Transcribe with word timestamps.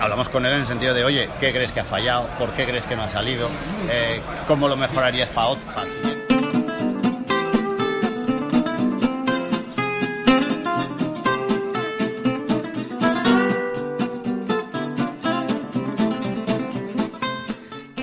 Hablamos 0.00 0.28
con 0.28 0.44
él 0.44 0.52
en 0.52 0.60
el 0.60 0.66
sentido 0.66 0.94
de, 0.94 1.04
oye, 1.04 1.30
¿qué 1.40 1.52
crees 1.52 1.72
que 1.72 1.80
ha 1.80 1.84
fallado? 1.84 2.28
¿Por 2.38 2.52
qué 2.52 2.64
crees 2.66 2.86
que 2.86 2.96
no 2.96 3.02
ha 3.02 3.08
salido? 3.08 3.48
Eh, 3.90 4.20
¿Cómo 4.46 4.68
lo 4.68 4.76
mejorarías 4.76 5.28
para 5.30 5.48
otro? 5.48 5.64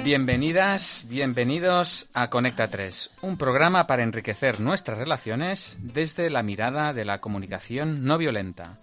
Bienvenidas, 0.04 1.06
bienvenidos 1.08 2.08
a 2.14 2.30
Conecta 2.30 2.68
3, 2.68 3.10
un 3.22 3.38
programa 3.38 3.88
para 3.88 4.04
enriquecer 4.04 4.60
nuestras 4.60 4.98
relaciones 4.98 5.78
desde 5.80 6.30
la 6.30 6.44
mirada 6.44 6.94
de 6.94 7.06
la 7.06 7.20
comunicación 7.20 8.04
no 8.04 8.18
violenta. 8.18 8.78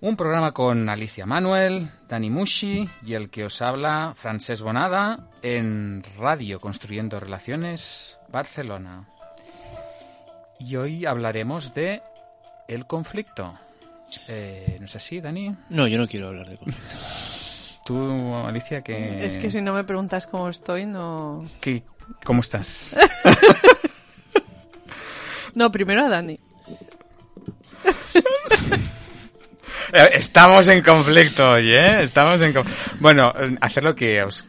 Un 0.00 0.16
programa 0.16 0.52
con 0.52 0.88
Alicia 0.88 1.26
Manuel, 1.26 1.88
Dani 2.08 2.30
Mushi 2.30 2.88
y 3.02 3.14
el 3.14 3.28
que 3.30 3.44
os 3.46 3.60
habla, 3.62 4.12
Francesc 4.16 4.62
Bonada, 4.62 5.30
en 5.42 6.04
Radio 6.18 6.60
Construyendo 6.60 7.18
Relaciones, 7.18 8.18
Barcelona. 8.28 9.08
Y 10.60 10.76
hoy 10.76 11.06
hablaremos 11.06 11.74
de 11.74 12.02
el 12.68 12.86
conflicto. 12.86 13.58
Eh, 14.28 14.76
¿No 14.78 14.86
es 14.86 14.94
así, 14.96 15.20
Dani? 15.20 15.54
No, 15.70 15.86
yo 15.88 15.98
no 15.98 16.06
quiero 16.06 16.28
hablar 16.28 16.48
de 16.48 16.58
conflicto. 16.58 16.94
Tú, 17.86 18.34
Alicia, 18.34 18.82
que... 18.82 19.24
Es 19.24 19.38
que 19.38 19.50
si 19.50 19.62
no 19.62 19.72
me 19.72 19.84
preguntas 19.84 20.26
cómo 20.26 20.48
estoy, 20.48 20.86
no... 20.86 21.44
¿Qué- 21.60 21.84
¿Cómo 22.24 22.40
estás? 22.40 22.94
No, 25.54 25.72
primero 25.72 26.04
a 26.04 26.08
Dani. 26.10 26.36
Eh, 29.92 30.10
Estamos 30.14 30.66
en 30.68 30.82
conflicto 30.82 31.50
hoy, 31.50 31.72
¿eh? 31.72 32.02
Estamos 32.02 32.40
en 32.42 32.52
conflicto. 32.52 32.80
Bueno, 33.00 33.32
eh, 33.38 33.56
hacer 33.60 33.84
lo 33.84 33.94
que 33.94 34.22
os... 34.22 34.46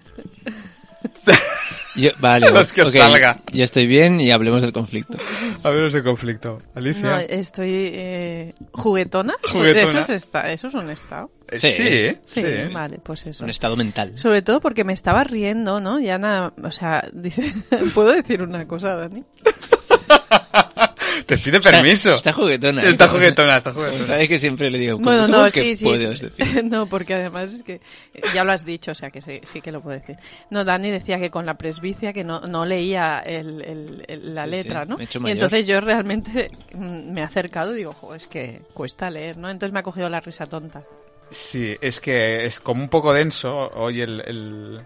Yo- 1.96 2.12
vale, 2.20 2.52
Los 2.52 2.72
que 2.72 2.84
os 2.84 2.94
salga. 2.94 3.40
Yo 3.52 3.64
estoy 3.64 3.88
bien 3.88 4.22
y 4.22 4.32
hablemos 4.32 4.62
del 4.62 4.72
conflicto. 4.72 5.18
Hablemos 5.64 5.94
de 5.94 6.04
conflicto. 6.04 6.60
No, 6.60 6.72
Alicia. 6.80 7.22
estoy 7.24 7.70
eh, 7.94 8.54
juguetona. 8.72 9.34
Juguetona. 9.52 9.84
Eso 9.84 10.00
es, 10.00 10.10
esta, 10.12 10.52
eso 10.52 10.68
es 10.68 10.74
un 10.76 10.90
estado. 10.90 11.32
Eh, 11.50 11.58
Sí. 11.58 11.72
sí, 11.72 12.18
Sí, 12.26 12.42
sí. 12.58 12.68
vale, 12.74 13.00
pues 13.04 13.26
eso. 13.26 13.44
Un 13.44 13.50
estado 13.50 13.76
mental. 13.76 14.18
Sobre 14.18 14.42
todo 14.44 14.62
porque 14.62 14.84
me 14.84 14.94
estaba 14.94 15.24
riendo, 15.24 15.80
¿no? 15.80 16.00
Y 16.00 16.10
Ana, 16.10 16.54
o 16.64 16.72
sea, 16.72 17.04
dice, 17.14 17.54
¿puedo 17.96 18.12
decir 18.14 18.42
una 18.44 18.68
cosa, 18.68 18.96
Dani? 18.96 19.24
Te 21.26 21.38
pide 21.38 21.60
permiso. 21.60 22.16
Está, 22.16 22.30
está 22.30 22.34
juguetona. 22.34 22.84
¿eh? 22.84 22.90
Está 22.90 23.08
juguetona, 23.08 23.58
está 23.58 23.74
juguetona. 23.74 24.06
Sabes 24.08 24.28
que 24.28 24.40
siempre 24.40 24.70
le 24.70 24.78
digo, 24.78 24.98
Bueno, 25.00 25.24
¿cómo 25.26 25.38
no, 25.38 25.44
que 25.46 25.62
sí, 25.62 25.76
sí. 25.76 25.98
decir? 25.98 26.32
No, 26.66 26.86
porque 26.88 27.14
además 27.16 27.54
es 27.54 27.64
que 27.64 27.74
eh, 28.14 28.22
ya 28.34 28.44
lo 28.44 28.52
has 28.52 28.66
dicho, 28.66 28.92
o 28.92 28.96
sea 28.96 29.10
que 29.10 29.22
sí, 29.22 29.40
sí 29.44 29.62
que 29.62 29.72
lo 29.72 29.82
puedo 29.82 30.00
decir. 30.00 30.18
No, 30.50 30.64
Dani 30.66 30.92
decía 30.92 31.20
que 31.20 31.30
con 31.32 31.46
la 31.46 31.56
presbicia 31.58 32.14
que 32.14 32.24
no, 32.24 32.42
no 32.42 32.66
leía 32.66 33.20
el, 33.20 33.62
el- 33.62 34.06
el- 34.08 34.34
la 34.36 34.46
Sí, 34.46 34.52
letra, 34.52 34.84
sí, 34.84 34.90
¿no? 34.90 34.98
me 34.98 35.04
he 35.04 35.06
hecho 35.06 35.20
Y 35.28 35.32
entonces 35.32 35.66
yo 35.66 35.82
realmente 35.82 36.50
mm, 36.74 37.12
me 37.12 37.22
he 37.22 37.24
acercado 37.24 37.74
y 37.74 37.78
digo, 37.78 37.94
jo, 37.94 38.16
es 38.16 38.28
que 38.28 38.62
cuesta 38.74 39.10
leer, 39.10 39.38
¿no? 39.38 39.50
Entonces 39.50 39.74
me 39.74 39.80
ha 39.80 39.84
cogido 39.84 40.10
la 40.10 40.20
risa 40.20 40.46
tonta. 40.46 40.84
Sí, 41.32 41.76
es 41.82 42.00
que 42.00 42.46
es 42.46 42.60
como 42.62 42.82
un 42.82 42.88
poco 42.90 43.12
denso 43.14 43.50
hoy 43.76 44.00
el, 44.02 44.22
el, 44.26 44.80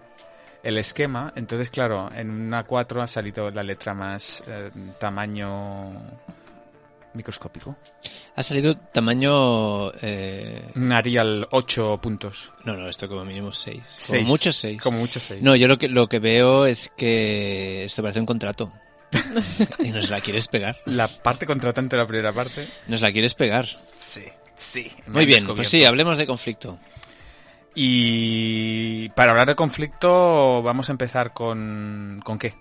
el 0.63 0.77
esquema. 0.77 1.33
Entonces, 1.35 1.69
claro, 1.69 2.09
en 2.13 2.29
una 2.29 2.63
4 2.63 3.01
ha 3.01 3.07
salido 3.07 3.49
la 3.51 3.63
letra 3.63 3.93
más 3.93 4.43
eh, 4.47 4.69
tamaño 4.99 5.91
microscópico. 7.13 7.75
Ha 8.35 8.43
salido 8.43 8.77
tamaño... 8.77 9.91
Eh... 10.01 10.71
Arial 10.91 11.47
8 11.51 11.99
puntos. 12.01 12.53
No, 12.63 12.75
no, 12.75 12.87
esto 12.87 13.07
como 13.07 13.25
mínimo 13.25 13.51
6. 13.51 13.77
Como 13.77 13.89
Seis. 13.99 14.27
mucho 14.27 14.51
6. 14.51 14.81
Como 14.81 14.99
mucho 14.99 15.19
6. 15.19 15.41
No, 15.41 15.55
yo 15.55 15.67
lo 15.67 15.77
que, 15.77 15.89
lo 15.89 16.07
que 16.07 16.19
veo 16.19 16.65
es 16.65 16.89
que 16.95 17.83
esto 17.83 18.01
parece 18.01 18.19
un 18.19 18.25
contrato. 18.25 18.71
y 19.79 19.91
nos 19.91 20.09
la 20.09 20.21
quieres 20.21 20.47
pegar. 20.47 20.77
La 20.85 21.07
parte 21.07 21.45
contratante 21.45 21.95
de 21.95 22.01
la 22.01 22.07
primera 22.07 22.31
parte. 22.31 22.67
Nos 22.87 23.01
la 23.01 23.11
quieres 23.11 23.33
pegar. 23.33 23.67
Sí, 23.99 24.23
sí. 24.55 24.89
Muy 25.07 25.25
bien, 25.25 25.45
pues 25.45 25.67
sí, 25.67 25.83
hablemos 25.83 26.17
de 26.17 26.25
conflicto. 26.25 26.79
Y 27.75 29.09
para 29.09 29.31
hablar 29.31 29.47
de 29.47 29.55
conflicto, 29.55 30.61
vamos 30.61 30.89
a 30.89 30.91
empezar 30.91 31.33
con. 31.33 32.21
¿Con 32.23 32.37
qué? 32.37 32.53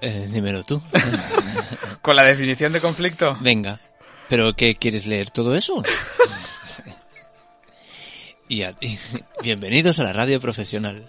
Eh, 0.00 0.28
dímelo 0.30 0.62
tú. 0.64 0.80
¿Con 2.02 2.14
la 2.16 2.22
definición 2.22 2.72
de 2.72 2.80
conflicto? 2.80 3.36
Venga. 3.40 3.80
¿Pero 4.28 4.54
qué 4.54 4.76
quieres 4.76 5.06
leer 5.06 5.30
todo 5.30 5.56
eso? 5.56 5.82
y, 8.48 8.62
a- 8.62 8.76
y- 8.80 8.98
bienvenidos 9.42 9.98
a 9.98 10.04
la 10.04 10.12
radio 10.12 10.40
profesional. 10.40 11.08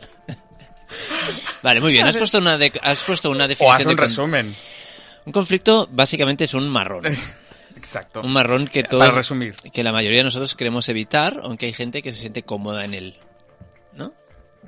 vale, 1.61 1.81
muy 1.81 1.91
bien. 1.91 2.07
Has 2.07 2.17
puesto 2.17 2.39
una, 2.39 2.57
de- 2.57 2.79
has 2.81 3.03
puesto 3.03 3.29
una 3.29 3.43
O 3.43 3.45
haz 3.45 3.49
definición 3.49 3.89
un 3.89 3.95
de 3.95 4.01
resumen. 4.01 4.55
Un 5.25 5.33
conflicto 5.33 5.87
básicamente 5.91 6.45
es 6.45 6.53
un 6.55 6.67
marrón. 6.69 7.03
Exacto. 7.79 8.21
Un 8.21 8.33
marrón 8.33 8.67
que 8.67 8.81
Para 8.83 8.89
todos, 8.91 9.13
resumir. 9.15 9.55
que 9.55 9.83
la 9.83 9.91
mayoría 9.91 10.19
de 10.19 10.25
nosotros 10.25 10.53
queremos 10.55 10.87
evitar, 10.89 11.39
aunque 11.43 11.65
hay 11.67 11.73
gente 11.73 12.01
que 12.01 12.11
se 12.13 12.19
siente 12.21 12.43
cómoda 12.43 12.83
en 12.85 12.93
él. 12.93 13.17
¿No? 13.93 14.13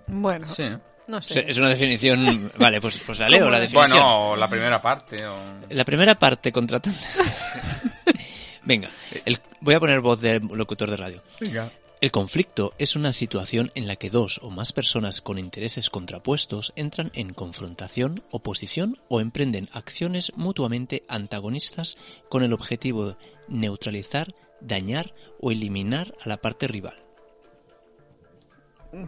Bueno, 0.07 0.45
Sí. 0.47 0.63
no 1.07 1.17
Es- 1.19 1.25
sé. 1.25 1.45
Es 1.47 1.57
una 1.57 1.69
definición. 1.69 2.51
Vale, 2.57 2.79
pues, 2.81 2.97
pues 3.05 3.19
la 3.19 3.27
leo, 3.29 3.39
¿Cómo 3.41 3.51
la 3.51 3.57
la- 3.57 3.63
definición. 3.63 3.89
Bueno, 4.01 4.35
la 4.37 4.47
primera 4.49 4.81
parte. 4.81 5.25
o- 5.27 5.39
La 5.69 5.83
primera 5.85 6.15
parte 6.15 6.51
contratante. 6.51 6.99
Venga, 8.63 8.89
el- 9.25 9.39
voy 9.59 9.73
a 9.75 9.79
poner 9.79 9.99
voz 10.01 10.21
de 10.21 10.39
locutor 10.39 10.89
de 10.89 10.97
radio. 10.97 11.23
Venga. 11.39 11.71
El 12.01 12.09
conflicto 12.11 12.73
es 12.79 12.95
una 12.95 13.13
situación 13.13 13.71
en 13.75 13.85
la 13.85 13.95
que 13.95 14.09
dos 14.09 14.39
o 14.41 14.49
más 14.49 14.73
personas 14.73 15.21
con 15.21 15.37
intereses 15.37 15.91
contrapuestos 15.91 16.73
entran 16.75 17.11
en 17.13 17.31
confrontación, 17.31 18.23
oposición 18.31 18.99
o 19.07 19.21
emprenden 19.21 19.69
acciones 19.71 20.31
mutuamente 20.35 21.03
antagonistas 21.07 21.97
con 22.27 22.41
el 22.41 22.53
objetivo 22.53 23.09
de 23.09 23.15
neutralizar, 23.49 24.33
dañar 24.61 25.13
o 25.39 25.51
eliminar 25.51 26.15
a 26.25 26.27
la 26.27 26.37
parte 26.37 26.67
rival. 26.67 26.95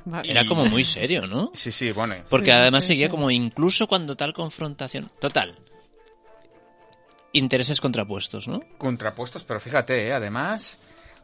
Vale. 0.05 0.29
Era 0.29 0.45
como 0.45 0.65
muy 0.65 0.83
serio, 0.83 1.25
¿no? 1.25 1.49
Sí, 1.55 1.71
sí, 1.71 1.91
bueno. 1.91 2.17
Porque 2.29 2.51
Sí, 2.51 2.57
además 2.57 2.83
sí, 2.83 2.89
seguía 2.89 3.07
sí. 3.07 3.11
como 3.11 3.31
incluso 3.31 3.87
cuando 3.87 4.15
tal 4.15 4.33
confrontación. 4.33 5.09
Total. 5.19 5.57
Intereses 7.31 7.81
contrapuestos, 7.81 8.47
¿no? 8.47 8.61
Contrapuestos, 8.77 9.43
pero 9.45 9.59
fíjate, 9.59 10.09
¿eh? 10.09 10.13
además, 10.13 10.77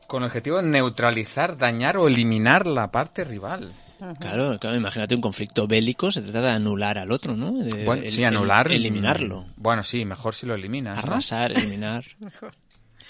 con 0.09 0.23
el 0.23 0.27
objetivo 0.27 0.57
de 0.57 0.63
neutralizar, 0.63 1.57
dañar 1.57 1.95
o 1.97 2.07
eliminar 2.07 2.67
la 2.67 2.91
parte 2.91 3.23
rival. 3.23 3.73
Claro, 4.19 4.57
claro, 4.59 4.75
imagínate 4.77 5.13
un 5.13 5.21
conflicto 5.21 5.67
bélico, 5.67 6.11
se 6.11 6.21
trata 6.21 6.41
de 6.41 6.49
anular 6.51 6.97
al 6.97 7.11
otro, 7.11 7.35
¿no? 7.35 7.51
De- 7.51 7.83
Bueno, 7.85 8.01
el- 8.03 8.09
sí, 8.09 8.21
el- 8.21 8.27
anular. 8.27 8.71
eliminarlo. 8.71 9.41
mm, 9.43 9.53
Bueno, 9.57 9.83
sí, 9.83 10.05
mejor 10.05 10.33
si 10.35 10.45
lo 10.47 10.55
eliminas. 10.55 10.95
¿no? 10.95 11.01
Arrasar, 11.03 11.51
eliminar. 11.51 12.05
Mejor. 12.19 12.55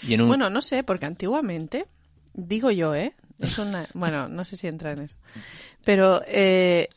Y 0.02 0.14
en 0.16 0.22
un... 0.22 0.28
Bueno, 0.30 0.50
no 0.50 0.62
sé, 0.62 0.84
porque 0.84 1.06
antiguamente, 1.06 1.86
digo 2.34 2.72
yo, 2.72 2.96
¿eh? 2.96 3.14
Es 3.40 3.58
una, 3.60 3.86
bueno, 3.94 4.28
no 4.28 4.44
sé 4.44 4.58
si 4.58 4.68
entra 4.68 4.92
en 4.92 5.00
eso. 5.00 5.16
Pero 5.86 6.22
eh, 6.28 6.90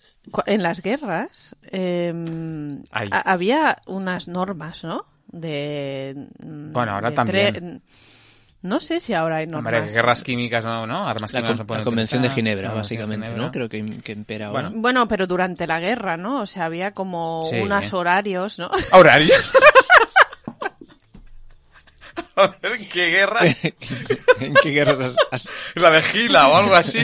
en 0.46 0.62
las 0.62 0.80
guerras 0.82 1.54
eh, 1.70 2.82
había 3.10 3.78
unas 3.86 4.26
normas, 4.26 4.82
¿no? 4.84 5.04
De. 5.28 6.28
mm, 6.42 6.72
Bueno, 6.72 6.92
ahora 6.92 7.10
de 7.10 7.16
también. 7.16 7.82
No 8.62 8.78
sé 8.80 9.00
si 9.00 9.12
ahora 9.12 9.36
hay 9.36 9.46
normas. 9.48 9.74
Hombre, 9.74 9.92
guerras 9.92 10.22
químicas 10.22 10.64
no, 10.64 10.86
¿no? 10.86 11.06
Armas 11.08 11.32
la, 11.32 11.40
químicas 11.40 11.58
con- 11.58 11.66
no 11.66 11.78
la 11.78 11.84
Convención 11.84 12.22
de 12.22 12.28
utilizar. 12.28 12.36
Ginebra, 12.36 12.62
La 12.62 12.68
Convención 12.74 12.98
de 12.98 13.04
básicamente, 13.06 13.26
Ginebra. 13.26 13.46
¿no? 13.46 13.52
Creo 13.52 13.68
que, 13.68 14.02
que 14.02 14.12
impera 14.12 14.46
ahora. 14.46 14.62
Bueno. 14.68 14.80
Bueno, 14.80 15.08
pero 15.08 15.26
durante 15.26 15.66
la 15.66 15.80
guerra, 15.80 16.16
¿no? 16.16 16.40
O 16.42 16.46
sea, 16.46 16.66
había 16.66 16.92
como 16.92 17.48
Sí. 17.50 17.58
unos 17.60 17.92
horarios, 17.92 18.58
¿no? 18.58 18.70
¿Horario? 18.92 19.34
A 22.34 22.46
ver, 22.62 22.88
¿qué 22.88 23.10
guerra? 23.10 23.40
¿En 24.40 24.54
qué 24.62 24.70
guerras 24.70 24.98
has- 25.00 25.16
has- 25.30 25.48
¿La 25.74 25.90
de 25.90 26.00
Gila 26.02 26.48
o 26.48 26.56
algo 26.56 26.74
así? 26.74 26.98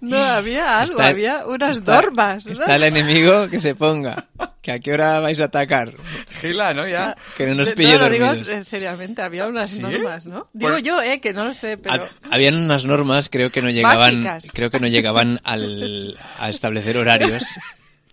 No, 0.00 0.16
había 0.18 0.80
algo, 0.80 0.94
Está- 0.94 1.06
había 1.08 1.46
unas 1.46 1.78
está- 1.78 2.00
normas. 2.00 2.46
¿no? 2.46 2.52
Está 2.52 2.76
el 2.76 2.84
enemigo 2.84 3.48
que 3.50 3.60
se 3.60 3.74
ponga. 3.74 4.26
¿Que 4.62 4.72
a 4.72 4.78
qué 4.80 4.92
hora 4.92 5.20
vais 5.20 5.38
a 5.40 5.44
atacar? 5.44 5.94
Gila, 6.40 6.72
¿no? 6.74 6.88
Ya. 6.88 7.16
Que 7.36 7.46
no 7.46 7.54
nos 7.54 7.68
No, 7.70 7.74
pille 7.74 7.98
lo 7.98 8.08
digo 8.10 8.26
dormidos. 8.26 8.48
eh, 8.48 8.64
seriamente, 8.64 9.22
había 9.22 9.46
unas 9.46 9.70
¿Sí? 9.70 9.80
normas, 9.80 10.26
¿no? 10.26 10.48
Digo 10.52 10.72
Bueno. 10.72 10.78
yo, 10.78 11.02
eh, 11.02 11.20
que 11.20 11.32
no 11.34 11.44
lo 11.44 11.54
sé, 11.54 11.76
pero... 11.76 12.04
Hab- 12.04 12.08
Habían 12.30 12.56
unas 12.56 12.84
normas, 12.84 13.28
creo 13.30 13.50
que 13.50 13.60
no 13.62 13.70
llegaban, 13.70 14.22
Básicas. 14.24 14.52
creo 14.54 14.70
que 14.70 14.80
no 14.80 14.88
llegaban 14.88 15.40
al, 15.44 16.18
a 16.38 16.48
establecer 16.50 16.96
horarios. 16.96 17.44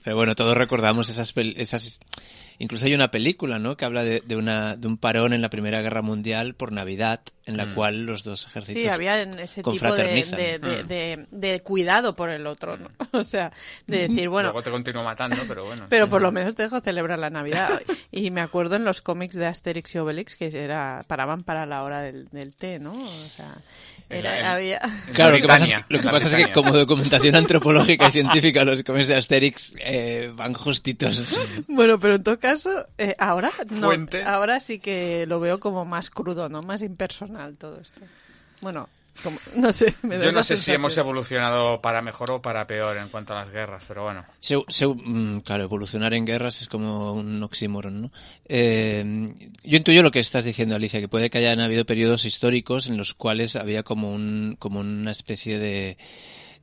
Pero 0.04 0.18
bueno, 0.18 0.36
todos 0.36 0.56
recordamos 0.56 1.10
esas, 1.10 1.34
pel- 1.36 1.56
esas 1.58 2.00
Incluso 2.58 2.86
hay 2.86 2.94
una 2.94 3.12
película, 3.12 3.60
¿no? 3.60 3.76
Que 3.78 3.86
habla 3.86 4.04
de, 4.04 4.22
de, 4.26 4.36
una, 4.36 4.76
de 4.78 4.88
un 4.88 4.98
parón 4.98 5.34
en 5.34 5.42
la 5.42 5.50
Primera 5.50 5.82
Guerra 5.82 6.02
Mundial 6.02 6.54
por 6.56 6.72
Navidad, 6.72 7.20
en 7.46 7.58
la 7.58 7.66
Mm. 7.66 7.74
cual 7.76 8.06
los 8.06 8.24
dos 8.24 8.48
ejércitos 8.48 8.82
Sí, 8.82 8.88
había 8.88 9.22
ese 9.22 9.62
tipo 9.62 9.72
de, 9.74 9.80
confraternizan. 9.80 10.40
de, 10.40 10.60
de- 10.60 10.84
Mm. 10.84 10.88
de- 10.88 11.28
de 11.50 11.60
cuidado 11.62 12.16
por 12.16 12.30
el 12.30 12.48
otro, 12.48 12.78
¿no? 12.78 12.90
O 13.12 13.24
sea, 13.24 13.52
de 13.88 14.08
decir, 14.08 14.30
bueno, 14.30 14.48
Luego 14.50 14.64
te 14.64 14.72
continúo 14.72 15.04
matando, 15.04 15.38
pero 15.48 15.66
bueno. 15.66 15.86
pero 15.90 16.08
por 16.10 16.22
lo 16.22 16.32
menos 16.32 16.56
te 16.56 16.64
dejo 16.64 16.80
celebrar 16.82 17.20
la 17.20 17.30
Navidad. 17.30 17.82
Y 18.12 18.32
me 18.32 18.42
acuerdo 18.42 18.76
en 18.78 18.86
los 18.86 19.02
cómics 19.02 19.36
de 19.36 19.46
Asterix 19.48 19.94
y 19.96 19.98
Obelix 20.00 20.36
que 20.36 20.48
era 20.48 21.04
paraban 21.08 21.44
para 21.44 21.66
la 21.66 21.84
hora 21.84 22.02
del, 22.02 22.30
del 22.30 22.56
té, 22.56 22.80
¿no? 22.80 22.94
O 22.94 23.30
sea, 23.36 23.58
era, 24.10 24.40
En- 24.40 24.46
había... 24.46 24.82
Claro, 25.14 25.36
lo 25.36 25.42
que 25.42 25.48
pasa 25.48 25.66
es, 25.66 25.72
que- 25.72 25.76
lo 25.90 25.96
en 25.98 26.02
que, 26.02 26.06
la 26.06 26.12
pasa 26.12 26.26
es 26.28 26.32
que 26.36 26.44
Britania. 26.44 26.54
como 26.54 26.78
documentación 26.78 27.36
antropológica 27.38 28.08
y 28.10 28.12
científica 28.12 28.64
los 28.64 28.84
cómics 28.84 29.08
de 29.08 29.16
Asterix 29.16 29.74
eh, 29.80 30.32
van 30.36 30.54
justitos. 30.54 31.38
Bueno, 31.68 32.00
pero 32.00 32.16
en 32.16 32.24
todo 32.24 32.40
caso, 32.40 32.86
eh, 32.98 33.14
ahora 33.20 33.52
no, 33.72 33.88
Fuente. 33.88 34.24
ahora 34.24 34.60
sí 34.60 34.80
que 34.80 35.26
lo 35.28 35.40
veo 35.40 35.60
como 35.60 35.86
más 35.86 36.10
crudo, 36.10 36.50
¿no? 36.50 36.62
Más 36.62 36.82
impersonal 36.82 37.56
todo 37.58 37.80
esto. 37.82 38.02
Bueno, 38.62 38.90
como- 39.24 39.40
no 39.56 39.72
sé, 39.74 39.94
me 40.04 40.18
da 40.18 40.26
Yo 40.26 40.32
no 40.32 40.44
sé 40.44 40.58
si 40.58 40.72
hemos 40.72 40.98
evolucionado 40.98 41.82
para 41.82 42.02
mejor 42.02 42.32
o 42.32 42.42
para 42.42 42.66
peor 42.68 42.98
en 42.98 43.10
cuanto 43.10 43.34
a 43.34 43.38
las 43.44 43.52
guerras, 43.52 43.84
pero 43.88 44.04
bueno. 44.04 44.26
Se- 44.40 44.62
se- 44.68 44.88
mm, 44.88 45.42
claro, 45.42 45.64
evolucionar 45.64 46.14
en 46.14 46.26
guerras 46.26 46.62
es 46.62 46.68
como 46.68 47.14
un 47.14 47.42
oxímoron, 47.44 48.02
¿no? 48.04 48.12
Eh, 48.48 49.28
yo 49.64 49.78
intuyo 49.78 50.04
lo 50.04 50.12
que 50.12 50.20
estás 50.20 50.44
diciendo, 50.44 50.76
Alicia, 50.76 51.00
que 51.00 51.08
puede 51.08 51.30
que 51.30 51.38
hayan 51.40 51.60
habido 51.60 51.86
periodos 51.86 52.26
históricos 52.26 52.88
en 52.88 52.98
los 52.98 53.14
cuales 53.14 53.56
había 53.56 53.84
como 53.84 54.12
un, 54.14 54.56
como 54.60 54.80
una 54.80 55.12
especie 55.12 55.58
de, 55.60 55.98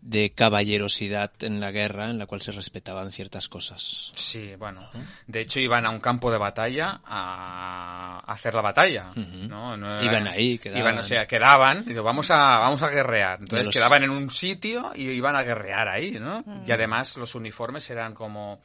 de 0.04 0.32
caballerosidad 0.34 1.30
en 1.40 1.60
la 1.60 1.70
guerra 1.70 2.10
en 2.10 2.18
la 2.18 2.26
cual 2.26 2.42
se 2.42 2.50
respetaban 2.52 3.12
ciertas 3.12 3.48
cosas. 3.48 4.10
Sí, 4.14 4.54
bueno. 4.58 4.88
De 5.28 5.40
hecho, 5.40 5.60
iban 5.60 5.86
a 5.86 5.90
un 5.90 6.00
campo 6.00 6.30
de 6.32 6.38
batalla 6.38 7.00
a 7.04 8.18
hacer 8.26 8.52
la 8.54 8.62
batalla. 8.62 9.12
¿no? 9.14 9.76
No 9.76 9.98
era- 10.00 10.04
Iban 10.04 10.26
ahí, 10.28 10.58
quedaban. 10.58 10.82
Iban, 10.82 10.98
o 10.98 11.02
sea, 11.02 11.26
quedaban. 11.26 11.84
y 11.86 11.90
digo, 11.90 12.02
vamos 12.02 12.30
a, 12.30 12.58
vamos 12.58 12.82
a 12.82 12.88
guerrear. 12.88 13.38
Entonces 13.40 13.66
los- 13.66 13.74
quedaban 13.74 14.02
en 14.02 14.10
un 14.10 14.30
sitio 14.30 14.90
y 14.94 15.08
iban 15.10 15.36
a 15.36 15.42
guerrear 15.44 15.88
ahí, 15.88 16.12
¿no? 16.12 16.42
Mm. 16.44 16.64
Y 16.66 16.72
además 16.72 17.16
los 17.16 17.34
uniformes 17.34 17.88
eran 17.90 18.12
como 18.14 18.60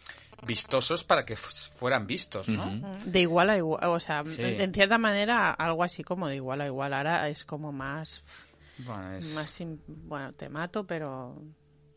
vistosos 0.45 1.03
para 1.03 1.25
que 1.25 1.35
fu- 1.35 1.51
fueran 1.77 2.05
vistos, 2.07 2.47
¿no? 2.49 2.65
Ujú. 2.67 2.91
De 3.05 3.21
igual 3.21 3.49
a 3.49 3.57
igual, 3.57 3.83
o 3.85 3.99
sea, 3.99 4.23
Sí. 4.25 4.41
en 4.41 4.71
cierta 4.73 4.97
manera 4.97 5.51
algo 5.51 5.83
así 5.83 6.03
como 6.03 6.27
de 6.27 6.35
igual 6.35 6.61
a 6.61 6.67
igual. 6.67 6.93
Ahora 6.93 7.27
es 7.29 7.43
como 7.43 7.71
más, 7.71 8.23
Bueno, 8.79 9.15
es- 9.15 9.33
más 9.33 9.61
bueno, 9.87 10.33
te 10.33 10.49
mato, 10.49 10.85
pero 10.85 11.41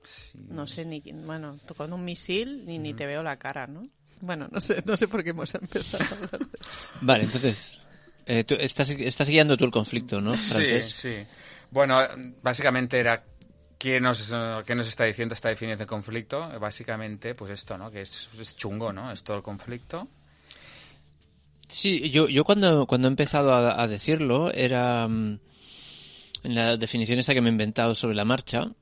sí. 0.03 0.39
no 0.49 0.67
sé 0.67 0.85
ni, 0.85 1.01
bueno, 1.25 1.59
con 1.77 1.93
un 1.93 2.05
misil 2.05 2.65
ni, 2.67 2.79
ni 2.79 2.95
te 2.95 3.07
veo 3.07 3.23
la 3.23 3.37
cara, 3.39 3.67
¿no? 3.67 3.87
Bueno, 4.21 4.49
no 4.51 4.61
sé, 4.61 4.83
no 4.85 4.97
sé 4.97 5.09
por 5.09 5.23
qué 5.25 5.31
hemos 5.31 5.55
empezado 5.55 6.05
a 6.11 6.15
hablar 6.15 6.41
de 6.41 6.59
Vale, 7.03 7.25
entonces, 7.25 7.81
eh, 8.27 8.45
tú 8.45 8.55
estás, 8.59 8.91
estás 8.91 9.29
guiando 9.29 9.57
tú 9.57 9.65
el 9.65 9.71
conflicto, 9.71 10.21
¿no, 10.21 10.35
Sí, 10.35 10.53
Francés? 10.53 10.95
sí. 10.97 11.17
Bueno, 11.71 11.99
básicamente 12.43 12.99
era 12.99 13.23
¿qué 13.79 13.99
nos, 14.01 14.35
qué 14.67 14.75
nos 14.75 14.89
está 14.89 15.05
diciendo 15.05 15.35
esta 15.35 15.49
definición 15.49 15.79
de 15.79 15.87
conflicto? 15.87 16.49
Básicamente, 16.61 17.35
pues 17.35 17.51
esto, 17.51 17.79
¿no? 17.79 17.91
Que 17.91 18.03
es, 18.03 18.29
es 18.39 18.57
chungo, 18.57 18.93
¿no? 18.93 19.11
Es 19.11 19.23
todo 19.23 19.37
el 19.39 19.43
conflicto. 19.43 20.07
Sí, 21.69 22.11
yo, 22.11 22.29
yo 22.29 22.45
cuando, 22.45 22.87
cuando 22.87 23.09
he 23.09 23.11
empezado 23.11 23.53
a, 23.55 23.81
a 23.81 23.87
decirlo 23.87 24.53
era 24.53 25.07
mm, 25.09 25.39
en 26.45 26.55
la 26.55 26.77
definición 26.77 27.19
esta 27.19 27.35
que 27.35 27.41
me 27.41 27.49
he 27.49 27.53
inventado 27.53 27.95
sobre 27.95 28.15
la 28.15 28.25
marcha, 28.25 28.73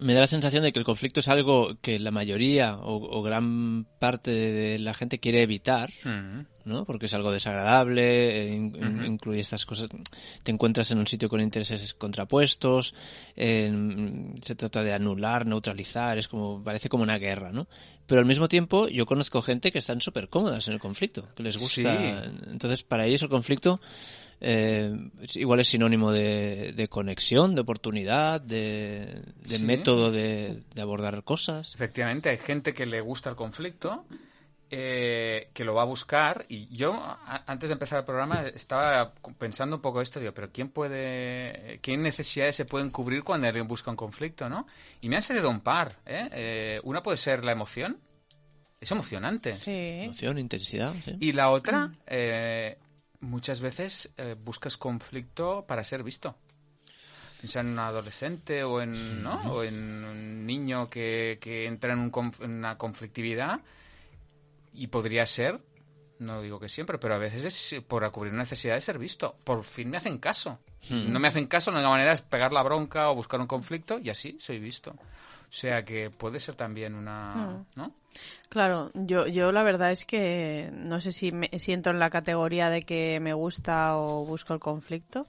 me 0.00 0.12
da 0.12 0.20
la 0.20 0.26
sensación 0.26 0.64
de 0.64 0.72
que 0.72 0.78
el 0.80 0.84
conflicto 0.84 1.20
es 1.20 1.28
algo 1.28 1.76
que 1.80 1.98
la 2.00 2.10
mayoría 2.10 2.76
o, 2.76 2.96
o 2.96 3.22
gran 3.22 3.86
parte 4.00 4.30
de 4.32 4.78
la 4.80 4.92
gente 4.92 5.20
quiere 5.20 5.42
evitar, 5.42 5.92
Mm. 6.04 6.46
¿no? 6.64 6.84
Porque 6.84 7.06
es 7.06 7.14
algo 7.14 7.30
desagradable, 7.30 8.42
eh, 8.42 8.54
in- 8.54 9.04
incluye 9.06 9.40
estas 9.40 9.64
cosas. 9.64 9.88
Te 10.42 10.50
encuentras 10.50 10.90
en 10.90 10.98
un 10.98 11.06
sitio 11.06 11.28
con 11.28 11.40
intereses 11.40 11.94
contrapuestos, 11.94 12.92
en- 13.36 14.40
se 14.42 14.54
trata 14.56 14.82
de 14.82 14.92
anular, 14.94 15.46
neutralizar, 15.46 16.18
es 16.18 16.26
como, 16.28 16.62
parece 16.62 16.88
como 16.88 17.02
una 17.04 17.18
guerra, 17.18 17.52
¿no? 17.52 17.68
Pero 18.06 18.20
al 18.20 18.26
mismo 18.26 18.48
tiempo 18.48 18.88
yo 18.88 19.06
conozco 19.06 19.42
gente 19.42 19.70
que 19.72 19.78
están 19.78 20.00
súper 20.00 20.28
cómodas 20.28 20.66
en 20.68 20.74
el 20.74 20.80
conflicto, 20.80 21.28
que 21.36 21.42
les 21.44 21.56
gusta. 21.56 21.96
Sí. 21.96 22.30
Entonces, 22.50 22.82
para 22.82 23.06
ellos 23.06 23.22
el 23.22 23.28
conflicto 23.28 23.80
eh, 24.40 24.92
igual 25.34 25.60
es 25.60 25.68
sinónimo 25.68 26.12
de, 26.12 26.72
de 26.74 26.88
conexión, 26.88 27.54
de 27.54 27.60
oportunidad, 27.62 28.40
de, 28.40 29.22
de 29.42 29.58
Sí. 29.58 29.64
método 29.64 30.10
de, 30.10 30.62
de 30.74 30.82
abordar 30.82 31.22
cosas. 31.24 31.72
Efectivamente, 31.74 32.28
hay 32.30 32.38
gente 32.38 32.74
que 32.74 32.86
le 32.86 33.00
gusta 33.00 33.30
el 33.30 33.36
conflicto, 33.36 34.04
eh, 34.70 35.50
que 35.52 35.64
lo 35.64 35.74
va 35.74 35.82
a 35.82 35.86
buscar. 35.86 36.46
Y 36.48 36.66
yo, 36.74 36.94
a- 36.94 37.44
antes 37.46 37.68
de 37.68 37.74
empezar 37.74 38.00
el 38.00 38.04
programa, 38.04 38.42
estaba 38.48 39.12
pensando 39.38 39.76
un 39.76 39.82
poco 39.82 40.00
esto, 40.00 40.18
digo, 40.18 40.32
pero 40.32 40.50
¿quién 40.50 40.68
puede, 40.70 41.78
qué 41.80 41.96
necesidades 41.96 42.56
se 42.56 42.64
pueden 42.64 42.90
cubrir 42.90 43.22
cuando 43.22 43.46
alguien 43.46 43.68
busca 43.68 43.90
un 43.90 43.96
conflicto, 43.96 44.48
no? 44.48 44.66
Y 45.00 45.08
me 45.08 45.16
han 45.16 45.22
salido 45.22 45.48
un 45.50 45.60
par, 45.60 45.96
¿eh? 46.06 46.28
Eh, 46.32 46.80
una 46.84 47.02
puede 47.02 47.16
ser 47.18 47.44
la 47.44 47.52
emoción. 47.52 47.98
Es 48.80 48.90
emocionante. 48.90 49.54
Sí. 49.54 49.70
Emoción, 49.70 50.38
intensidad, 50.38 50.92
sí. 51.04 51.16
Y 51.20 51.32
la 51.32 51.50
otra, 51.50 51.90
eh, 52.06 52.76
muchas 53.24 53.60
veces 53.60 54.12
eh, 54.16 54.36
buscas 54.38 54.76
conflicto 54.76 55.64
para 55.66 55.82
ser 55.84 56.02
visto. 56.02 56.36
Piensa 57.40 57.60
en 57.60 57.68
un 57.68 57.78
adolescente 57.78 58.64
o 58.64 58.80
en, 58.80 59.22
¿no? 59.22 59.52
o 59.52 59.62
en 59.64 59.74
un 60.04 60.46
niño 60.46 60.88
que, 60.88 61.38
que 61.40 61.66
entra 61.66 61.92
en, 61.92 61.98
un 61.98 62.10
conf- 62.12 62.42
en 62.42 62.52
una 62.52 62.78
conflictividad 62.78 63.60
y 64.72 64.86
podría 64.86 65.26
ser, 65.26 65.60
no 66.20 66.40
digo 66.40 66.58
que 66.58 66.68
siempre, 66.68 66.98
pero 66.98 67.14
a 67.14 67.18
veces 67.18 67.44
es 67.74 67.82
por 67.82 68.10
cubrir 68.12 68.32
una 68.32 68.44
necesidad 68.44 68.74
de 68.74 68.80
ser 68.80 68.98
visto. 68.98 69.36
Por 69.44 69.62
fin 69.64 69.90
me 69.90 69.98
hacen 69.98 70.18
caso. 70.18 70.58
Hmm. 70.88 71.10
No 71.10 71.18
me 71.20 71.28
hacen 71.28 71.46
caso, 71.46 71.70
la 71.70 71.78
única 71.78 71.90
manera 71.90 72.12
es 72.14 72.22
pegar 72.22 72.52
la 72.52 72.62
bronca 72.62 73.10
o 73.10 73.14
buscar 73.14 73.40
un 73.40 73.46
conflicto 73.46 73.98
y 73.98 74.08
así 74.10 74.36
soy 74.40 74.58
visto. 74.58 74.96
O 75.54 75.56
sea 75.56 75.84
que 75.84 76.10
puede 76.10 76.40
ser 76.40 76.56
también 76.56 76.96
una... 76.96 77.64
Mm. 77.76 77.78
¿no? 77.78 77.92
Claro, 78.48 78.90
yo, 78.94 79.28
yo 79.28 79.52
la 79.52 79.62
verdad 79.62 79.92
es 79.92 80.04
que 80.04 80.68
no 80.72 81.00
sé 81.00 81.12
si, 81.12 81.30
me, 81.30 81.48
si 81.60 81.72
entro 81.72 81.92
en 81.92 82.00
la 82.00 82.10
categoría 82.10 82.70
de 82.70 82.82
que 82.82 83.20
me 83.20 83.34
gusta 83.34 83.96
o 83.96 84.24
busco 84.24 84.52
el 84.52 84.58
conflicto, 84.58 85.28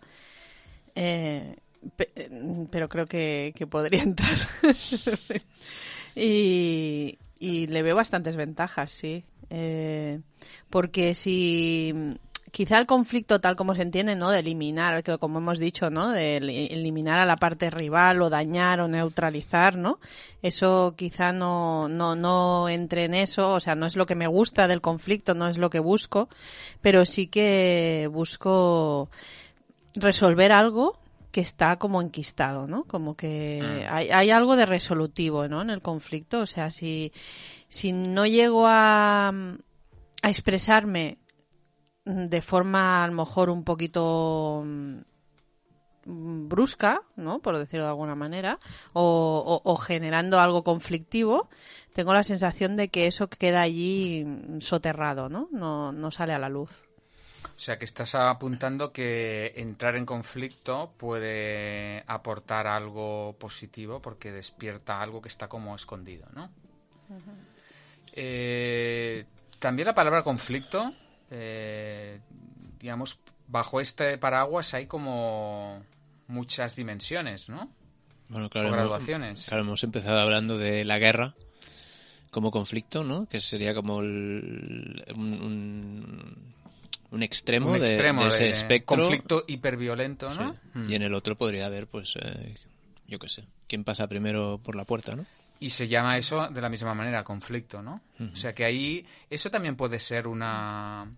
eh, 0.96 1.56
pe- 1.96 2.12
pero 2.72 2.90
creo 2.90 3.06
que, 3.06 3.54
que 3.56 3.68
podría 3.68 4.02
entrar. 4.04 4.36
y, 6.16 7.18
y 7.40 7.68
le 7.68 7.82
veo 7.84 7.96
bastantes 7.96 8.36
ventajas, 8.36 8.92
sí. 8.92 9.24
Eh, 9.52 10.22
porque 10.72 11.14
si 11.14 12.18
quizá 12.56 12.80
el 12.80 12.86
conflicto 12.86 13.42
tal 13.42 13.58
como 13.58 13.76
se 13.76 13.82
entiende, 13.82 14.16
¿no? 14.16 14.32
De 14.32 14.40
eliminar, 14.40 15.04
que 15.04 15.18
como 15.18 15.40
hemos 15.40 15.60
dicho, 15.60 15.90
¿no? 15.90 16.12
De 16.12 16.38
eli- 16.38 16.70
eliminar 16.72 17.20
a 17.20 17.26
la 17.26 17.36
parte 17.36 17.70
rival 17.70 18.22
o 18.22 18.30
dañar 18.30 18.80
o 18.80 18.88
neutralizar, 18.88 19.76
¿no? 19.76 20.00
Eso 20.42 20.94
quizá 20.96 21.34
no, 21.34 21.90
no, 21.90 22.16
no 22.16 22.70
entre 22.70 23.04
en 23.04 23.14
eso, 23.14 23.52
o 23.52 23.60
sea, 23.60 23.76
no 23.76 23.86
es 23.86 23.98
lo 23.98 24.06
que 24.06 24.16
me 24.16 24.28
gusta 24.28 24.70
del 24.70 24.80
conflicto, 24.80 25.34
no 25.34 25.50
es 25.50 25.58
lo 25.58 25.70
que 25.70 25.80
busco, 25.80 26.30
pero 26.80 27.04
sí 27.04 27.28
que 27.28 28.08
busco 28.10 29.10
resolver 29.96 30.54
algo 30.54 30.98
que 31.34 31.42
está 31.42 31.76
como 31.76 32.02
enquistado, 32.02 32.68
¿no? 32.68 32.86
Como 32.86 33.16
que 33.18 33.86
Mm. 33.86 33.94
hay, 33.94 34.10
hay 34.12 34.32
algo 34.32 34.56
de 34.56 34.66
resolutivo, 34.66 35.50
¿no? 35.50 35.62
En 35.62 35.72
el 35.72 35.82
conflicto, 35.82 36.40
o 36.40 36.48
sea, 36.48 36.72
si, 36.72 37.12
si 37.68 37.92
no 37.92 38.26
llego 38.26 38.66
a, 38.66 39.28
a 40.22 40.30
expresarme 40.30 41.18
de 42.06 42.42
forma 42.42 43.04
a 43.04 43.08
lo 43.08 43.14
mejor 43.14 43.50
un 43.50 43.64
poquito 43.64 44.62
mm, 44.66 44.98
brusca, 46.48 47.02
¿no? 47.16 47.40
Por 47.40 47.58
decirlo 47.58 47.86
de 47.86 47.90
alguna 47.90 48.16
manera, 48.16 48.60
o, 48.94 49.62
o- 49.64 49.72
o 49.72 49.76
generando 49.78 50.40
algo 50.40 50.64
conflictivo, 50.64 51.50
tengo 51.94 52.14
la 52.14 52.22
sensación 52.24 52.76
de 52.78 52.90
que 52.90 53.08
eso 53.08 53.28
queda 53.28 53.62
allí 53.62 54.24
soterrado, 54.60 55.30
¿no? 55.30 55.48
No, 55.52 55.92
no 55.92 56.12
sale 56.12 56.34
a 56.34 56.40
la 56.40 56.50
luz. 56.50 56.70
O 57.56 57.60
sea, 57.60 57.80
que 57.80 57.86
estás 57.86 58.14
apuntando 58.16 58.92
que 58.92 59.54
entrar 59.56 59.96
en 59.96 60.06
conflicto 60.06 60.92
puede 60.98 62.04
aportar 62.06 62.68
algo 62.68 63.36
positivo 63.40 64.02
porque 64.02 64.32
despierta 64.32 65.02
algo 65.02 65.22
que 65.22 65.30
está 65.30 65.48
como 65.48 65.74
escondido, 65.74 66.28
¿no? 66.36 66.50
Eh, 68.14 69.26
también 69.60 69.88
la 69.88 69.96
palabra 69.96 70.24
conflicto, 70.24 70.92
eh, 71.32 72.20
digamos, 72.80 73.20
bajo 73.48 73.80
este 73.82 74.18
paraguas 74.18 74.74
hay 74.74 74.88
como 74.88 75.84
muchas 76.28 76.76
dimensiones, 76.76 77.50
¿no? 77.50 77.70
Bueno, 78.30 78.48
O 78.48 78.50
claro, 78.50 78.68
hemos- 78.70 78.78
graduaciones. 78.80 79.46
Claro, 79.48 79.64
hemos 79.64 79.84
empezado 79.84 80.20
hablando 80.20 80.58
de 80.58 80.84
la 80.86 80.98
guerra 80.98 81.36
como 82.32 82.52
conflicto, 82.52 83.04
¿no? 83.04 83.28
Que 83.28 83.40
sería 83.40 83.74
como 83.76 84.02
el- 84.02 85.04
un, 85.16 85.34
un, 85.34 86.38
un 87.12 87.24
extremo, 87.24 87.72
Un 87.72 87.80
de- 87.80 87.86
ese 87.86 88.44
de 88.46 88.50
espectro. 88.50 88.98
conflicto 88.98 89.44
hiperviolento, 89.48 90.30
¿no? 90.34 90.54
Sí. 90.54 90.60
Mm. 90.80 90.90
Y 90.90 90.96
en 90.96 91.02
el 91.04 91.14
otro 91.14 91.36
podría 91.38 91.68
haber, 91.68 91.88
pues, 91.88 92.16
eh, 92.20 92.56
yo 93.08 93.20
qué 93.20 93.30
sé, 93.30 93.46
quién 93.68 93.84
pasa 93.84 94.08
primero 94.08 94.60
por 94.64 94.76
la 94.76 94.84
puerta, 94.86 95.16
¿no? 95.16 95.26
Y 95.66 95.72
se 95.72 95.88
llama 95.88 96.16
eso 96.16 96.48
de 96.48 96.62
la 96.62 96.70
misma 96.70 96.94
manera, 96.94 97.24
conflicto, 97.24 97.82
¿no? 97.82 98.04
O 98.20 98.36
sea 98.36 98.54
que 98.54 98.64
ahí 98.64 99.04
eso 99.28 99.50
también 99.50 99.76
puede 99.76 99.98
ser 99.98 100.28
una 100.28 101.12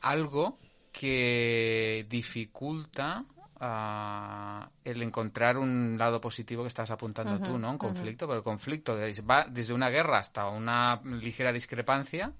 algo 0.00 0.58
que 0.90 2.06
dificulta 2.08 3.26
ah, 3.60 4.70
el 4.82 5.02
encontrar 5.02 5.58
un 5.58 5.98
lado 5.98 6.18
positivo 6.18 6.62
que 6.62 6.68
estás 6.68 6.90
apuntando 6.92 7.46
tú, 7.46 7.58
¿no? 7.58 7.72
Un 7.72 7.76
conflicto, 7.76 8.26
pero 8.26 8.38
el 8.38 8.42
conflicto 8.42 8.96
va 9.30 9.44
desde 9.44 9.74
una 9.74 9.90
guerra 9.90 10.20
hasta 10.20 10.48
una 10.48 11.02
ligera 11.04 11.52
discrepancia. 11.52 12.32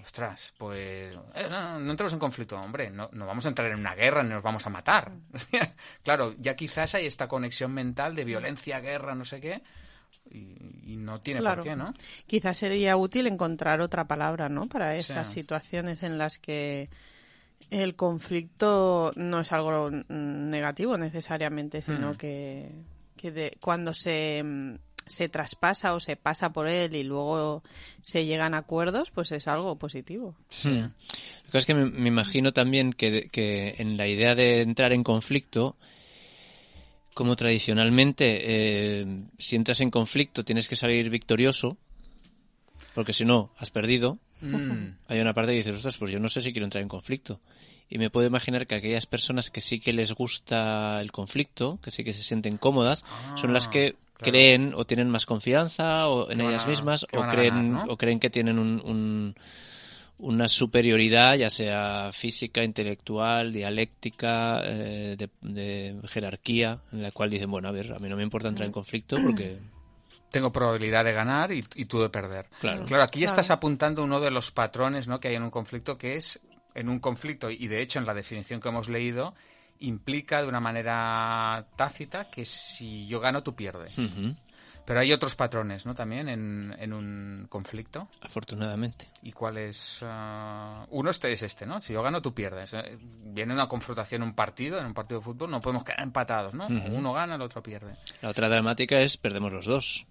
Ostras, 0.00 0.54
pues 0.56 1.14
eh, 1.34 1.46
no, 1.50 1.78
no 1.78 1.90
entramos 1.90 2.14
en 2.14 2.18
conflicto, 2.18 2.58
hombre, 2.58 2.88
no, 2.88 3.10
no 3.12 3.26
vamos 3.26 3.44
a 3.44 3.50
entrar 3.50 3.70
en 3.70 3.80
una 3.80 3.94
guerra 3.94 4.22
ni 4.22 4.30
nos 4.30 4.42
vamos 4.42 4.66
a 4.66 4.70
matar. 4.70 5.12
claro, 6.02 6.34
ya 6.38 6.56
quizás 6.56 6.94
hay 6.94 7.04
esta 7.04 7.28
conexión 7.28 7.74
mental 7.74 8.14
de 8.14 8.24
violencia, 8.24 8.80
guerra, 8.80 9.14
no 9.14 9.26
sé 9.26 9.42
qué, 9.42 9.62
y, 10.30 10.92
y 10.92 10.96
no 10.96 11.20
tiene 11.20 11.40
Claro. 11.40 11.62
por 11.62 11.70
qué, 11.72 11.76
¿no? 11.76 11.94
Quizás 12.26 12.58
sería 12.58 12.96
útil 12.96 13.26
encontrar 13.26 13.80
otra 13.80 14.06
palabra, 14.06 14.48
¿no? 14.48 14.66
Para 14.68 14.96
esas 14.96 15.28
Sí. 15.28 15.34
situaciones 15.34 16.02
en 16.02 16.18
las 16.18 16.38
que 16.38 16.88
el 17.70 17.96
conflicto 17.96 19.12
no 19.16 19.40
es 19.40 19.52
algo 19.52 19.90
negativo 20.08 20.96
necesariamente, 20.98 21.82
sino 21.82 22.12
Mm. 22.12 22.16
que, 22.16 22.70
que 23.16 23.30
de- 23.32 23.56
cuando 23.60 23.92
se, 23.94 24.44
se 25.06 25.28
traspasa 25.28 25.94
o 25.94 26.00
se 26.00 26.16
pasa 26.16 26.50
por 26.50 26.68
él 26.68 26.94
y 26.94 27.02
luego 27.02 27.62
se 28.02 28.24
llegan 28.24 28.54
a 28.54 28.58
acuerdos, 28.58 29.10
pues 29.10 29.32
es 29.32 29.48
algo 29.48 29.76
positivo. 29.76 30.36
Lo 30.64 30.70
que 30.70 30.90
pasa 31.46 31.58
es 31.58 31.66
que 31.66 31.74
me, 31.74 31.86
me 31.86 32.08
imagino 32.08 32.52
también 32.52 32.92
que, 32.92 33.28
que 33.30 33.74
en 33.78 33.96
la 33.96 34.06
idea 34.06 34.34
de 34.34 34.62
entrar 34.62 34.92
en 34.92 35.02
conflicto, 35.02 35.76
como 37.16 37.34
tradicionalmente, 37.34 38.40
eh, 39.00 39.06
si 39.38 39.56
entras 39.56 39.80
en 39.80 39.90
conflicto 39.90 40.44
tienes 40.44 40.68
que 40.68 40.76
salir 40.76 41.08
victorioso, 41.08 41.78
porque 42.94 43.14
si 43.14 43.24
no, 43.24 43.48
has 43.56 43.70
perdido. 43.70 44.18
Mm. 44.42 44.88
Hay 45.08 45.18
una 45.20 45.32
parte 45.32 45.52
que 45.52 45.58
dices, 45.58 45.76
ostras, 45.76 45.96
pues 45.96 46.12
yo 46.12 46.20
no 46.20 46.28
sé 46.28 46.42
si 46.42 46.52
quiero 46.52 46.66
entrar 46.66 46.82
en 46.82 46.88
conflicto. 46.90 47.40
Y 47.88 47.96
me 47.96 48.10
puedo 48.10 48.26
imaginar 48.26 48.66
que 48.66 48.74
aquellas 48.74 49.06
personas 49.06 49.50
que 49.50 49.62
sí 49.62 49.80
que 49.80 49.94
les 49.94 50.12
gusta 50.12 51.00
el 51.00 51.10
conflicto, 51.10 51.78
que 51.82 51.90
sí 51.90 52.04
que 52.04 52.12
se 52.12 52.22
sienten 52.22 52.58
cómodas, 52.58 53.02
son 53.34 53.54
las 53.54 53.66
que 53.68 53.94
Ah, 53.96 54.18
claro. 54.18 54.32
creen 54.32 54.72
o 54.74 54.84
tienen 54.84 55.08
más 55.08 55.24
confianza 55.24 56.08
o 56.08 56.30
en 56.30 56.38
Que 56.38 56.48
ellas 56.48 56.66
mismas 56.66 57.06
que 57.10 57.16
o 57.16 57.22
creen, 57.30 57.54
ganar, 57.70 57.86
¿no? 57.86 57.92
o 57.94 57.96
creen 57.96 58.20
que 58.20 58.28
tienen 58.28 58.58
un, 58.58 58.82
un- 58.84 59.34
una 60.18 60.48
superioridad, 60.48 61.34
ya 61.34 61.50
sea 61.50 62.10
física, 62.12 62.64
intelectual, 62.64 63.52
dialéctica, 63.52 64.62
eh, 64.64 65.16
de, 65.18 65.30
de 65.42 65.96
jerarquía, 66.08 66.80
en 66.92 67.02
la 67.02 67.10
cual 67.10 67.30
dicen, 67.30 67.50
bueno, 67.50 67.68
a 67.68 67.72
ver, 67.72 67.92
a 67.92 67.98
mí 67.98 68.08
no 68.08 68.16
me 68.16 68.22
importa 68.22 68.48
entrar 68.48 68.66
en 68.66 68.72
conflicto 68.72 69.18
porque... 69.22 69.58
tengo 70.30 70.52
probabilidad 70.52 71.04
de 71.04 71.12
ganar 71.12 71.52
y, 71.52 71.64
y 71.76 71.84
tú 71.86 72.00
de 72.00 72.10
perder. 72.10 72.48
Claro. 72.60 72.82
aquí 72.82 73.20
Claro. 73.20 73.30
estás 73.30 73.50
apuntando 73.50 74.04
uno 74.04 74.20
de 74.20 74.30
los 74.30 74.50
patrones 74.50 75.08
¿no? 75.08 75.20
que 75.20 75.28
hay 75.28 75.34
en 75.36 75.42
un 75.42 75.50
conflicto, 75.50 75.96
que 75.96 76.16
es 76.16 76.40
en 76.74 76.88
un 76.88 76.98
conflicto, 76.98 77.48
y 77.50 77.68
de 77.68 77.80
hecho 77.80 77.98
en 77.98 78.06
la 78.06 78.12
definición 78.12 78.60
que 78.60 78.68
hemos 78.68 78.88
leído, 78.88 79.34
implica 79.78 80.42
de 80.42 80.48
una 80.48 80.60
manera 80.60 81.66
tácita 81.76 82.28
que 82.28 82.44
si 82.44 83.06
yo 83.06 83.20
gano, 83.20 83.42
tú 83.42 83.54
pierdes. 83.54 83.94
Pero 84.86 85.00
hay 85.00 85.12
otros 85.12 85.34
patrones 85.36 85.84
¿no? 85.84 85.94
también 85.94 86.28
en, 86.28 86.74
en 86.78 86.92
un 86.92 87.46
conflicto. 87.50 88.08
afortunadamente. 88.22 89.08
¿Y 89.22 89.32
cuál 89.32 89.58
es? 89.58 89.98
ah, 90.02 90.86
uno 90.90 91.10
este 91.10 91.32
es 91.32 91.42
este, 91.42 91.66
¿no? 91.66 91.80
Si 91.80 91.92
yo 91.92 92.02
gano, 92.02 92.22
tú 92.22 92.32
pierdes. 92.32 92.72
Eh, 92.72 92.96
Viene 93.00 93.52
una 93.52 93.68
confrontación 93.68 94.22
en 94.22 94.28
un 94.28 94.34
partido, 94.34 94.78
en 94.78 94.86
un 94.86 94.94
partido 94.94 95.20
de 95.20 95.24
fútbol, 95.24 95.50
no 95.50 95.60
podemos 95.60 95.84
quedar 95.84 96.00
empatados, 96.00 96.54
¿no? 96.54 96.68
Uno 96.68 97.12
gana, 97.12 97.34
el 97.34 97.42
otro 97.42 97.62
pierde. 97.62 97.96
La 98.22 98.30
otra 98.30 98.48
dramática 98.48 99.00
es 99.00 99.16
perdemos 99.18 99.52
los 99.52 99.66
dos. 99.66 100.06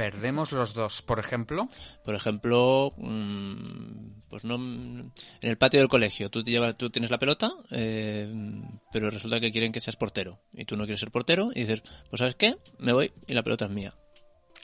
Perdemos 0.00 0.50
los 0.52 0.72
dos, 0.72 1.02
por 1.02 1.18
ejemplo. 1.18 1.68
Por 2.06 2.14
ejemplo, 2.14 2.94
mm, 2.96 4.22
pues 4.30 4.44
no 4.44 4.54
en 4.54 5.12
el 5.42 5.58
patio 5.58 5.78
del 5.78 5.90
colegio, 5.90 6.30
tú 6.30 6.42
te 6.42 6.50
llevas, 6.50 6.74
tú 6.78 6.88
tienes 6.88 7.10
la 7.10 7.18
pelota, 7.18 7.50
eh, 7.70 8.32
pero 8.90 9.10
resulta 9.10 9.40
que 9.40 9.52
quieren 9.52 9.72
que 9.72 9.80
seas 9.80 9.96
portero 9.96 10.38
y 10.54 10.64
tú 10.64 10.78
no 10.78 10.84
quieres 10.84 11.00
ser 11.00 11.10
portero 11.10 11.50
y 11.54 11.60
dices, 11.60 11.82
pues 12.08 12.20
sabes 12.20 12.34
qué, 12.34 12.56
me 12.78 12.94
voy 12.94 13.12
y 13.26 13.34
la 13.34 13.42
pelota 13.42 13.66
es 13.66 13.72
mía. 13.72 13.94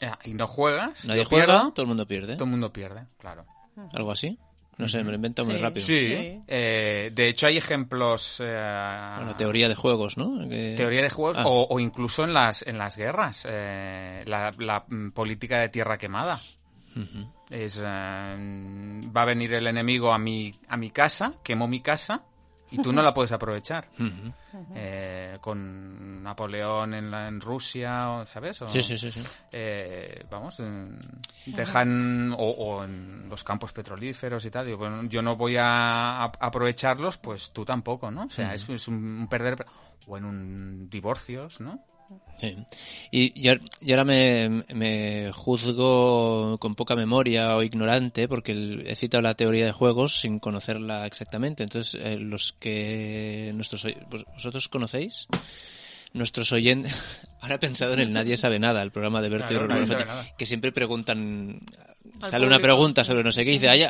Ah, 0.00 0.18
y 0.24 0.32
no 0.32 0.48
juegas, 0.48 1.04
Nadie 1.04 1.26
juega, 1.26 1.44
pierdo, 1.44 1.72
todo 1.72 1.82
el 1.82 1.88
mundo 1.88 2.06
pierde. 2.06 2.36
todo 2.36 2.44
el 2.44 2.50
mundo 2.52 2.72
pierde, 2.72 3.06
claro. 3.18 3.44
Algo 3.92 4.12
así. 4.12 4.38
No 4.78 4.88
sé, 4.88 4.98
me 5.02 5.10
lo 5.10 5.16
invento 5.16 5.44
muy 5.44 5.56
rápido. 5.56 5.86
Sí, 5.86 6.08
Sí. 6.08 6.40
eh, 6.46 7.10
de 7.14 7.28
hecho 7.28 7.46
hay 7.46 7.56
ejemplos... 7.56 8.38
eh, 8.44 9.12
Bueno, 9.16 9.34
teoría 9.36 9.68
de 9.68 9.74
juegos, 9.74 10.18
¿no? 10.18 10.46
Que- 10.48 10.74
teoría 10.76 11.00
de 11.02 11.08
juegos 11.10 11.38
Ah. 11.38 11.44
o, 11.46 11.66
o 11.68 11.80
incluso 11.80 12.24
en 12.24 12.34
las, 12.34 12.62
en 12.66 12.76
las 12.76 12.96
guerras, 12.96 13.46
eh, 13.48 14.22
la, 14.26 14.52
la, 14.58 14.84
mm, 14.88 15.12
política 15.12 15.60
de 15.60 15.70
tierra 15.70 15.96
quemada. 15.96 16.40
Es, 17.50 17.78
eh, 17.78 17.82
va 17.84 19.22
a 19.22 19.24
venir 19.24 19.52
el 19.54 19.66
enemigo 19.66 20.12
a 20.12 20.18
mi, 20.18 20.54
a 20.68 20.76
mi 20.76 20.90
casa, 20.90 21.32
quemó 21.42 21.68
mi 21.68 21.80
casa 21.80 22.22
y 22.70 22.78
tú 22.78 22.92
no 22.92 23.02
la 23.02 23.12
puedes 23.14 23.32
aprovechar. 23.32 23.88
Eh, 24.74 25.38
con 25.40 26.22
Napoleón 26.22 26.94
en, 26.94 27.10
la, 27.10 27.28
en 27.28 27.40
Rusia, 27.40 28.10
o- 28.10 28.26
¿sabes? 28.26 28.60
O- 28.62 28.68
Sí, 28.68 28.82
sí, 28.82 28.96
sí, 28.98 29.10
sí. 29.12 29.20
eh, 29.52 30.24
vamos, 30.30 30.60
dejan, 31.44 32.32
o, 32.32 32.36
o 32.50 32.84
en 32.84 33.28
los 33.28 33.44
campos 33.44 33.72
petrolíferos 33.72 34.44
y 34.44 34.50
tal, 34.50 34.66
digo, 34.66 34.78
bueno, 34.78 35.02
yo 35.04 35.22
no 35.22 35.36
voy 35.36 35.56
a, 35.56 36.24
a- 36.24 36.32
aprovecharlos, 36.40 37.18
pues 37.18 37.52
tú 37.52 37.64
tampoco, 37.64 38.10
¿no? 38.10 38.24
O 38.24 38.30
sea, 38.30 38.54
es, 38.54 38.68
es 38.68 38.88
un 38.88 39.26
perder, 39.30 39.64
o 40.06 40.16
en 40.16 40.24
un 40.24 40.90
divorcios, 40.90 41.60
¿no? 41.60 41.84
Sí. 42.38 42.54
Y, 43.10 43.40
y 43.40 43.48
ahora- 43.48 43.62
y 43.80 43.90
ahora 43.92 44.04
me, 44.04 44.64
me 44.74 45.32
juzgo 45.32 46.58
con 46.58 46.74
poca 46.74 46.94
memoria 46.94 47.56
o 47.56 47.62
ignorante 47.62 48.28
porque 48.28 48.82
he 48.86 48.94
citado 48.94 49.22
la 49.22 49.34
teoría 49.34 49.64
de 49.64 49.72
juegos 49.72 50.20
sin 50.20 50.38
conocerla 50.38 51.06
exactamente. 51.06 51.62
Entonces, 51.62 51.98
eh, 52.02 52.16
los 52.18 52.52
que 52.58 53.52
nuestros 53.54 53.86
vosotros 54.34 54.68
conocéis, 54.68 55.26
nuestros 56.12 56.52
oyentes, 56.52 56.94
ahora 57.40 57.54
he 57.56 57.58
pensado 57.58 57.94
en 57.94 58.00
el 58.00 58.12
Nadie 58.12 58.36
sabe 58.36 58.58
nada, 58.58 58.82
el 58.82 58.90
programa 58.90 59.22
de 59.22 59.28
Berto 59.30 59.54
y 59.54 59.56
Claro, 59.56 59.86
nada. 59.86 60.26
que 60.36 60.44
siempre 60.46 60.72
preguntan, 60.72 61.60
Al 62.20 62.30
sale 62.30 62.46
una 62.46 62.58
pregunta 62.58 63.02
sobre 63.04 63.22
no 63.24 63.32
sé 63.32 63.44
qué 63.44 63.50
y 63.50 63.54
dice, 63.54 63.68
¿hay, 63.70 63.86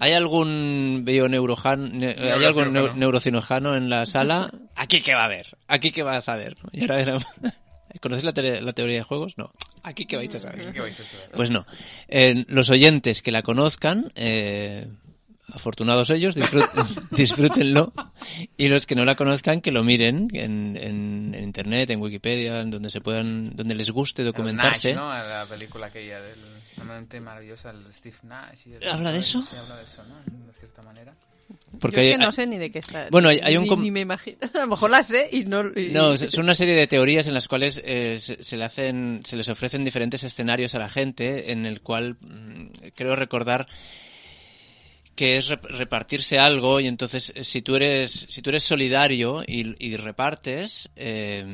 ¿hay 0.00 0.12
algún 0.14 1.02
bioneurojano, 1.04 1.86
ne- 1.88 2.16
¿hay 2.18 2.44
algún 2.44 2.72
neu- 2.72 2.94
Neurocirujano. 2.94 3.76
en 3.76 3.88
la 3.88 4.06
sala? 4.06 4.50
¿Aquí 4.74 5.00
qué 5.02 5.14
va 5.14 5.22
a 5.22 5.26
haber? 5.26 5.56
¿Aquí 5.68 5.92
qué 5.92 6.02
vas 6.02 6.28
a 6.28 6.34
ver? 6.36 6.56
Y 6.72 6.80
ahora 6.82 7.00
era- 7.00 7.18
¿Conocéis 8.00 8.24
la, 8.24 8.32
te- 8.32 8.60
la 8.62 8.72
teoría 8.72 8.96
de 8.98 9.02
juegos? 9.02 9.36
No. 9.36 9.52
¿Aquí 9.82 10.06
qué 10.06 10.16
vais 10.16 10.34
a 10.34 10.38
saber? 10.38 10.72
¿Qué 10.72 10.80
vais 10.80 10.98
a 10.98 11.02
hacer? 11.02 11.20
Pues 11.34 11.50
no. 11.50 11.66
Eh, 12.08 12.44
los 12.48 12.70
oyentes 12.70 13.20
que 13.22 13.32
la 13.32 13.42
conozcan, 13.42 14.12
eh, 14.14 14.86
afortunados 15.54 16.10
ellos, 16.10 16.36
disfrut- 16.36 16.70
disfrútenlo. 17.10 17.92
Y 18.56 18.68
los 18.68 18.86
que 18.86 18.94
no 18.94 19.04
la 19.04 19.14
conozcan, 19.16 19.60
que 19.60 19.70
lo 19.70 19.82
miren 19.84 20.28
en, 20.32 20.76
en- 20.76 21.34
en 21.34 21.42
internet, 21.44 21.90
en 21.90 22.00
Wikipedia, 22.00 22.60
en 22.60 22.70
donde 22.70 22.90
se 22.90 23.00
puedan, 23.00 23.54
donde 23.56 23.74
les 23.74 23.90
guste 23.90 24.22
documentarse. 24.22 24.94
Nash, 24.94 24.98
¿no? 25.02 25.08
La 25.12 25.46
película 25.48 25.86
aquella 25.86 26.20
del 26.20 26.38
normalmente 26.76 27.20
maravillosa, 27.20 27.70
el 27.70 27.92
Steve 27.92 28.16
Nash. 28.24 28.66
y 28.66 28.72
el- 28.74 28.88
¿Habla 28.88 29.12
de 29.12 29.18
eso? 29.20 29.42
Sí, 29.42 29.56
habla 29.56 29.76
de 29.76 29.84
eso, 29.84 30.02
¿no? 30.04 30.16
De 30.46 30.52
cierta 30.58 30.82
manera. 30.82 31.14
Porque 31.80 31.96
Yo 31.96 32.02
es 32.02 32.06
hay- 32.06 32.12
que 32.12 32.24
no 32.24 32.30
sé 32.32 32.46
ni 32.46 32.58
de 32.58 32.70
qué 32.70 32.78
está. 32.78 33.08
Bueno, 33.10 33.28
hay- 33.28 33.40
hay 33.42 33.56
un 33.56 33.64
ni, 33.80 33.90
me 33.90 34.00
imagino. 34.00 34.36
A 34.54 34.58
lo 34.58 34.66
mejor 34.68 34.90
la 34.90 35.02
sé 35.02 35.28
y 35.32 35.44
no. 35.46 35.62
y- 35.74 35.88
No, 35.88 36.14
es- 36.14 36.30
son 36.30 36.44
una 36.44 36.54
serie 36.54 36.76
de 36.76 36.86
teorías 36.86 37.26
en 37.26 37.34
las 37.34 37.48
cuales 37.48 37.82
eh, 37.84 38.18
se, 38.20 38.42
se 38.44 38.56
le 38.56 38.64
hacen, 38.64 39.20
se 39.24 39.36
les 39.36 39.48
ofrecen 39.48 39.84
diferentes 39.84 40.22
escenarios 40.22 40.76
a 40.76 40.78
la 40.78 40.88
gente, 40.88 41.50
en 41.50 41.66
el 41.66 41.80
cual 41.80 42.16
mm, 42.20 42.66
creo 42.94 43.16
recordar 43.16 43.66
que 45.20 45.36
es 45.36 45.50
rep- 45.50 45.68
repartirse 45.68 46.38
algo 46.38 46.80
y 46.80 46.86
entonces 46.86 47.30
eh, 47.36 47.44
si 47.44 47.60
tú 47.60 47.76
eres 47.76 48.24
si 48.30 48.40
tú 48.40 48.48
eres 48.48 48.64
solidario 48.64 49.42
y, 49.46 49.76
y 49.78 49.96
repartes 49.98 50.90
eh, 50.96 51.44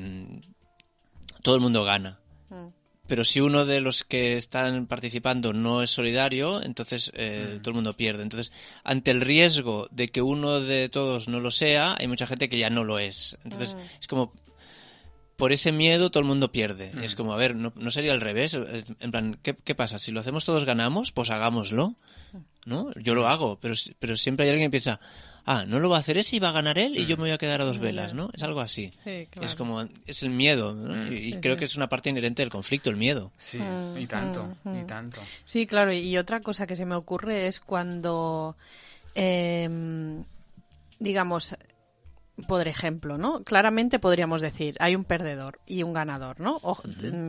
todo 1.43 1.57
el 1.57 1.61
mundo 1.61 1.83
gana. 1.83 2.21
Mm. 2.49 2.69
Pero 3.09 3.25
si 3.25 3.41
uno 3.41 3.67
de 3.67 3.81
los 3.81 4.05
que 4.05 4.37
están 4.37 4.87
participando 4.87 5.53
no 5.53 5.83
es 5.83 5.91
solidario, 5.91 6.63
entonces 6.63 7.11
eh, 7.17 7.59
todo 7.61 7.71
el 7.71 7.75
mundo 7.75 7.97
pierde. 7.97 8.23
Entonces, 8.23 8.53
ante 8.85 9.11
el 9.11 9.21
riesgo 9.21 9.89
de 9.91 10.11
que 10.13 10.23
uno 10.23 10.61
de 10.61 10.89
todos 10.89 11.27
no 11.27 11.41
lo 11.41 11.51
sea, 11.51 11.97
hay 11.99 12.07
mucha 12.07 12.29
gente 12.29 12.49
que 12.49 12.61
ya 12.61 12.71
no 12.71 12.85
lo 12.85 13.01
es. 13.01 13.37
Entonces, 13.43 13.77
es 14.01 14.07
como, 14.07 14.33
por 15.37 15.51
ese 15.53 15.73
miedo 15.73 16.11
todo 16.11 16.21
el 16.21 16.29
mundo 16.29 16.53
pierde. 16.53 16.93
Es 17.03 17.17
como, 17.17 17.33
a 17.33 17.37
ver, 17.37 17.57
no, 17.57 17.73
no 17.75 17.91
sería 17.91 18.13
al 18.13 18.21
revés. 18.21 18.55
En 18.55 19.11
plan, 19.11 19.41
¿qué, 19.43 19.57
qué 19.57 19.75
pasa? 19.75 19.99
Si 19.99 20.13
lo 20.13 20.21
hacemos 20.21 20.45
todos 20.45 20.65
ganamos, 20.65 21.11
pues 21.11 21.31
hagámoslo. 21.31 21.97
¿No? 22.65 22.93
Yo 22.95 23.15
lo 23.15 23.29
hago, 23.29 23.59
pero, 23.61 23.75
pero 23.99 24.17
siempre 24.17 24.45
hay 24.45 24.51
alguien 24.51 24.69
que 24.69 24.73
piensa, 24.73 24.99
ah, 25.45 25.65
no 25.69 25.79
lo 25.79 25.89
va 25.89 25.99
a 25.99 26.01
hacer 26.01 26.19
ese 26.19 26.35
y 26.37 26.39
va 26.41 26.49
a 26.49 26.53
ganar 26.53 26.79
él 26.79 26.99
y 26.99 27.07
yo 27.07 27.17
me 27.17 27.23
voy 27.23 27.31
a 27.31 27.39
quedar 27.39 27.61
a 27.61 27.65
dos 27.65 27.79
velas, 27.79 28.13
¿no? 28.13 28.29
Es 28.35 28.43
algo 28.43 28.61
así. 28.61 28.91
Sí, 29.05 29.29
claro. 29.31 29.49
Es 29.49 29.55
como, 29.55 29.89
es 30.05 30.23
el 30.25 30.31
miedo, 30.31 30.75
¿no? 30.75 31.07
Y, 31.07 31.15
y 31.17 31.33
Sí, 31.35 31.39
creo 31.41 31.55
sí. 31.55 31.59
que 31.61 31.65
es 31.67 31.77
una 31.77 31.89
parte 31.89 32.11
inherente 32.11 32.43
del 32.43 32.51
conflicto, 32.51 32.91
el 32.91 32.97
miedo. 32.97 33.31
Sí, 33.39 33.59
Mm, 33.59 33.99
y 33.99 34.07
tanto, 34.09 34.57
mm, 34.65 34.75
y 34.77 34.83
mm. 34.83 34.87
tanto. 34.87 35.21
Sí, 35.45 35.67
claro. 35.67 35.93
Y 35.93 36.17
otra 36.19 36.41
cosa 36.41 36.67
que 36.67 36.75
se 36.75 36.85
me 36.87 36.97
ocurre 36.97 37.47
es 37.47 37.61
cuando, 37.61 38.57
em, 39.15 40.25
digamos, 40.99 41.55
por 42.47 42.69
ejemplo, 42.69 43.17
¿no? 43.17 43.43
Claramente 43.45 43.99
podríamos 43.99 44.43
decir, 44.43 44.77
hay 44.79 44.95
un 44.95 45.05
perdedor 45.05 45.59
y 45.67 45.83
un 45.83 45.95
ganador, 45.95 46.39
¿no? 46.39 46.59
O, 46.63 46.77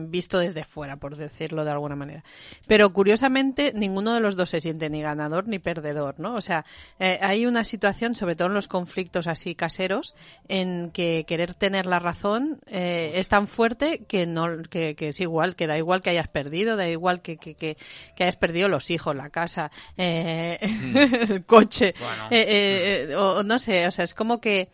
Visto 0.08 0.38
desde 0.38 0.64
fuera, 0.64 0.96
por 0.96 1.16
decirlo 1.16 1.64
de 1.64 1.70
alguna 1.70 1.96
manera. 1.96 2.22
Pero 2.66 2.92
curiosamente, 2.92 3.72
ninguno 3.74 4.12
de 4.12 4.20
los 4.20 4.36
dos 4.36 4.50
se 4.50 4.60
siente 4.60 4.90
ni 4.90 5.00
ganador 5.00 5.48
ni 5.48 5.58
perdedor, 5.58 6.20
¿no? 6.20 6.34
O 6.34 6.40
sea, 6.42 6.66
eh, 6.98 7.18
hay 7.22 7.46
una 7.46 7.64
situación, 7.64 8.14
sobre 8.14 8.36
todo 8.36 8.48
en 8.48 8.54
los 8.54 8.68
conflictos 8.68 9.26
así 9.26 9.54
caseros, 9.54 10.14
en 10.46 10.90
que 10.90 11.24
querer 11.26 11.54
tener 11.54 11.86
la 11.86 12.00
razón 12.00 12.60
eh, 12.66 13.12
es 13.14 13.28
tan 13.28 13.48
fuerte 13.48 14.04
que 14.06 14.26
no 14.26 14.62
que, 14.68 14.94
que, 14.94 15.08
es 15.08 15.20
igual, 15.20 15.56
que 15.56 15.66
da 15.66 15.78
igual 15.78 16.02
que 16.02 16.10
hayas 16.10 16.28
perdido, 16.28 16.76
da 16.76 16.86
igual 16.86 17.22
que, 17.22 17.38
que, 17.38 17.54
que, 17.54 17.76
hayas 18.18 18.36
perdido 18.36 18.68
los 18.68 18.90
hijos, 18.90 19.16
la 19.16 19.30
casa, 19.30 19.70
eh, 19.96 20.58
el 21.28 21.46
coche, 21.46 21.94
o 23.16 23.42
no 23.42 23.58
sé, 23.58 23.86
o 23.86 23.90
sea, 23.90 24.04
es 24.04 24.14
como 24.14 24.40
que 24.40 24.68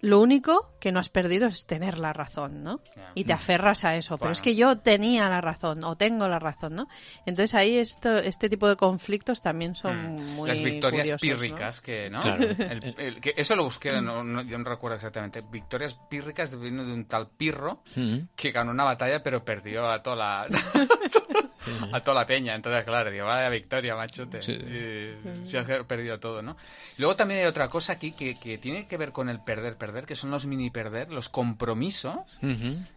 lo 0.00 0.20
único 0.20 0.72
que 0.80 0.92
no 0.92 1.00
has 1.00 1.10
perdido 1.10 1.46
es 1.46 1.66
tener 1.66 1.98
la 1.98 2.12
razón, 2.12 2.62
¿no? 2.62 2.80
Y 3.14 3.24
te 3.24 3.32
aferras 3.32 3.84
a 3.84 3.96
eso. 3.96 4.16
Pero 4.16 4.32
es 4.32 4.40
que 4.40 4.54
yo 4.54 4.78
tenía 4.78 5.28
la 5.28 5.40
razón 5.40 5.84
o 5.84 5.96
tengo 5.96 6.26
la 6.26 6.38
razón, 6.38 6.74
¿no? 6.74 6.88
Entonces 7.26 7.54
ahí 7.54 7.76
esto, 7.76 8.16
este 8.18 8.48
tipo 8.48 8.68
de 8.68 8.76
conflictos 8.76 9.42
también 9.42 9.74
son 9.74 10.14
mm. 10.14 10.34
muy 10.34 10.48
Las 10.48 10.62
victorias 10.62 11.20
pírricas, 11.20 11.80
que, 11.80 12.08
¿no? 12.08 12.22
que 12.22 13.34
eso 13.36 13.56
lo 13.56 13.64
busqué, 13.64 14.00
no, 14.00 14.42
yo 14.42 14.58
no 14.58 14.64
recuerdo 14.64 14.96
exactamente. 14.96 15.42
Victorias 15.42 15.98
pírricas 16.08 16.58
vino 16.58 16.84
de 16.84 16.92
un 16.92 17.04
tal 17.04 17.28
Pirro 17.28 17.82
mm. 17.94 18.18
que 18.34 18.52
ganó 18.52 18.70
una 18.70 18.84
batalla 18.84 19.22
pero 19.22 19.44
perdió 19.44 19.90
a 19.90 20.02
toda 20.02 20.16
la... 20.16 20.46
a 21.92 22.00
toda 22.04 22.20
la 22.20 22.26
peña. 22.26 22.54
Entonces, 22.54 22.84
claro, 22.84 23.10
digo, 23.10 23.26
vaya 23.26 23.48
victoria, 23.48 23.96
machote. 23.96 24.42
se 24.42 25.58
ha 25.58 25.84
perdido 25.84 26.18
todo, 26.18 26.42
¿no? 26.42 26.56
Luego 26.98 27.16
también 27.16 27.40
hay 27.40 27.46
otra 27.46 27.68
cosa 27.68 27.94
aquí 27.94 28.12
que, 28.12 28.38
que 28.38 28.58
tiene 28.58 28.86
que 28.86 28.96
ver 28.96 29.12
con 29.12 29.28
el 29.28 29.40
perder, 29.40 29.76
perder, 29.76 30.06
que 30.06 30.16
son 30.16 30.30
los 30.30 30.46
mini 30.46 30.70
perder, 30.70 31.10
los 31.10 31.28
compromisos, 31.28 32.38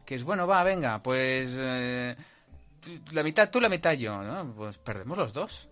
que 0.06 0.16
es, 0.16 0.24
bueno, 0.24 0.48
va, 0.48 0.64
venga, 0.64 1.02
pues 1.02 1.56
eh, 1.60 2.16
la 3.12 3.24
mitad 3.24 3.50
tú, 3.50 3.60
la 3.62 3.70
mitad 3.70 3.94
yo, 3.94 4.22
¿no? 4.22 4.54
Pues 4.56 4.78
perdemos 4.78 5.18
los 5.18 5.34
dos. 5.34 5.70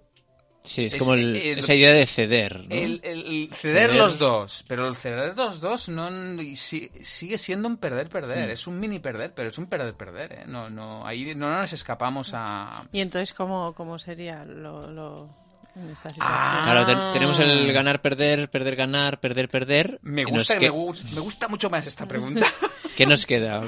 Sí, 0.63 0.85
es, 0.85 0.95
como 0.95 1.15
esa 1.15 1.73
idea 1.73 1.91
de 1.91 2.05
ceder. 2.05 2.67
¿no? 2.67 2.75
El, 2.75 3.49
ceder, 3.53 3.95
los 3.95 4.17
dos, 4.19 4.63
pero 4.67 4.87
el 4.87 4.95
ceder 4.95 5.35
los 5.35 5.59
dos 5.59 5.89
no 5.89 6.09
sigue 6.55 7.37
siendo 7.37 7.67
un 7.67 7.77
perder-perder. 7.77 8.49
Mm. 8.49 8.51
Es 8.51 8.67
un 8.67 8.79
mini 8.79 8.99
perder, 8.99 9.33
pero 9.33 9.49
es 9.49 9.57
un 9.57 9.65
perder-perder. 9.65 10.33
¿eh? 10.33 10.43
No, 10.45 10.69
no, 10.69 11.05
ahí 11.05 11.33
no 11.35 11.49
nos 11.49 11.73
escapamos 11.73 12.31
a... 12.35 12.83
¿Y 12.91 13.01
entonces 13.01 13.33
cómo, 13.33 13.73
cómo 13.73 13.97
sería 13.97 14.45
lo, 14.45 15.29
en 15.75 15.89
esta 15.89 16.09
ah. 16.09 16.13
situación? 16.13 16.63
claro, 16.63 17.13
tenemos 17.13 17.39
el 17.39 17.73
ganar-perder, 17.73 18.49
perder-ganar, 18.49 19.19
perder-perder. 19.19 19.99
Me 20.03 20.25
gusta, 20.25 20.59
me, 20.59 20.69
me 20.69 21.19
gusta 21.21 21.47
mucho 21.47 21.71
más 21.71 21.87
esta 21.87 22.05
pregunta. 22.05 22.45
¿Qué 22.95 23.07
nos 23.07 23.25
queda? 23.25 23.67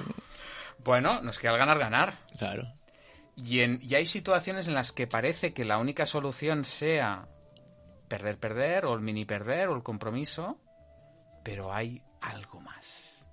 Bueno, 0.84 1.22
nos 1.22 1.40
queda 1.40 1.54
el 1.54 1.58
ganar-ganar. 1.58 2.20
Claro. 2.38 2.72
Y, 3.36 3.62
en, 3.62 3.80
y 3.82 3.96
hay 3.96 4.06
situaciones 4.06 4.68
en 4.68 4.76
las 4.76 4.92
que 4.92 5.08
parece 5.08 5.54
que 5.54 5.66
la 5.66 5.78
única 5.78 6.06
solución 6.06 6.66
sea 6.66 7.28
perder, 8.08 8.38
perder, 8.38 8.86
o 8.86 8.94
el 8.94 9.02
mini 9.02 9.26
perder, 9.26 9.70
o 9.70 9.76
el 9.76 9.84
compromiso, 9.84 10.60
pero 11.44 11.74
hay 11.74 12.02
algo 12.22 12.62
más. 12.62 13.26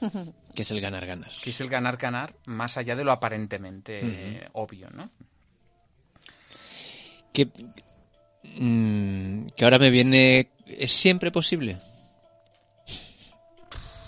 que 0.54 0.62
es 0.62 0.70
el 0.70 0.80
ganar, 0.80 1.06
ganar. 1.06 1.30
Que 1.42 1.50
es 1.50 1.60
el 1.60 1.68
ganar, 1.68 1.96
ganar, 1.96 2.34
más 2.46 2.76
allá 2.76 2.96
de 2.96 3.04
lo 3.04 3.12
aparentemente 3.12 4.48
obvio, 4.52 4.90
¿no? 4.90 5.10
Que, 7.32 7.48
mm, 8.44 9.46
que 9.56 9.64
ahora 9.64 9.78
me 9.78 9.90
viene... 9.90 10.50
¿Es 10.66 10.92
siempre 10.92 11.30
posible? 11.30 11.80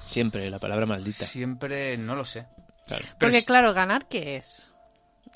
Siempre, 0.05 0.51
la 0.51 0.59
palabra 0.59 0.85
maldita. 0.85 1.25
Siempre, 1.25 1.97
no 1.97 2.15
lo 2.15 2.25
sé. 2.25 2.47
Porque, 3.19 3.43
claro, 3.45 3.73
ganar, 3.73 4.09
¿qué 4.09 4.37
es? 4.37 4.72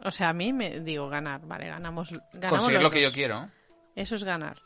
O 0.05 0.11
sea, 0.11 0.31
a 0.31 0.33
mí 0.33 0.53
me 0.53 0.81
digo 0.81 1.09
ganar, 1.09 1.41
vale, 1.47 1.67
ganamos. 1.67 2.13
ganamos 2.33 2.63
Conseguir 2.63 2.83
lo 2.83 2.91
que 2.91 3.03
yo 3.03 3.13
quiero. 3.13 3.49
Eso 3.95 4.15
es 4.17 4.25
ganar. 4.25 4.59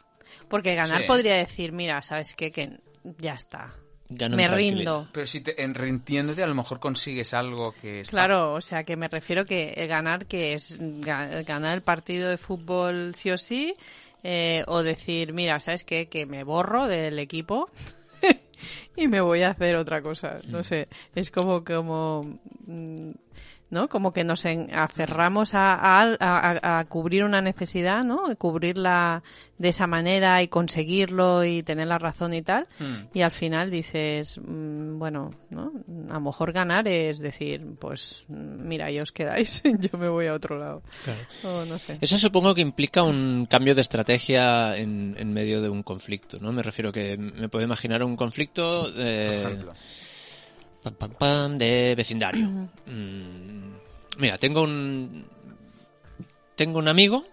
Porque 0.49 0.75
ganar 0.75 1.07
podría 1.07 1.37
decir, 1.37 1.73
mira, 1.73 2.03
¿sabes 2.03 2.35
qué? 2.35 2.51
Que 2.51 2.79
ya 3.19 3.35
está. 3.35 3.73
me 4.09 4.49
rindo. 4.49 5.09
Pero 5.13 5.27
si 5.27 5.41
te, 5.41 5.63
en 5.63 5.75
rindiéndote 5.75 6.43
a 6.43 6.47
lo 6.47 6.55
mejor 6.55 6.81
consigues 6.81 7.33
algo 7.35 7.73
que 7.73 8.01
es 8.01 8.11
Claro, 8.11 8.55
o 8.55 8.61
sea, 8.61 8.85
que 8.85 8.97
me 8.97 9.09
refiero 9.09 9.45
que 9.45 9.73
ganar 9.87 10.27
que 10.27 10.55
es 10.55 10.79
ganar 10.81 11.75
el 11.75 11.83
partido 11.83 12.29
de 12.29 12.39
fútbol 12.39 13.15
sí 13.15 13.31
o 13.31 13.39
sí 13.39 13.75
eh, 14.23 14.65
o 14.67 14.83
decir, 14.83 15.33
mira, 15.33 15.61
¿sabes 15.61 15.85
qué? 15.85 16.09
Que 16.09 16.27
me 16.27 16.45
borro 16.45 16.87
del 16.87 17.19
equipo 17.19 17.71
y 18.97 19.09
me 19.09 19.21
voy 19.21 19.43
a 19.43 19.51
hacer 19.51 19.77
otra 19.77 20.03
cosa. 20.03 20.39
No 20.47 20.61
mm. 20.61 20.65
sé, 20.65 20.89
es 21.15 21.31
como 21.31 21.65
como 21.65 22.39
mm, 22.67 23.11
¿no? 23.71 23.89
Como 23.89 24.13
que 24.13 24.25
nos 24.25 24.45
aferramos 24.73 25.51
a, 25.55 26.85
cubrir 26.89 27.25
una 27.25 27.41
necesidad, 27.41 28.05
¿no? 28.05 28.35
Cubrirla 28.37 29.23
de 29.59 29.69
esa 29.69 29.87
manera 29.87 30.43
y 30.43 30.49
conseguirlo 30.49 31.45
y 31.45 31.63
tener 31.63 31.87
la 31.87 31.99
razón 31.99 32.35
y 32.35 32.43
tal. 32.43 32.67
Hmm. 32.79 33.09
Y 33.15 33.23
al 33.23 33.31
final 33.31 33.71
dices, 33.71 34.39
mm, 34.39 34.99
bueno, 34.99 35.31
¿no? 35.51 35.73
A 36.11 36.15
lo 36.15 36.21
mejor 36.21 36.53
ganar 36.53 36.89
es 36.89 37.19
decir, 37.19 37.65
pues 37.79 38.25
mira, 38.29 38.87
ahí 38.87 38.99
os 38.99 39.13
quedáis, 39.13 39.63
yo 39.79 39.99
me 39.99 40.09
voy 40.09 40.27
a 40.27 40.35
otro 40.35 40.59
lado. 40.59 40.83
no 41.45 41.79
sé. 41.79 41.99
Eso 42.01 42.19
supongo 42.19 42.55
que 42.55 42.61
implica 42.61 43.03
un 43.03 43.47
cambio 43.49 43.75
de 43.75 43.83
estrategia 43.83 44.77
en, 44.77 45.15
en 45.19 45.33
medio 45.33 45.61
de 45.63 45.69
un 45.69 45.83
conflicto, 45.83 46.39
¿no? 46.41 46.53
Me 46.53 46.63
refiero 46.63 46.93
que 46.93 47.17
me 47.17 47.49
puedo 47.49 47.65
imaginar 47.65 48.03
un 48.03 48.17
conflicto... 48.17 48.91
de 48.91 49.65
pam, 50.83 51.11
pam, 51.13 51.59
de 51.59 51.95
vecindario. 51.95 52.47
Mm, 52.87 53.75
mira, 54.19 54.39
tengo 54.39 54.63
un. 54.63 55.27
Tengo 56.57 56.79
un 56.79 56.89
amigo. 56.89 57.25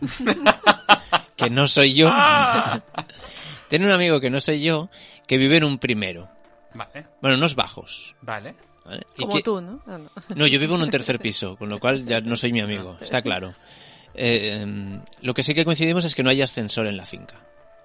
que 1.36 1.50
no 1.50 1.66
soy 1.66 1.94
yo. 1.94 2.12
Tengo 3.68 3.84
un 3.84 3.92
amigo 3.92 4.20
que 4.20 4.30
no 4.30 4.40
soy 4.40 4.62
yo, 4.62 4.88
que 5.26 5.36
vive 5.36 5.58
en 5.58 5.64
un 5.64 5.78
primero. 5.78 6.30
Vale. 6.74 7.06
Bueno, 7.20 7.36
unos 7.36 7.54
bajos. 7.54 8.14
Vale. 8.22 8.54
Como 9.16 9.40
tú, 9.42 9.60
¿no? 9.60 9.82
Ah, 9.86 9.98
¿no? 9.98 10.10
¿no? 10.34 10.46
yo 10.46 10.58
vivo 10.58 10.76
en 10.76 10.82
un 10.82 10.90
tercer 10.90 11.18
piso, 11.18 11.56
con 11.56 11.68
lo 11.68 11.78
cual 11.78 12.06
ya 12.06 12.20
no 12.20 12.36
soy 12.36 12.52
mi 12.52 12.60
amigo, 12.60 12.96
está 13.00 13.20
claro. 13.20 13.54
Eh, 14.14 14.60
em, 14.62 15.02
lo 15.20 15.34
que 15.34 15.42
sí 15.42 15.54
que 15.54 15.64
coincidimos 15.64 16.04
es 16.04 16.14
que 16.14 16.22
no 16.22 16.30
hay 16.30 16.40
ascensor 16.40 16.86
en 16.86 16.96
la 16.96 17.04
finca. 17.04 17.36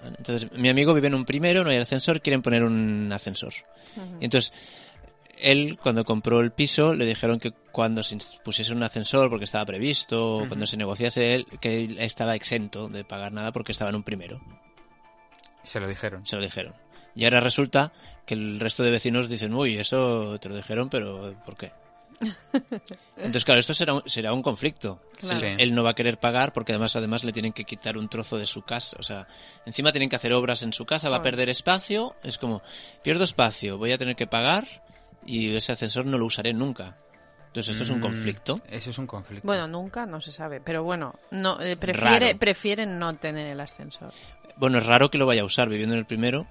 Entonces, 0.05 0.51
mi 0.53 0.69
amigo 0.69 0.93
vive 0.93 1.07
en 1.07 1.15
un 1.15 1.25
primero, 1.25 1.63
no 1.63 1.69
hay 1.69 1.77
ascensor, 1.77 2.21
quieren 2.21 2.41
poner 2.41 2.63
un 2.63 3.11
ascensor. 3.11 3.53
entonces, 4.19 4.53
él, 5.37 5.77
cuando 5.81 6.05
compró 6.05 6.39
el 6.39 6.51
piso, 6.51 6.93
le 6.93 7.05
dijeron 7.05 7.39
que 7.39 7.51
cuando 7.51 8.03
se 8.03 8.17
pusiese 8.43 8.71
un 8.71 8.83
ascensor, 8.83 9.29
porque 9.29 9.45
estaba 9.45 9.65
previsto, 9.65 10.45
cuando 10.47 10.65
se 10.65 10.77
negociase 10.77 11.35
él, 11.35 11.47
que 11.59 11.83
él 11.83 11.99
estaba 11.99 12.35
exento 12.35 12.87
de 12.87 13.03
pagar 13.03 13.31
nada 13.33 13.51
porque 13.51 13.71
estaba 13.71 13.89
en 13.89 13.97
un 13.97 14.03
primero. 14.03 14.39
Se 15.63 15.79
lo 15.79 15.87
dijeron. 15.87 16.25
Se 16.25 16.35
lo 16.35 16.41
dijeron. 16.41 16.73
Y 17.15 17.25
ahora 17.25 17.39
resulta 17.39 17.91
que 18.25 18.33
el 18.33 18.59
resto 18.59 18.83
de 18.83 18.91
vecinos 18.91 19.29
dicen, 19.29 19.53
uy, 19.53 19.77
eso 19.77 20.39
te 20.39 20.49
lo 20.49 20.55
dijeron, 20.55 20.89
pero 20.89 21.35
¿por 21.45 21.55
qué? 21.57 21.71
Entonces, 23.17 23.45
claro, 23.45 23.59
esto 23.59 23.73
será 23.73 23.93
un, 23.95 24.03
será 24.05 24.33
un 24.33 24.41
conflicto. 24.41 25.01
Él 25.57 25.73
no 25.73 25.83
va 25.83 25.91
a 25.91 25.93
querer 25.93 26.19
pagar 26.19 26.53
porque 26.53 26.71
además 26.71 26.95
además 26.95 27.23
le 27.23 27.31
tienen 27.31 27.53
que 27.53 27.63
quitar 27.63 27.97
un 27.97 28.09
trozo 28.09 28.37
de 28.37 28.45
su 28.45 28.61
casa. 28.63 28.97
O 28.99 29.03
sea, 29.03 29.27
encima 29.65 29.91
tienen 29.91 30.09
que 30.09 30.15
hacer 30.15 30.33
obras 30.33 30.63
en 30.63 30.73
su 30.73 30.85
casa, 30.85 31.09
va 31.09 31.17
a 31.17 31.21
perder 31.21 31.49
espacio. 31.49 32.15
Es 32.23 32.37
como, 32.37 32.61
pierdo 33.03 33.23
espacio, 33.23 33.77
voy 33.77 33.91
a 33.91 33.97
tener 33.97 34.15
que 34.15 34.27
pagar 34.27 34.67
y 35.25 35.55
ese 35.55 35.71
ascensor 35.71 36.05
no 36.05 36.17
lo 36.17 36.25
usaré 36.25 36.53
nunca. 36.53 36.97
Entonces, 37.47 37.73
esto 37.73 37.83
es 37.83 37.89
un 37.91 37.99
mm, 37.99 38.01
conflicto. 38.01 38.61
Eso 38.67 38.89
es 38.89 38.97
un 38.97 39.05
conflicto. 39.05 39.45
Bueno, 39.45 39.67
nunca, 39.67 40.07
no 40.07 40.19
se 40.19 40.31
sabe. 40.31 40.59
Pero 40.59 40.83
bueno, 40.83 41.13
no 41.29 41.61
eh, 41.61 41.77
prefiere, 41.77 42.33
prefieren 42.35 42.97
no 42.97 43.15
tener 43.17 43.47
el 43.47 43.59
ascensor. 43.59 44.11
Bueno, 44.55 44.79
es 44.79 44.85
raro 44.85 45.11
que 45.11 45.19
lo 45.19 45.27
vaya 45.27 45.43
a 45.43 45.45
usar 45.45 45.69
viviendo 45.69 45.93
en 45.93 45.99
el 45.99 46.05
primero. 46.05 46.47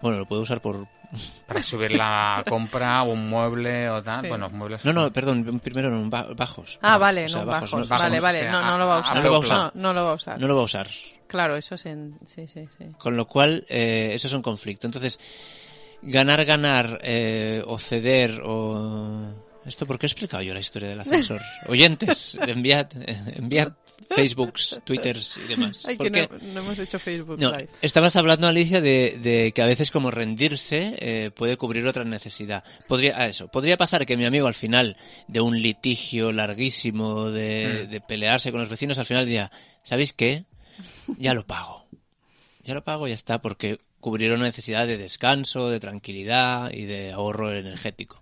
Bueno, 0.00 0.18
lo 0.18 0.26
puedo 0.26 0.42
usar 0.42 0.60
por... 0.60 0.86
Para 1.46 1.62
subir 1.62 1.92
la 1.92 2.42
compra 2.48 3.02
o 3.04 3.12
un 3.12 3.28
mueble 3.28 3.88
o 3.90 4.02
tal. 4.02 4.28
Bueno, 4.28 4.50
muebles... 4.50 4.84
No, 4.84 4.92
no, 4.92 5.12
perdón, 5.12 5.60
primero 5.60 5.90
no, 5.90 6.10
bajos. 6.10 6.78
Ah, 6.82 6.98
vale, 6.98 7.26
no, 7.28 7.46
bajos. 7.46 7.88
Vale, 7.88 8.20
vale, 8.20 8.50
no, 8.50 8.62
no 8.62 8.78
lo 8.78 8.86
va 8.86 8.96
a 8.96 9.00
usar. 9.00 9.16
No 9.16 9.22
lo 9.22 9.30
va 9.30 9.36
a 9.36 9.40
usar. 9.40 9.72
No, 9.74 9.92
lo 9.92 10.04
va 10.04 10.10
a 10.10 10.14
usar. 10.14 10.40
No 10.40 10.48
lo 10.48 10.56
va 10.56 10.60
a 10.62 10.64
usar. 10.64 10.88
Claro, 11.26 11.56
eso 11.56 11.74
es 11.76 11.86
en... 11.86 12.18
Sí, 12.26 12.46
sí, 12.48 12.66
sí. 12.76 12.86
Con 12.98 13.16
lo 13.16 13.26
cual, 13.26 13.64
eh, 13.68 14.10
eso 14.12 14.26
es 14.28 14.32
un 14.32 14.42
conflicto. 14.42 14.86
Entonces, 14.86 15.18
ganar, 16.02 16.44
ganar 16.44 16.98
eh, 17.02 17.62
o 17.66 17.78
ceder 17.78 18.40
o... 18.44 19.45
¿Esto 19.66 19.86
por 19.86 19.98
qué 19.98 20.06
he 20.06 20.08
explicado 20.08 20.42
yo 20.42 20.54
la 20.54 20.60
historia 20.60 20.88
del 20.88 21.00
ascensor? 21.00 21.40
Oyentes, 21.66 22.38
enviad, 22.40 22.88
enviad 23.36 23.72
Facebooks, 24.14 24.80
Twitters 24.84 25.38
y 25.44 25.48
demás. 25.48 25.84
Ay, 25.86 25.96
que 25.96 26.10
no, 26.10 26.60
hemos 26.60 26.78
hecho 26.78 26.98
Facebook 26.98 27.38
Live. 27.38 27.68
Estabas 27.82 28.14
hablando, 28.16 28.46
Alicia, 28.46 28.80
de, 28.80 29.52
que 29.54 29.62
a 29.62 29.66
veces 29.66 29.90
como 29.90 30.10
rendirse 30.10 30.96
eh, 30.98 31.30
puede 31.30 31.56
cubrir 31.56 31.86
otra 31.86 32.04
necesidad. 32.04 32.62
Podría, 32.88 33.14
ah, 33.16 33.26
eso, 33.26 33.48
podría 33.48 33.76
pasar 33.76 34.06
que 34.06 34.16
mi 34.16 34.24
amigo 34.24 34.46
al 34.46 34.54
final 34.54 34.96
de 35.26 35.40
un 35.40 35.60
litigio 35.60 36.30
larguísimo, 36.30 37.30
de, 37.30 37.86
mm. 37.86 37.90
de 37.90 38.00
pelearse 38.00 38.50
con 38.50 38.60
los 38.60 38.68
vecinos, 38.68 38.98
al 38.98 39.06
final 39.06 39.24
diría, 39.24 39.50
¿sabéis 39.82 40.12
qué? 40.12 40.44
Ya 41.18 41.34
lo 41.34 41.46
pago 41.46 41.86
yo 42.66 42.74
lo 42.74 42.82
pago 42.82 43.06
y 43.06 43.10
ya 43.10 43.14
está, 43.14 43.40
porque 43.40 43.80
cubrieron 44.00 44.40
necesidad 44.40 44.86
de 44.86 44.98
descanso, 44.98 45.70
de 45.70 45.78
tranquilidad 45.78 46.70
y 46.72 46.84
de 46.84 47.12
ahorro 47.12 47.56
energético. 47.56 48.20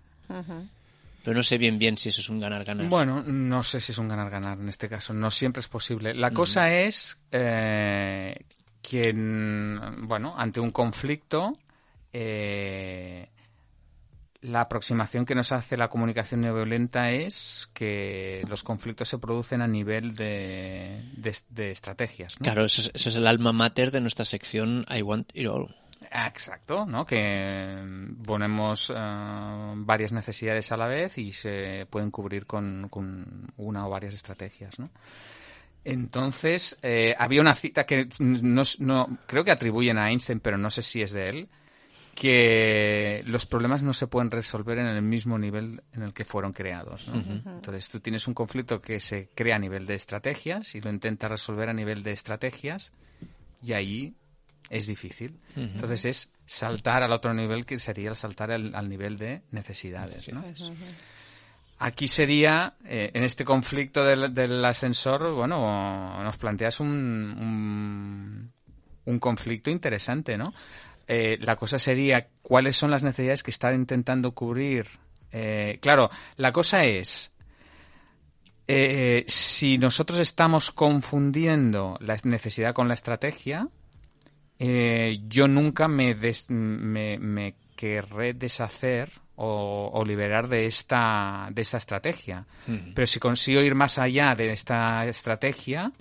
Pero 1.25 1.37
no 1.37 1.43
sé 1.43 1.57
bien 1.57 1.79
bien 1.79 1.97
si 1.97 2.09
eso 2.09 2.21
es 2.21 2.29
un 2.29 2.37
ganar-ganar. 2.37 2.87
Bueno, 2.87 3.23
no 3.23 3.63
sé 3.63 3.81
si 3.81 3.91
es 3.91 3.97
un 3.97 4.07
ganar-ganar 4.07 4.59
en 4.59 4.69
este 4.69 4.87
caso. 4.87 5.11
No 5.11 5.31
siempre 5.31 5.59
es 5.59 5.67
posible. 5.67 6.13
La 6.13 6.29
cosa 6.29 6.71
es 6.71 7.19
eh, 7.31 8.37
que, 8.79 9.11
bueno, 9.11 10.35
ante 10.37 10.59
un 10.59 10.69
conflicto, 10.69 11.51
eh, 12.13 13.27
la 14.41 14.61
aproximación 14.61 15.25
que 15.25 15.33
nos 15.33 15.51
hace 15.51 15.77
la 15.77 15.89
comunicación 15.89 16.41
no 16.41 16.53
violenta 16.53 17.09
es 17.09 17.69
que 17.73 18.43
los 18.47 18.61
conflictos 18.61 19.09
se 19.09 19.17
producen 19.17 19.63
a 19.63 19.67
nivel 19.67 20.15
de, 20.15 21.01
de, 21.49 21.71
estrategias. 21.71 22.35
Claro, 22.35 22.65
eso 22.65 22.91
es, 22.93 23.15
el 23.15 23.25
alma 23.25 23.51
mater 23.51 23.89
de 23.89 24.01
nuestra 24.01 24.25
sección 24.25 24.85
I 24.95 25.01
Want 25.01 25.31
It 25.33 25.47
All. 25.47 25.75
Exacto, 26.01 26.85
¿no? 26.85 27.05
Que 27.05 27.77
ponemos 28.25 28.91
eh, 28.95 29.73
varias 29.75 30.11
necesidades 30.11 30.71
a 30.71 30.77
la 30.77 30.87
vez 30.87 31.17
y 31.17 31.31
se 31.31 31.87
pueden 31.89 32.11
cubrir 32.11 32.45
con, 32.45 32.89
una 33.57 33.87
o 33.87 33.89
varias 33.89 34.13
estrategias, 34.13 34.79
¿no? 34.79 34.89
Entonces, 35.83 36.77
eh, 36.81 37.15
había 37.17 37.41
una 37.41 37.53
cita 37.53 37.85
que 37.85 38.09
no, 38.19 38.63
no, 38.79 39.19
creo 39.27 39.43
que 39.43 39.51
atribuyen 39.51 39.99
a 39.99 40.09
Einstein, 40.09 40.39
pero 40.39 40.57
no 40.57 40.71
sé 40.71 40.81
si 40.81 41.01
es 41.03 41.11
de 41.11 41.29
él, 41.29 41.49
que 42.15 43.21
los 43.27 43.45
problemas 43.45 43.83
no 43.83 43.93
se 43.93 44.07
pueden 44.07 44.31
resolver 44.31 44.79
en 44.79 44.87
el 44.87 45.01
mismo 45.01 45.37
nivel 45.37 45.83
en 45.93 46.01
el 46.01 46.13
que 46.13 46.23
fueron 46.23 46.53
creados. 46.53 47.07
Entonces 47.13 47.89
tú 47.89 47.99
tienes 47.99 48.27
un 48.27 48.33
conflicto 48.33 48.81
que 48.81 48.99
se 49.01 49.29
crea 49.35 49.57
a 49.57 49.59
nivel 49.59 49.85
de 49.85 49.95
estrategias 49.95 50.73
y 50.75 50.81
lo 50.81 50.89
intentas 50.89 51.29
resolver 51.29 51.69
a 51.69 51.73
nivel 51.73 52.03
de 52.03 52.13
estrategias 52.13 52.93
y 53.61 53.73
ahí 53.73 54.15
es 54.69 54.87
difícil. 54.87 55.39
Entonces 55.55 56.05
es 56.05 56.29
saltar 56.45 57.03
al 57.03 57.11
otro 57.11 57.33
nivel 57.33 57.65
que 57.65 57.79
sería 57.79 58.09
el 58.09 58.15
saltar 58.15 58.51
al, 58.51 58.89
nivel 58.89 59.17
de 59.17 59.41
necesidades. 59.51 60.29
Aquí 61.77 62.07
sería, 62.07 62.75
eh, 62.85 63.11
en 63.13 63.23
este 63.23 63.43
conflicto 63.43 64.03
del, 64.03 64.63
ascensor, 64.63 65.33
bueno, 65.33 66.23
nos 66.23 66.37
planteas 66.37 66.79
un, 66.79 66.87
un, 66.89 68.51
un 69.05 69.19
conflicto 69.19 69.69
interesante, 69.69 70.37
¿no? 70.37 70.53
Eh, 71.07 71.37
la 71.41 71.55
cosa 71.55 71.77
sería 71.77 72.27
cuáles 72.41 72.75
son 72.75 72.91
las 72.91 73.03
necesidades 73.03 73.43
que 73.43 73.51
está 73.51 73.73
intentando 73.73 74.31
cubrir. 74.31 74.87
Eh, 75.31 75.77
claro, 75.81 76.09
la 76.37 76.51
cosa 76.51 76.85
es, 76.85 77.31
eh, 78.67 79.23
si 79.27 79.77
nosotros 79.77 80.19
estamos 80.19 80.71
confundiendo 80.71 81.97
la 81.99 82.17
necesidad 82.23 82.73
con 82.73 82.87
la 82.87 82.95
estrategia, 82.95 83.69
yo 84.59 85.47
nunca 85.47 85.87
me, 85.87 86.15
me, 86.49 87.55
querré 87.75 88.33
deshacer 88.33 89.11
o, 89.35 90.03
liberar 90.05 90.47
de 90.47 90.65
esta, 90.65 91.49
de 91.51 91.61
esta 91.61 91.77
estrategia. 91.77 92.45
Pero 92.93 93.05
si 93.05 93.19
consigo 93.19 93.61
ir 93.61 93.75
más 93.75 93.97
allá 93.97 94.35
de 94.35 94.51
esta 94.51 95.05
estrategia, 95.05 95.91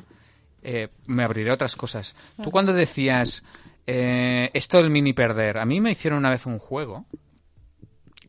me 1.06 1.24
abriré 1.24 1.50
otras 1.50 1.76
cosas. 1.76 2.14
Tú 2.42 2.50
cuando 2.50 2.72
decías 2.72 3.44
eh, 3.86 4.50
esto 4.54 4.78
del 4.78 4.90
mini 4.90 5.12
perder. 5.12 5.58
A 5.58 5.64
mí 5.64 5.80
me 5.80 5.92
hicieron 5.92 6.18
una 6.18 6.30
vez 6.30 6.46
un 6.46 6.58
juego 6.58 7.04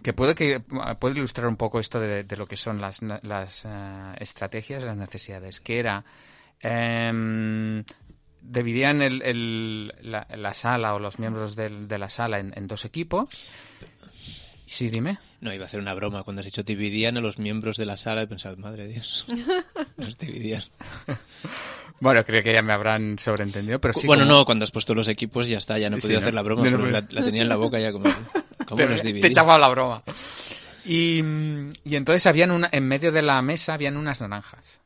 que 0.04 0.14
puede 0.14 0.36
que 0.36 0.60
puede 0.60 1.16
ilustrar 1.16 1.48
un 1.48 1.56
poco 1.56 1.80
esto 1.80 2.00
de, 2.00 2.26
lo 2.36 2.46
que 2.46 2.58
son 2.58 2.80
las, 2.80 3.02
las 3.02 3.66
uh, 3.66 4.14
estrategias, 4.20 4.84
las 4.84 4.98
necesidades. 4.98 5.62
Que 5.62 5.80
era 5.80 6.04
eh, 6.62 7.84
dividían 8.48 9.02
el, 9.02 9.94
la, 10.02 10.54
sala 10.54 10.94
o 10.94 11.00
los 11.00 11.20
miembros 11.20 11.56
de 11.56 11.98
la 11.98 12.10
sala 12.10 12.40
en, 12.40 12.68
dos 12.68 12.86
equipos. 12.86 13.46
Sí, 14.66 14.90
dime. 14.90 15.20
No, 15.42 15.54
iba 15.54 15.64
a 15.64 15.68
hacer 15.68 15.80
una 15.80 15.94
broma. 15.94 16.24
Cuando 16.24 16.40
has 16.40 16.46
dicho 16.46 16.64
dividían 16.64 17.18
a 17.18 17.22
los 17.22 17.38
miembros 17.38 17.78
de 17.78 17.86
la 17.86 17.98
sala, 17.98 18.24
he 18.24 18.28
pensado, 18.28 18.58
madre 18.58 18.88
de 18.88 18.94
Dios, 18.94 19.26
los 19.98 20.18
dividían. 20.18 20.64
Bueno, 21.98 22.26
creo 22.26 22.44
que 22.44 22.52
ya 22.52 22.62
me 22.62 22.74
habrán 22.74 23.18
sobreentendido, 23.18 23.80
pero 23.80 23.94
sí. 23.94 24.06
Bueno, 24.06 24.26
no, 24.26 24.44
cuando 24.44 24.66
has 24.66 24.72
puesto 24.72 24.94
los 24.94 25.08
equipos 25.08 25.48
ya 25.48 25.58
está, 25.58 25.80
ya 25.80 25.90
no 25.90 25.96
he 25.96 26.02
podido 26.02 26.20
hacer 26.20 26.34
la 26.34 26.42
broma, 26.42 26.70
la, 26.70 27.06
tenía 27.08 27.42
en 27.42 27.48
la 27.48 27.56
boca 27.56 27.80
ya 27.80 27.94
como. 27.94 28.14
¿Cómo 28.68 28.86
te, 28.86 29.14
Te 29.14 29.28
echaba 29.28 29.58
la 29.58 29.70
broma. 29.70 30.04
Y, 30.84 31.24
y 31.86 31.96
entonces 31.96 32.26
habían 32.26 32.52
una, 32.52 32.70
en 32.70 32.86
medio 32.86 33.14
de 33.14 33.22
la 33.22 33.42
mesa 33.42 33.76
habían 33.76 33.96
unas 33.96 34.20
naranjas. 34.20 34.82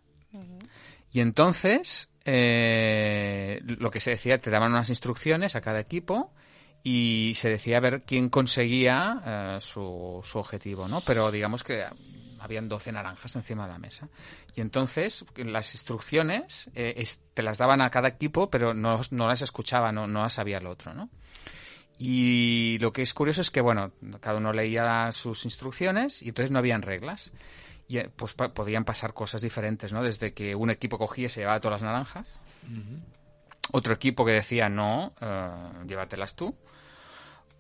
Y 1.12 1.22
entonces, 1.22 2.09
eh, 2.32 3.60
lo 3.63 3.89
que 3.89 4.00
se 4.00 4.12
decía, 4.12 4.39
te 4.39 4.52
daban 4.52 4.72
unas 4.72 4.89
instrucciones 4.89 5.56
a 5.56 5.62
cada 5.62 5.80
equipo 5.80 6.32
y 6.84 7.34
se 7.36 7.50
decía 7.50 7.78
a 7.78 7.80
ver 7.80 8.04
quién 8.04 8.30
conseguía 8.30 9.22
eh, 9.26 9.58
su, 9.62 10.22
su 10.24 10.38
objetivo, 10.38 10.88
¿no? 10.88 11.02
Pero 11.02 11.32
digamos 11.32 11.63
que 11.63 11.86
habían 12.39 12.70
12 12.70 12.92
naranjas 12.92 13.36
encima 13.36 13.65
de 13.65 13.74
la 13.74 13.80
mesa. 13.80 14.10
Y 14.56 14.62
entonces 14.62 15.26
las 15.38 15.74
instrucciones 15.74 16.70
eh, 16.76 17.04
te 17.34 17.42
las 17.42 17.58
daban 17.58 17.82
a 17.82 17.89
cada 17.89 18.10
equipo, 18.10 18.52
pero 18.52 18.76
no, 18.76 19.02
las 19.10 19.42
escuchaba, 19.42 19.92
no, 19.92 20.06
no 20.06 20.22
las 20.22 20.34
sabía 20.34 20.60
el 20.60 20.68
otro, 20.68 20.94
¿no? 20.94 21.10
Y 21.98 22.78
lo 22.80 22.94
que 22.94 23.02
es 23.02 23.13
curioso 23.13 23.42
es 23.42 23.52
que, 23.52 23.60
bueno, 23.60 23.92
cada 24.22 24.38
uno 24.38 24.54
leía 24.54 25.12
sus 25.12 25.44
instrucciones 25.46 26.22
y 26.22 26.30
entonces 26.30 26.50
no 26.52 26.60
habían 26.60 26.84
reglas. 26.84 27.32
Y 27.89 27.97
eh, 27.97 28.10
pues 28.15 28.36
podían 28.36 28.86
pasar 28.86 29.13
cosas 29.15 29.41
diferentes, 29.41 29.91
¿no? 29.91 30.04
Desde 30.04 30.32
que 30.32 30.54
un 30.54 30.69
equipo 30.69 30.99
cogía 30.99 31.25
y 31.25 31.30
se 31.30 31.41
llevaba 31.41 31.60
todas 31.60 31.82
las 31.82 31.91
naranjas. 31.91 32.39
Otro 33.71 33.93
equipo 33.93 34.23
que 34.23 34.32
decía, 34.34 34.69
no, 34.69 35.12
eh, 35.19 35.49
llévatelas 35.88 36.36
tú. 36.36 36.56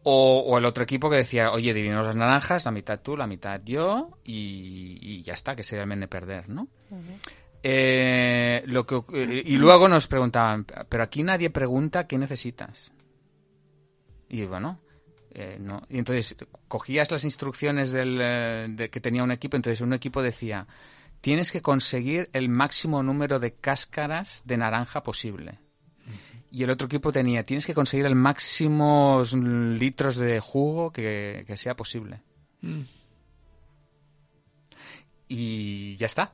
O, 0.03 0.57
el 0.57 0.65
otro 0.65 0.83
equipo 0.83 1.09
que 1.09 1.17
decía, 1.17 1.51
oye, 1.51 1.73
dividimos 1.73 2.05
las 2.05 2.15
naranjas, 2.15 2.63
la 2.63 2.71
mitad 2.71 2.99
tú, 3.01 3.17
la 3.17 3.27
mitad 3.27 3.59
yo, 3.65 4.11
y, 4.23 5.23
ya 5.23 5.33
está, 5.33 5.55
que 5.55 5.63
sería 5.63 5.83
el 5.83 5.89
men 5.89 5.99
de 5.99 6.07
perder, 6.07 6.47
¿no? 6.47 6.67
Eh, 7.63 8.63
lo 8.67 8.85
que, 8.85 9.01
y 9.45 9.57
luego 9.57 9.87
nos 9.87 10.07
preguntaban, 10.07 10.65
pero 10.87 11.03
aquí 11.03 11.23
nadie 11.23 11.49
pregunta 11.49 12.07
qué 12.07 12.17
necesitas. 12.17 12.91
Y 14.29 14.45
bueno, 14.45 14.79
eh, 15.39 15.57
no. 15.59 15.81
Y 15.89 15.97
entonces 15.97 16.35
cogías 16.67 17.11
las 17.11 17.23
instrucciones 17.23 17.91
del, 17.91 18.19
eh, 18.21 18.67
de, 18.69 18.89
que 18.89 18.99
tenía 18.99 19.23
un 19.23 19.31
equipo, 19.31 19.55
entonces 19.55 19.81
un 19.81 19.93
equipo 19.93 20.21
decía, 20.21 20.67
tienes 21.21 21.51
que 21.51 21.61
conseguir 21.61 22.29
el 22.33 22.49
máximo 22.49 23.03
número 23.03 23.39
de 23.39 23.53
cáscaras 23.53 24.43
de 24.45 24.57
naranja 24.57 25.03
posible 25.03 25.59
y 26.51 26.63
el 26.63 26.69
otro 26.69 26.87
equipo 26.87 27.11
tenía, 27.11 27.45
tienes 27.45 27.65
que 27.65 27.73
conseguir 27.73 28.05
el 28.05 28.15
máximo 28.15 29.21
litros 29.33 30.17
de 30.17 30.39
jugo 30.39 30.91
que, 30.91 31.45
sea 31.55 31.75
posible. 31.75 32.21
Mm. 32.61 32.81
Y 35.27 35.95
ya 35.97 36.07
está. 36.07 36.33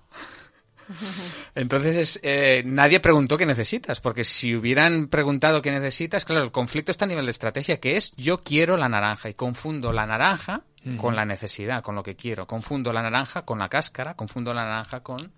Entonces, 1.55 2.19
eh, 2.23 2.63
nadie 2.65 2.99
preguntó 2.99 3.37
qué 3.37 3.45
necesitas, 3.45 4.01
porque 4.01 4.23
si 4.23 4.55
hubieran 4.55 5.07
preguntado 5.07 5.61
qué 5.61 5.71
necesitas, 5.71 6.25
claro, 6.25 6.43
el 6.43 6.51
conflicto 6.51 6.91
está 6.91 7.05
a 7.05 7.07
nivel 7.07 7.25
de 7.25 7.31
estrategia, 7.31 7.79
que 7.79 7.97
es 7.97 8.13
yo 8.15 8.37
quiero 8.37 8.77
la 8.77 8.89
naranja 8.89 9.29
y 9.29 9.33
confundo 9.33 9.91
la 9.91 10.05
naranja 10.05 10.63
con 10.97 11.15
la 11.15 11.25
necesidad, 11.25 11.81
con 11.81 11.95
lo 11.95 12.03
que 12.03 12.15
quiero. 12.15 12.45
Confundo 12.45 12.93
la 12.93 13.01
naranja 13.01 13.43
con 13.43 13.57
la 13.57 13.69
cáscara, 13.69 14.13
confundo 14.13 14.53
la 14.53 14.65
naranja 14.65 14.99
con 15.01 15.31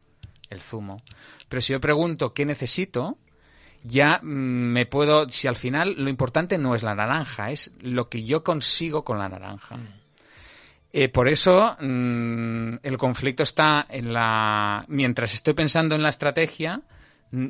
el 0.50 0.62
zumo. 0.62 1.02
Pero 1.48 1.62
si 1.62 1.74
yo 1.74 1.80
pregunto 1.80 2.34
qué 2.34 2.46
necesito, 2.46 3.18
ya 3.84 4.20
mm, 4.22 4.26
me 4.26 4.86
puedo, 4.86 5.30
si 5.30 5.48
al 5.48 5.56
final 5.56 5.96
lo 5.98 6.10
importante 6.10 6.58
no 6.58 6.76
es 6.76 6.84
la 6.84 6.96
naranja, 6.96 7.52
es 7.52 7.72
lo 7.80 8.10
que 8.10 8.24
yo 8.24 8.44
consigo 8.44 9.04
con 9.04 9.20
la 9.20 9.30
naranja. 9.30 9.78
Mm. 9.78 10.07
Eh, 11.00 11.10
por 11.10 11.28
eso 11.28 11.78
mm, 11.80 12.78
el 12.82 12.98
conflicto 12.98 13.44
está 13.44 13.86
en 13.88 14.12
la... 14.12 14.84
Mientras 14.88 15.32
estoy 15.32 15.54
pensando 15.54 15.94
en 15.94 16.02
la 16.02 16.10
estrategia, 16.10 16.82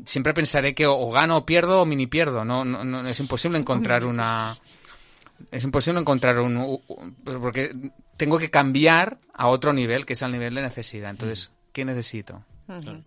siempre 0.03 0.33
pensaré 0.33 0.75
que 0.75 0.85
o, 0.85 1.09
gano 1.11 1.37
o 1.37 1.45
pierdo 1.45 1.79
o 1.81 1.85
mini 1.85 2.07
pierdo. 2.07 2.43
No, 2.43 2.65
no, 2.65 3.07
es 3.07 3.17
imposible 3.21 3.57
encontrar 3.57 4.03
una... 4.03 4.57
Es 5.49 5.63
imposible 5.63 6.01
encontrar 6.01 6.41
un... 6.41 6.81
Porque 7.23 7.73
tengo 8.17 8.37
que 8.37 8.49
cambiar 8.49 9.17
a 9.33 9.47
otro 9.47 9.71
nivel, 9.71 10.05
que 10.05 10.11
es 10.11 10.23
al 10.23 10.33
nivel 10.33 10.53
de 10.53 10.63
necesidad. 10.63 11.11
Entonces, 11.11 11.49
¿qué 11.71 11.85
necesito? 11.85 12.43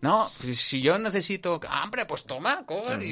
No, 0.01 0.31
pues 0.40 0.59
si 0.59 0.81
yo 0.81 0.99
necesito 0.99 1.61
hambre, 1.68 2.07
pues 2.07 2.25
toma, 2.25 2.64
coge, 2.64 3.05
y 3.05 3.11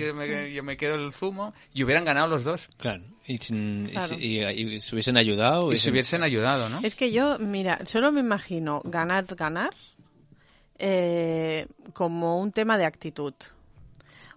yo 0.54 0.64
me, 0.64 0.76
quedo 0.76 0.94
el 0.94 1.12
zumo 1.12 1.52
y 1.74 1.84
hubieran 1.84 2.04
ganado 2.04 2.28
los 2.28 2.44
dos. 2.44 2.68
Claro, 2.78 3.02
y, 3.26 3.38
se 3.38 4.94
hubiesen 4.94 5.18
ayudado. 5.18 5.72
Y 5.72 5.76
se 5.76 5.90
hubiesen 5.90 6.22
ayudado, 6.22 6.68
¿no? 6.68 6.80
Es 6.82 6.94
que 6.94 7.12
yo, 7.12 7.38
mira, 7.38 7.84
solo 7.84 8.12
me 8.12 8.20
imagino 8.20 8.80
ganar, 8.84 9.26
ganar 9.26 9.74
eh, 10.78 11.66
como 11.92 12.40
un 12.40 12.52
tema 12.52 12.78
de 12.78 12.86
actitud. 12.86 13.34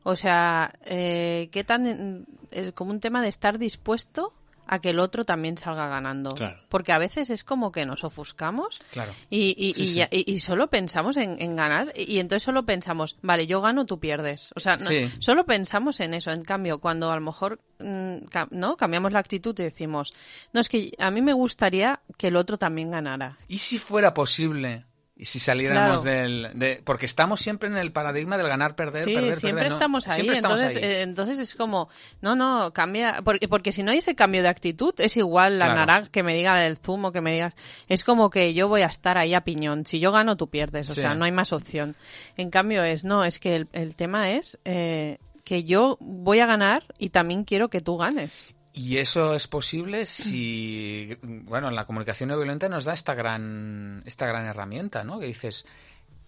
O 0.04 0.16
sea, 0.16 0.74
eh, 0.84 1.50
¿qué 1.52 1.64
tan, 1.64 2.26
como 2.74 2.92
un 2.92 3.00
tema 3.00 3.22
de 3.22 3.30
estar 3.30 3.58
dispuesto 3.58 4.34
a 4.68 4.80
que 4.80 4.92
el 4.92 5.00
otro 5.00 5.26
también 5.26 5.58
salga 5.58 5.88
ganando. 5.88 6.34
Claro. 6.36 6.60
Porque 6.70 6.92
a 6.94 6.98
veces 6.98 7.30
es 7.30 7.44
como 7.44 7.72
que 7.72 7.86
nos 7.86 8.04
ofuscamos 8.04 8.82
Claro. 8.92 9.12
y, 9.30 9.56
y, 9.58 9.74
Sí, 9.74 9.82
y 9.82 9.86
sí. 9.88 9.94
ya- 9.96 10.08
y- 10.12 10.32
y 10.32 10.40
solo 10.40 10.68
pensamos 10.70 11.18
en, 11.18 11.42
en 11.42 11.56
ganar 11.56 11.92
y 11.96 12.20
entonces 12.20 12.44
solo 12.44 12.66
pensamos, 12.66 13.18
vale, 13.22 13.48
yo 13.48 13.62
gano, 13.62 13.86
tú 13.86 14.00
pierdes. 14.00 14.52
O 14.56 14.60
sea, 14.60 14.78
no- 14.78 14.88
Sí. 14.88 15.12
solo 15.20 15.46
pensamos 15.46 16.00
en 16.00 16.14
eso. 16.14 16.32
En 16.32 16.42
cambio, 16.44 16.80
cuando 16.80 17.12
a 17.12 17.16
lo 17.16 17.22
mejor 17.22 17.60
mm, 17.80 18.18
no 18.52 18.78
cambiamos 18.78 19.12
la 19.12 19.20
actitud 19.20 19.60
y 19.60 19.64
decimos, 19.64 20.14
no, 20.54 20.62
es 20.62 20.70
que 20.70 20.92
a 21.00 21.10
mí 21.12 21.22
me 21.22 21.34
gustaría 21.34 22.00
que 22.18 22.28
el 22.28 22.36
otro 22.36 22.58
también 22.58 22.92
ganara. 22.92 23.38
¿Y 23.48 23.58
si 23.58 23.78
fuera 23.80 24.14
posible? 24.14 24.86
¿Y 25.22 25.26
si 25.26 25.38
saliéramos 25.38 26.02
Claro. 26.02 26.18
del...? 26.20 26.50
de- 26.56 26.82
porque 26.84 27.06
estamos 27.06 27.40
siempre 27.40 27.70
en 27.70 27.78
el 27.78 27.92
paradigma 27.92 28.38
del 28.40 28.48
ganar, 28.48 28.76
perder, 28.76 29.06
Sí, 29.06 29.14
perder, 29.14 29.36
siempre 29.36 29.52
perder, 29.66 29.70
¿no? 29.72 29.76
estamos 29.78 30.08
ahí. 30.08 30.16
Siempre 30.16 30.36
estamos 30.38 30.60
entonces, 30.62 30.84
ahí. 30.84 30.90
eh, 30.90 31.02
entonces 31.04 31.38
es 31.38 31.54
como, 31.54 31.90
no, 32.22 32.36
no, 32.36 32.74
cambia. 32.74 33.22
Porque, 33.24 33.48
porque 33.48 33.72
si 33.72 33.84
no 33.84 33.92
hay 33.92 34.00
ese 34.00 34.16
cambio 34.16 34.42
de 34.42 34.50
actitud, 34.50 34.96
es 34.98 35.16
igual 35.18 35.60
la 35.60 35.66
Claro. 35.66 35.80
naranja 35.82 36.10
que 36.12 36.24
me 36.24 36.34
diga 36.36 36.66
el 36.66 36.78
zumo, 36.78 37.12
que 37.12 37.22
me 37.22 37.34
digas. 37.34 37.54
Es 37.88 38.04
como 38.04 38.32
que 38.32 38.56
yo 38.56 38.68
voy 38.68 38.82
a 38.82 38.88
estar 38.88 39.20
ahí 39.20 39.36
a 39.36 39.42
piñón. 39.42 39.86
Si 39.86 40.00
yo 40.00 40.12
gano, 40.12 40.38
tú 40.38 40.50
pierdes. 40.50 40.90
O 40.90 40.96
Sí. 40.96 41.02
sea, 41.02 41.14
no 41.14 41.26
hay 41.26 41.32
más 41.32 41.54
opción. 41.54 41.96
En 42.36 42.50
cambio, 42.50 42.84
es, 42.84 43.06
no, 43.06 43.24
es 43.24 43.38
que 43.38 43.56
el, 43.58 43.68
el 43.74 43.96
tema 43.96 44.32
es 44.32 44.58
eh, 44.66 45.20
que 45.44 45.66
yo 45.66 45.98
voy 46.00 46.40
a 46.40 46.48
ganar 46.48 46.84
y 46.98 47.10
también 47.10 47.44
quiero 47.44 47.70
que 47.70 47.80
tú 47.82 47.96
ganes. 47.96 48.48
Y 48.74 48.98
eso 48.98 49.34
es 49.36 49.48
posible 49.48 50.06
si, 50.06 51.18
bueno, 51.22 51.70
la 51.72 51.86
comunicación 51.86 52.30
no 52.30 52.38
violenta 52.38 52.70
nos 52.70 52.86
da 52.86 52.94
esta 52.94 53.14
gran, 53.14 54.02
esta 54.06 54.26
gran 54.26 54.46
herramienta, 54.46 55.04
¿no? 55.04 55.20
Que 55.20 55.26
dices, 55.26 55.66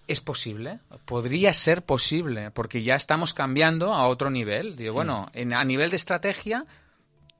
es 0.07 0.19
posible, 0.19 0.79
podría 1.05 1.53
ser 1.53 1.83
posible, 1.83 2.51
porque 2.51 2.83
ya 2.83 2.95
estamos 2.95 3.33
cambiando 3.33 3.93
a 3.93 4.07
otro 4.07 4.29
nivel. 4.29 4.75
Digo, 4.75 4.93
bueno, 4.93 5.29
en, 5.33 5.53
a 5.53 5.63
nivel 5.63 5.89
de 5.89 5.95
estrategia, 5.95 6.65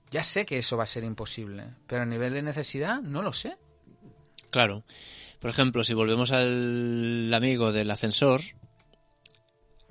ya 0.10 0.24
sé 0.24 0.46
que 0.46 0.58
eso 0.58 0.78
va 0.78 0.84
a 0.84 0.88
ser 0.88 1.04
imposible, 1.04 1.66
pero 1.86 2.04
a 2.04 2.06
nivel 2.06 2.34
de 2.34 2.42
necesidad, 2.42 3.02
no 3.02 3.22
lo 3.22 3.34
sé. 3.34 3.58
Claro. 4.52 4.84
Por 5.39 5.50
ejemplo, 5.50 5.84
si 5.84 5.94
volvemos 5.94 6.32
al 6.32 7.34
amigo 7.34 7.74
del 7.74 7.92
ascensor, 7.92 8.42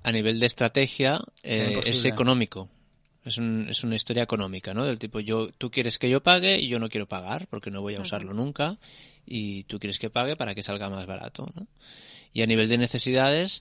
a 0.03 0.11
nivel 0.11 0.41
de 0.41 0.47
estrategia 0.47 1.21
eh, 1.43 1.67
es 1.67 1.69
imposible. 1.69 2.09
económico. 2.09 2.71
Es, 3.25 3.39
un- 3.39 3.69
es 3.71 3.85
una 3.85 3.95
historia 3.97 4.23
económica, 4.25 4.75
¿no? 4.75 4.85
Del 4.85 4.99
tipo, 4.99 5.21
yo, 5.21 5.51
tú 5.57 5.71
quieres 5.71 5.99
que 5.99 6.11
yo 6.11 6.23
pague 6.23 6.59
y 6.59 6.69
yo 6.69 6.79
no 6.81 6.89
quiero 6.89 7.07
pagar 7.07 7.47
porque 7.49 7.71
no 7.71 7.81
voy 7.81 7.95
a 7.95 7.99
usarlo 8.03 8.35
nunca 8.35 8.79
y 9.27 9.63
tú 9.65 9.79
quieres 9.79 9.99
que 10.01 10.11
pague 10.11 10.35
para 10.37 10.55
que 10.55 10.63
salga 10.65 10.91
más 10.91 11.07
barato, 11.07 11.49
¿no? 11.55 11.67
Y 12.33 12.43
a 12.43 12.47
nivel 12.47 12.69
de 12.69 12.79
necesidades, 12.79 13.61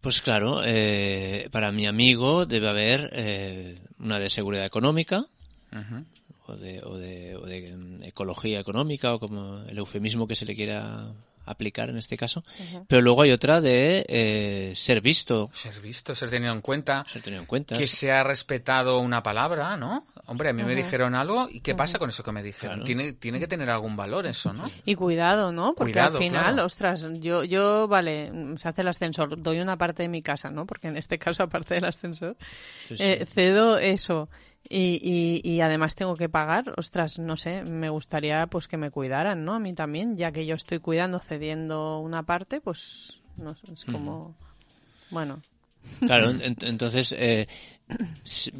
pues 0.00 0.20
claro, 0.22 0.60
eh, 0.64 1.48
para 1.50 1.72
mi 1.72 1.86
amigo 1.86 2.46
debe 2.46 2.68
haber 2.68 3.10
eh, 3.12 3.76
una 3.98 4.18
de 4.18 4.30
seguridad 4.30 4.64
económica, 4.66 5.26
o 6.46 6.56
de, 6.56 6.82
o 6.82 6.96
de, 6.96 7.34
o 7.36 7.44
de 7.46 7.76
mm, 7.76 8.02
ecología 8.04 8.60
económica 8.60 9.14
o 9.14 9.18
como 9.18 9.62
el 9.68 9.78
eufemismo 9.78 10.26
que 10.28 10.36
se 10.36 10.44
le 10.46 10.54
quiera 10.54 11.12
aplicar 11.46 11.88
en 11.88 11.96
este 11.96 12.16
caso. 12.16 12.44
Pero 12.88 13.00
luego 13.02 13.22
hay 13.22 13.30
otra 13.32 13.60
de 13.60 14.04
eh, 14.08 14.72
ser 14.74 15.00
visto, 15.00 15.50
Ser 15.54 15.80
visto, 15.80 16.14
ser 16.14 16.28
tenido 16.28 16.52
en 16.52 16.60
cuenta, 16.60 17.04
ser 17.10 17.22
tenido 17.22 17.40
en 17.42 17.46
cuenta. 17.46 17.78
que 17.78 17.88
se 17.88 18.12
ha 18.12 18.22
respetado 18.22 18.98
una 18.98 19.22
palabra, 19.22 19.76
¿no? 19.76 20.04
Hombre, 20.28 20.48
a 20.48 20.52
mí 20.52 20.64
me 20.64 20.74
dijeron 20.74 21.14
algo 21.14 21.48
y 21.48 21.60
¿qué 21.60 21.74
pasa 21.76 21.98
con 22.00 22.10
eso 22.10 22.24
que 22.24 22.32
me 22.32 22.42
dijeron? 22.42 22.76
Claro. 22.78 22.84
Tiene, 22.84 23.12
tiene 23.12 23.38
que 23.38 23.46
tener 23.46 23.70
algún 23.70 23.96
valor 23.96 24.26
eso, 24.26 24.52
¿no? 24.52 24.64
Y 24.84 24.96
cuidado, 24.96 25.52
¿no? 25.52 25.72
Porque 25.74 25.92
Cuidado, 25.92 26.18
al 26.18 26.22
final, 26.24 26.44
claro. 26.54 26.64
ostras, 26.66 27.06
yo, 27.20 27.44
yo, 27.44 27.86
vale, 27.86 28.32
se 28.56 28.68
hace 28.68 28.82
el 28.82 28.88
ascensor, 28.88 29.40
doy 29.40 29.60
una 29.60 29.76
parte 29.76 30.02
de 30.02 30.08
mi 30.08 30.22
casa, 30.22 30.50
¿no? 30.50 30.66
Porque 30.66 30.88
en 30.88 30.96
este 30.96 31.16
caso, 31.18 31.42
aparte 31.44 31.74
del 31.74 31.84
ascensor, 31.84 32.36
Sí, 32.88 32.96
sí. 32.96 33.02
eh, 33.04 33.26
cedo 33.26 33.78
eso. 33.78 34.28
Y, 34.68 34.98
y, 35.02 35.40
y 35.48 35.60
además 35.60 35.94
tengo 35.94 36.16
que 36.16 36.28
pagar, 36.28 36.74
ostras, 36.76 37.18
no 37.18 37.36
sé, 37.36 37.62
me 37.62 37.88
gustaría 37.88 38.46
pues 38.48 38.66
que 38.68 38.76
me 38.76 38.90
cuidaran, 38.90 39.44
¿no? 39.44 39.54
A 39.54 39.58
mí 39.60 39.74
también, 39.74 40.16
ya 40.16 40.32
que 40.32 40.44
yo 40.46 40.54
estoy 40.56 40.80
cuidando, 40.80 41.20
cediendo 41.20 42.00
una 42.00 42.24
parte, 42.24 42.60
pues 42.60 43.20
no 43.36 43.54
sé, 43.54 43.72
es 43.72 43.84
como, 43.84 44.34
bueno, 45.10 45.40
Claro, 46.04 46.30
en- 46.30 46.56
entonces, 46.62 47.14
eh, 47.16 47.46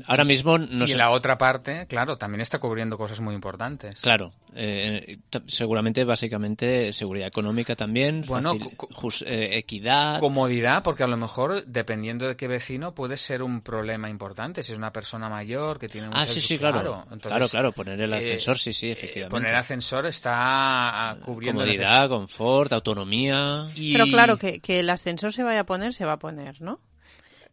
ahora 0.07 0.25
mismo 0.25 0.59
no 0.59 0.85
y 0.85 0.89
sé. 0.93 0.97
la 0.97 1.11
otra 1.11 1.37
parte, 1.37 1.87
claro, 1.89 2.17
también 2.17 2.41
está 2.41 2.59
cubriendo 2.59 2.97
cosas 2.97 3.21
muy 3.21 3.35
importantes. 3.35 4.01
Claro, 4.01 4.33
eh, 4.55 5.19
seguramente, 5.47 6.05
básicamente, 6.05 6.93
seguridad 6.93 7.27
económica 7.29 7.75
también, 7.75 8.23
Bueno, 8.27 8.55
jus- 8.55 9.23
eh, 9.27 9.59
equidad. 9.59 10.21
Comodidad, 10.21 10.83
porque 10.83 11.03
a 11.03 11.07
lo 11.09 11.17
mejor, 11.17 11.65
dependiendo 11.67 12.29
de 12.29 12.37
qué 12.37 12.47
vecino, 12.49 12.95
puede 12.95 13.17
ser 13.17 13.43
un 13.43 13.61
problema 13.63 14.09
importante. 14.09 14.63
Si 14.63 14.73
es 14.73 14.79
una 14.79 14.93
persona 14.93 15.29
mayor 15.29 15.79
que 15.79 15.89
tiene 15.89 16.07
Ah, 16.09 16.21
muchas- 16.21 16.31
sí, 16.35 16.41
sí, 16.41 16.59
claro. 16.59 17.03
Entonces, 17.05 17.31
claro, 17.33 17.49
claro, 17.49 17.73
poner 17.73 18.01
el 18.01 18.13
eh, 18.13 18.17
ascensor, 18.17 18.59
sí, 18.59 18.73
sí, 18.73 18.89
eh, 18.89 18.93
efectivamente. 18.93 19.31
Poner 19.37 19.55
ascensor 19.57 20.07
está 20.07 21.11
ah, 21.11 21.17
cubriendo 21.25 21.63
Comodidad, 21.63 22.09
confort, 22.09 22.73
autonomía. 22.73 23.67
y 23.75 23.93
pero 23.93 24.07
claro, 24.07 24.37
que, 24.39 24.61
que 24.61 24.81
el 24.81 24.91
ascensor 24.91 25.33
se 25.33 25.43
vaya 25.43 25.61
a 25.61 25.65
poner, 25.67 25.93
se 25.93 26.05
va 26.05 26.13
a 26.13 26.19
poner, 26.19 26.61
¿no? 26.63 26.79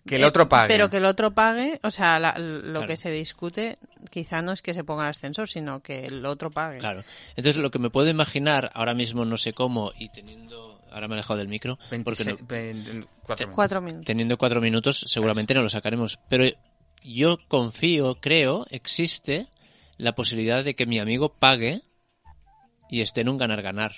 Que 0.06 0.16
el 0.16 0.24
Eh, 0.24 0.26
otro 0.26 0.50
pague. 0.50 0.68
Pero 0.74 0.90
que 0.90 0.98
el 0.98 1.06
otro 1.06 1.32
pague, 1.32 1.80
o 1.84 1.90
sea, 1.92 2.20
la- 2.20 2.38
lo 2.38 2.72
Claro. 2.74 2.88
que 2.88 2.98
se 2.98 3.10
discute 3.12 3.78
quizá 4.12 4.42
no 4.42 4.52
es 4.52 4.62
que 4.62 4.74
se 4.74 4.84
ponga 4.84 5.04
el 5.04 5.10
ascensor, 5.10 5.48
sino 5.50 5.82
que 5.82 6.06
el 6.06 6.26
otro 6.26 6.52
pague. 6.52 6.80
Claro. 6.80 7.04
Entonces, 7.36 7.56
lo 7.62 7.72
que 7.72 7.80
me 7.80 7.90
puedo 7.90 8.10
imaginar, 8.10 8.70
ahora 8.74 8.94
mismo 8.94 9.24
no 9.26 9.38
sé 9.38 9.54
cómo, 9.54 9.92
y 9.98 10.10
teniendo. 10.10 10.82
Ahora 10.92 11.08
me 11.08 11.16
he 11.16 11.18
alejado 11.18 11.40
del 11.40 11.48
micro. 11.48 11.78
Porque 12.04 12.24
26, 12.24 12.28
no- 12.42 12.46
24 12.48 13.48
minutos. 13.48 13.56
Cuatro 13.56 13.82
minutos. 13.82 14.06
teniendo 14.06 14.38
cuatro 14.38 14.62
minutos, 14.62 15.00
seguramente 15.08 15.54
no 15.56 15.64
lo 15.64 15.70
sacaremos. 15.70 16.20
Pero 16.30 16.46
yo 17.02 17.40
confío, 17.48 18.16
creo, 18.22 18.68
existe 18.70 19.48
la 19.98 20.14
posibilidad 20.14 20.64
de 20.64 20.76
que 20.76 20.86
mi 20.86 21.00
amigo 21.00 21.30
pague 21.34 21.82
y 22.90 23.02
esté 23.02 23.22
en 23.22 23.30
un 23.30 23.38
ganar-ganar. 23.38 23.94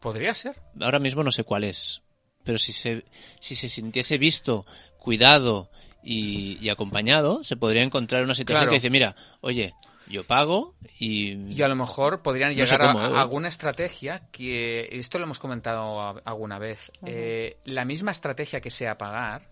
Podría 0.00 0.34
ser. 0.34 0.56
Ahora 0.80 0.98
mismo 1.00 1.24
no 1.24 1.32
sé 1.32 1.42
cuál 1.44 1.64
es. 1.64 2.02
Pero 2.44 2.58
si 2.58 2.72
se, 2.72 3.04
si 3.40 3.54
se 3.56 3.68
sintiese 3.68 4.18
visto, 4.18 4.64
cuidado 5.02 5.68
y, 6.02 6.58
y 6.64 6.68
acompañado, 6.70 7.42
se 7.44 7.56
podría 7.56 7.82
encontrar 7.82 8.22
una 8.22 8.34
situación 8.34 8.62
Claro. 8.62 8.70
que 8.70 8.76
dice, 8.76 8.90
mira, 8.90 9.16
oye, 9.40 9.74
yo 10.08 10.24
pago 10.24 10.74
y... 10.98 11.32
Y 11.52 11.62
a 11.62 11.68
lo 11.68 11.74
mejor 11.76 12.22
podrían 12.22 12.50
No 12.50 12.64
llegar 12.64 12.82
a- 12.82 12.92
cómo, 12.92 13.04
a, 13.04 13.08
¿eh? 13.08 13.16
alguna 13.16 13.48
estrategia 13.48 14.22
que, 14.30 14.88
esto 14.92 15.18
lo 15.18 15.24
hemos 15.24 15.38
comentado 15.38 16.00
a- 16.00 16.22
alguna 16.24 16.58
vez, 16.58 16.90
eh, 17.04 17.56
la 17.64 17.84
misma 17.84 18.10
estrategia 18.12 18.60
que 18.60 18.70
sea 18.70 18.96
pagar, 18.98 19.50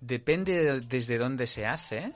depende 0.00 0.52
de- 0.64 0.80
desde 0.80 1.18
dónde 1.18 1.46
se 1.46 1.66
hace, 1.66 2.12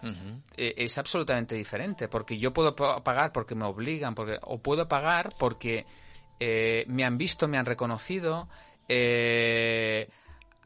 eh, 0.56 0.74
es 0.76 0.98
absolutamente 0.98 1.54
diferente, 1.54 2.08
porque 2.08 2.38
yo 2.38 2.52
puedo 2.52 2.74
pa- 2.74 3.02
pagar 3.04 3.32
porque 3.32 3.54
me 3.54 3.64
obligan, 3.64 4.14
porque, 4.14 4.38
o 4.42 4.58
puedo 4.58 4.86
pagar 4.88 5.30
porque 5.38 5.86
eh, 6.40 6.84
me 6.88 7.04
han 7.04 7.16
visto, 7.18 7.48
me 7.48 7.56
han 7.58 7.64
reconocido, 7.66 8.48
eh, 8.88 10.08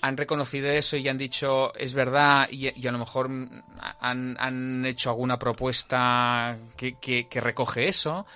han 0.03 0.17
reconocido 0.17 0.71
eso 0.71 0.97
y 0.97 1.09
han 1.09 1.19
dicho 1.19 1.75
es 1.75 1.95
verdad 1.95 2.49
y, 2.51 2.69
a 2.87 2.93
lo 2.93 2.99
mejor 2.99 3.31
han, 4.01 4.37
han 4.39 4.87
hecho 4.87 5.11
alguna 5.11 5.39
propuesta 5.39 6.57
que- 6.77 6.95
que 7.29 7.41
recoge 7.41 7.89
eso. 7.89 8.27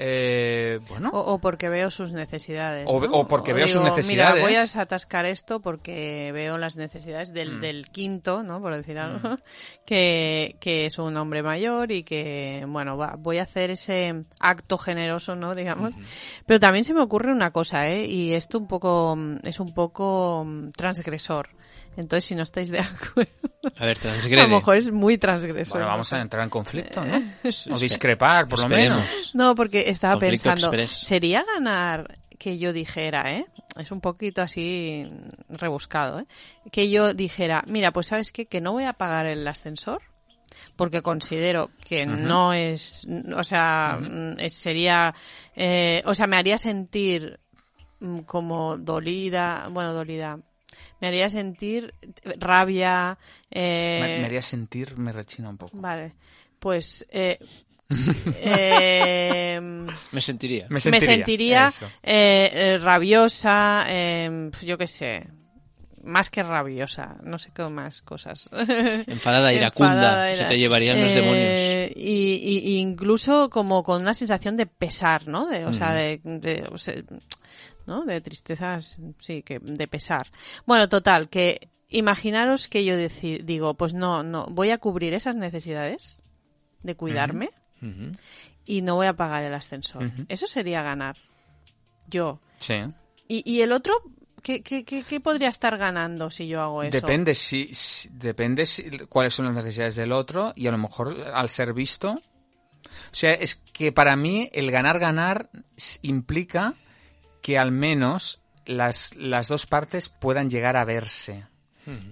Eh, 0.00 0.78
bueno, 0.88 1.10
O, 1.12 1.34
o 1.34 1.38
porque 1.40 1.68
veo 1.68 1.90
sus 1.90 2.12
necesidades. 2.12 2.84
O- 2.88 3.00
¿no? 3.00 3.12
o 3.12 3.26
porque 3.26 3.52
veo 3.52 3.66
sus 3.66 3.82
necesidades. 3.82 4.34
Mira, 4.34 4.46
voy 4.46 4.54
a 4.54 4.60
desatascar 4.60 5.26
esto 5.26 5.60
porque 5.60 6.30
veo 6.32 6.56
las 6.56 6.76
necesidades 6.76 7.32
del, 7.32 7.56
Mm. 7.56 7.60
del 7.60 7.88
quinto, 7.88 8.44
¿no? 8.44 8.60
Por 8.60 8.76
decir 8.76 8.96
algo, 8.98 9.18
que, 9.84 10.54
que 10.60 10.86
es 10.86 10.98
un 10.98 11.16
hombre 11.16 11.42
mayor 11.42 11.90
y 11.90 12.04
que, 12.04 12.64
bueno, 12.68 12.96
va, 12.96 13.16
voy 13.18 13.38
a 13.38 13.42
hacer 13.42 13.72
ese 13.72 14.24
acto 14.38 14.78
generoso, 14.78 15.34
¿no? 15.34 15.56
Digamos. 15.56 15.94
Pero 16.46 16.60
también 16.60 16.84
se 16.84 16.94
me 16.94 17.00
ocurre 17.02 17.32
una 17.32 17.50
cosa, 17.50 17.88
¿eh? 17.88 18.06
Y 18.06 18.34
esto 18.34 18.58
un 18.58 18.68
poco, 18.68 19.16
mm, 19.16 19.38
es 19.42 19.58
un 19.58 19.74
poco 19.74 20.44
mm, 20.46 20.70
transgresor. 20.76 21.48
Entonces, 21.98 22.24
si 22.26 22.34
no 22.34 22.44
estáis 22.44 22.70
de 22.70 22.78
acuerdo, 22.80 23.32
A 23.76 23.84
ver, 23.84 23.98
a 23.98 24.00
transgrede. 24.00 24.42
lo 24.42 24.48
mejor 24.48 24.76
es 24.76 24.90
muy 24.90 25.18
transgresor. 25.18 25.72
bueno, 25.74 25.86
¿no? 25.86 25.92
vamos 25.92 26.12
a 26.12 26.20
entrar 26.20 26.44
en 26.44 26.50
conflicto, 26.50 27.04
¿no? 27.04 27.20
O 27.74 27.78
discrepar, 27.78 28.46
por 28.48 28.60
lo 28.60 28.66
esperemos. 28.66 29.00
menos. 29.00 29.34
No, 29.34 29.54
porque 29.54 29.84
estaba 29.88 30.14
Conflicto 30.14 30.44
pensando, 30.50 30.66
express. 30.68 30.90
sería 31.06 31.44
ganar 31.44 32.18
que 32.38 32.56
yo 32.58 32.72
dijera, 32.72 33.32
¿eh? 33.34 33.46
Es 33.76 33.90
un 33.90 34.00
poquito 34.00 34.42
así 34.42 35.06
rebuscado, 35.48 36.20
¿eh? 36.20 36.26
Que 36.70 36.88
yo 36.88 37.12
dijera, 37.14 37.64
mira, 37.66 37.90
pues 37.92 38.06
sabes 38.06 38.30
qué, 38.32 38.46
que 38.46 38.60
no 38.60 38.72
voy 38.72 38.84
a 38.84 38.92
pagar 38.92 39.26
el 39.26 39.46
ascensor 39.46 40.00
porque 40.76 41.02
considero 41.02 41.70
que 41.84 42.06
no 42.06 42.52
es, 42.52 43.06
o 43.36 43.42
sea, 43.44 43.98
es- 44.38 44.54
sería, 44.54 45.12
eh, 45.56 46.02
o 46.06 46.14
sea, 46.14 46.26
me 46.28 46.36
haría 46.36 46.58
sentir 46.58 47.38
mm, 48.00 48.20
como 48.20 48.76
dolida, 48.76 49.68
bueno, 49.70 49.92
dolida, 49.92 50.38
me 51.00 51.08
haría 51.08 51.28
sentir 51.30 51.94
rabia, 52.38 53.18
eh, 53.50 53.98
Me, 54.00 54.20
me 54.20 54.26
haría 54.26 54.42
sentir, 54.42 54.96
me 54.98 55.12
rechina 55.12 55.48
un 55.48 55.56
poco. 55.58 55.76
Vale, 55.78 56.14
pues 56.58 57.06
eh, 57.10 57.38
eh, 58.34 59.60
Me 60.12 60.20
sentiría. 60.20 60.66
Me 60.68 60.74
me 60.90 61.00
sentiría. 61.00 61.70
eh, 62.02 62.50
eh, 62.52 62.78
rabiosa, 62.78 63.84
eh, 63.88 64.50
yo 64.62 64.76
qué 64.78 64.86
sé, 64.86 65.26
más 66.04 66.30
que 66.30 66.42
rabiosa, 66.42 67.16
no 67.22 67.38
sé 67.38 67.50
qué 67.54 67.62
más 67.64 68.02
cosas. 68.02 68.48
Enfadada, 69.06 69.52
iracunda, 69.52 69.92
Enfadada, 69.94 70.32
se 70.32 70.44
te 70.44 70.58
llevarían 70.58 71.00
los 71.00 71.12
demonios. 71.12 71.92
Y, 71.96 72.34
y- 72.64 72.78
incluso 72.78 73.50
como 73.50 73.82
con 73.82 74.02
una 74.02 74.14
sensación 74.14 74.56
de 74.56 74.66
pesar, 74.66 75.26
¿no? 75.28 75.46
De, 75.46 75.64
o 75.66 75.72
sea, 75.72 75.92
de, 75.92 76.20
de- 76.24 76.64
o 76.70 76.78
sea, 76.78 76.94
¿no? 77.88 78.04
De 78.04 78.20
tristezas, 78.20 79.00
sí, 79.18 79.42
que 79.42 79.58
de 79.58 79.88
pesar. 79.88 80.28
Bueno, 80.66 80.88
total, 80.88 81.28
que 81.28 81.68
imaginaros 81.88 82.68
que 82.68 82.84
yo 82.84 82.94
digo, 83.44 83.74
pues 83.74 83.94
no, 83.94 84.22
no, 84.22 84.46
voy 84.50 84.70
a 84.70 84.78
cubrir 84.78 85.14
esas 85.14 85.34
necesidades 85.34 86.22
de 86.84 86.94
cuidarme 86.94 87.50
y 88.66 88.82
no 88.82 88.94
voy 88.96 89.06
a 89.06 89.14
pagar 89.14 89.42
el 89.42 89.54
ascensor. 89.54 90.10
Eso 90.28 90.46
sería 90.46 90.82
ganar. 90.82 91.16
Yo. 92.08 92.38
Sí. 92.58 92.74
¿Y, 93.26 93.50
y 93.50 93.62
el 93.62 93.72
otro? 93.72 93.94
¿Qué, 94.42 94.62
qué, 94.62 94.84
qué, 94.84 95.02
qué 95.02 95.20
podría 95.20 95.48
estar 95.48 95.76
ganando 95.76 96.30
si 96.30 96.46
yo 96.46 96.60
hago 96.62 96.82
eso? 96.82 96.92
Depende 96.92 97.34
si, 97.34 97.70
si- 97.74 98.08
depende 98.12 98.66
si- 98.66 98.88
cuáles 99.08 99.34
son 99.34 99.46
las 99.46 99.54
necesidades 99.54 99.96
del 99.96 100.12
otro 100.12 100.52
y 100.56 100.66
a 100.66 100.70
lo 100.70 100.78
mejor 100.78 101.20
al 101.34 101.48
ser 101.48 101.72
visto. 101.74 102.12
O 102.12 103.14
sea, 103.14 103.32
es 103.34 103.56
que 103.56 103.92
para 103.92 104.14
mí 104.16 104.48
el 104.52 104.70
ganar 104.70 104.98
ganar 104.98 105.50
s- 105.76 105.98
implica 106.02 106.74
que 107.42 107.58
al 107.58 107.72
menos 107.72 108.40
las, 108.66 109.14
las 109.16 109.48
dos 109.48 109.66
partes 109.66 110.08
puedan 110.08 110.50
llegar 110.50 110.76
a 110.76 110.84
verse 110.84 111.44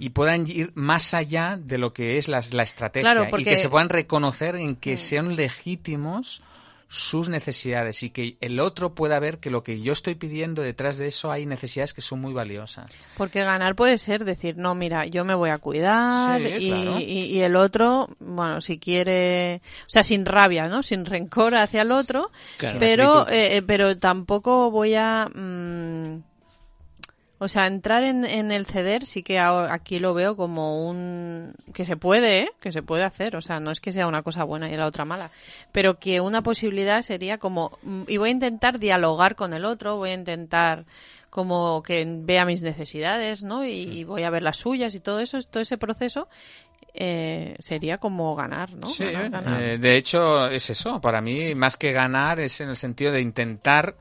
y 0.01 0.09
puedan 0.09 0.47
ir 0.51 0.73
más 0.75 1.13
allá 1.13 1.59
de 1.63 1.77
lo 1.77 1.93
que 1.93 2.17
es 2.17 2.29
las- 2.29 2.55
la 2.55 2.63
estrategia 2.63 3.13
Claro, 3.13 3.29
y 3.39 3.45
que 3.45 3.59
se 3.59 3.69
puedan 3.69 3.91
reconocer 3.91 4.57
en 4.57 4.75
que 4.77 4.95
Mm. 4.95 4.97
sean 4.97 5.37
legítimos 5.37 6.43
sus 6.89 7.29
necesidades 7.29 8.03
y 8.05 8.11
que 8.11 8.37
el 8.41 8.61
otro 8.61 8.95
pueda 8.95 9.19
ver 9.19 9.39
que 9.39 9.51
lo 9.51 9.63
que 9.65 9.81
yo 9.81 9.93
estoy 9.93 10.15
pidiendo 10.15 10.63
detrás 10.63 10.97
de 10.99 11.09
eso 11.09 11.31
hay 11.33 11.45
necesidades 11.45 11.93
que 11.93 12.01
son 12.01 12.21
muy 12.21 12.33
valiosas. 12.33 12.89
Porque 13.17 13.43
ganar 13.43 13.75
puede 13.75 13.99
ser 13.99 14.25
decir, 14.25 14.57
no, 14.57 14.75
mira, 14.77 15.05
yo 15.07 15.25
me 15.25 15.35
voy 15.35 15.51
a 15.51 15.59
cuidar 15.59 16.41
Sí, 16.41 16.55
y, 16.59 16.69
claro. 16.69 16.99
y- 17.01 17.03
y 17.25 17.41
el 17.41 17.57
otro, 17.57 18.09
bueno, 18.21 18.61
si 18.61 18.79
quiere, 18.79 19.57
o 19.87 19.91
sea, 19.91 20.05
sin 20.05 20.25
rabia, 20.25 20.69
¿no? 20.69 20.83
Sin 20.85 21.05
rencor 21.05 21.57
hacia 21.57 21.83
el 21.83 21.91
otro, 21.91 22.31
Claro. 22.57 22.79
pero, 22.79 23.29
eh, 23.29 23.57
eh, 23.57 23.63
pero 23.63 23.99
tampoco 23.99 24.71
voy 24.71 24.95
a, 24.95 25.29
mm, 25.35 26.23
o 27.39 27.49
sea, 27.49 27.67
entrar 27.67 28.03
en, 28.05 28.25
en 28.25 28.51
el 28.51 28.65
ceder 28.67 29.05
sí 29.07 29.23
que 29.23 29.39
ahora- 29.39 29.73
aquí 29.75 29.99
lo 29.99 30.15
veo 30.15 30.37
como 30.37 30.89
un, 30.89 31.55
que 31.75 31.85
se 31.85 31.97
puede, 31.97 32.39
¿eh? 32.45 32.49
Que 32.61 32.73
se 32.73 32.83
puede 32.83 33.05
hacer, 33.05 33.37
o 33.37 33.41
sea, 33.43 33.61
no 33.61 33.71
es 33.71 33.81
que 33.81 33.93
sea 33.93 34.07
una 34.07 34.23
cosa 34.23 34.45
buena 34.45 34.71
y 34.71 34.77
la 34.77 34.87
otra 34.87 35.05
mala, 35.05 35.31
pero 35.73 35.99
que 35.99 36.21
una 36.21 36.43
posibilidad 36.43 37.03
sería 37.03 37.39
como, 37.39 37.79
mm, 37.83 38.03
y 38.09 38.17
voy 38.17 38.31
a 38.31 38.33
intentar 38.33 38.79
dialogar 38.79 39.35
con 39.37 39.53
el 39.53 39.65
otro, 39.65 39.97
voy 39.97 40.11
a 40.11 40.15
intentar 40.15 40.85
como 41.29 41.83
que 41.83 42.07
vea 42.09 42.47
mis 42.47 42.63
necesidades, 42.63 43.43
¿no? 43.43 43.65
Y, 43.67 43.71
y 43.73 44.05
voy 44.05 44.23
a 44.23 44.31
ver 44.31 44.43
las 44.43 44.57
suyas 44.57 44.95
y 44.95 45.01
todo 45.01 45.21
eso, 45.21 45.39
todo 45.43 45.63
ese 45.63 45.77
proceso 45.77 46.29
eh, 46.95 47.55
sería 47.59 47.99
como 47.99 48.35
ganar, 48.35 48.73
¿no? 48.73 48.87
Sí, 48.87 49.05
Ganar, 49.05 49.31
ganar. 49.31 49.63
eh, 49.63 49.77
de 49.79 49.97
hecho 49.99 50.49
es 50.49 50.71
eso. 50.71 50.99
Para 51.01 51.21
mí, 51.21 51.55
más 51.55 51.77
que 51.77 51.93
ganar, 51.93 52.41
es 52.41 52.59
en 52.63 52.71
el 52.71 52.77
sentido 52.77 53.13
de 53.13 53.21
intentar 53.21 53.97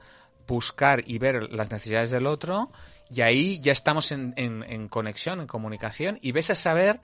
buscar 0.48 1.02
y 1.06 1.18
ver 1.18 1.52
las 1.52 1.70
necesidades 1.70 2.12
del 2.12 2.26
otro 2.28 2.70
y 3.10 3.22
ahí 3.22 3.60
ya 3.60 3.72
estamos 3.72 4.12
en, 4.12 4.34
en- 4.38 4.64
en 4.64 4.88
conexión, 4.88 5.42
en 5.42 5.48
comunicación 5.48 6.18
y 6.22 6.32
ves 6.32 6.50
a 6.50 6.56
saber, 6.56 7.02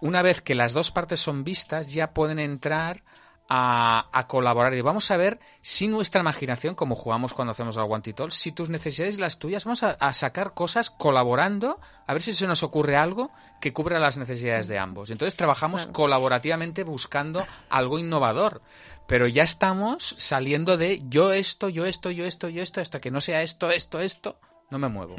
una 0.00 0.22
vez 0.22 0.42
que 0.42 0.54
las 0.54 0.72
dos 0.72 0.90
partes 0.90 1.20
son 1.20 1.42
vistas, 1.44 1.92
ya 1.92 2.12
pueden 2.12 2.38
entrar 2.38 3.02
a, 3.48 4.08
a 4.12 4.26
colaborar 4.26 4.74
y 4.74 4.80
vamos 4.80 5.08
a 5.12 5.16
ver 5.16 5.38
si 5.60 5.86
nuestra 5.86 6.20
imaginación, 6.20 6.74
como 6.74 6.96
jugamos 6.96 7.32
cuando 7.32 7.52
hacemos 7.52 7.76
el 7.76 7.84
guantitol, 7.84 8.32
si 8.32 8.50
tus 8.50 8.68
necesidades 8.68 9.16
y 9.16 9.20
las 9.20 9.38
tuyas, 9.38 9.64
vamos 9.64 9.84
a, 9.84 9.90
a 9.92 10.12
sacar 10.14 10.52
cosas 10.52 10.90
colaborando, 10.90 11.78
a 12.08 12.12
ver 12.12 12.22
si 12.22 12.34
se 12.34 12.46
nos 12.48 12.64
ocurre 12.64 12.96
algo 12.96 13.30
que 13.60 13.72
cubra 13.72 14.00
las 14.00 14.16
necesidades 14.18 14.66
de 14.66 14.78
ambos. 14.80 15.10
Entonces 15.10 15.36
trabajamos 15.36 15.82
Claro. 15.82 15.92
colaborativamente 15.92 16.82
buscando 16.82 17.46
algo 17.70 17.98
innovador. 18.00 18.62
Pero 19.06 19.28
ya 19.28 19.44
estamos 19.44 20.16
saliendo 20.18 20.76
de 20.76 21.00
yo 21.08 21.32
esto, 21.32 21.68
yo 21.68 21.86
esto, 21.86 22.10
yo 22.10 22.24
esto, 22.26 22.48
yo 22.48 22.62
esto, 22.64 22.80
hasta 22.80 23.00
que 23.00 23.12
no 23.12 23.20
sea 23.20 23.42
esto, 23.42 23.70
esto, 23.70 24.00
esto, 24.00 24.40
no 24.70 24.78
me 24.78 24.88
muevo. 24.88 25.16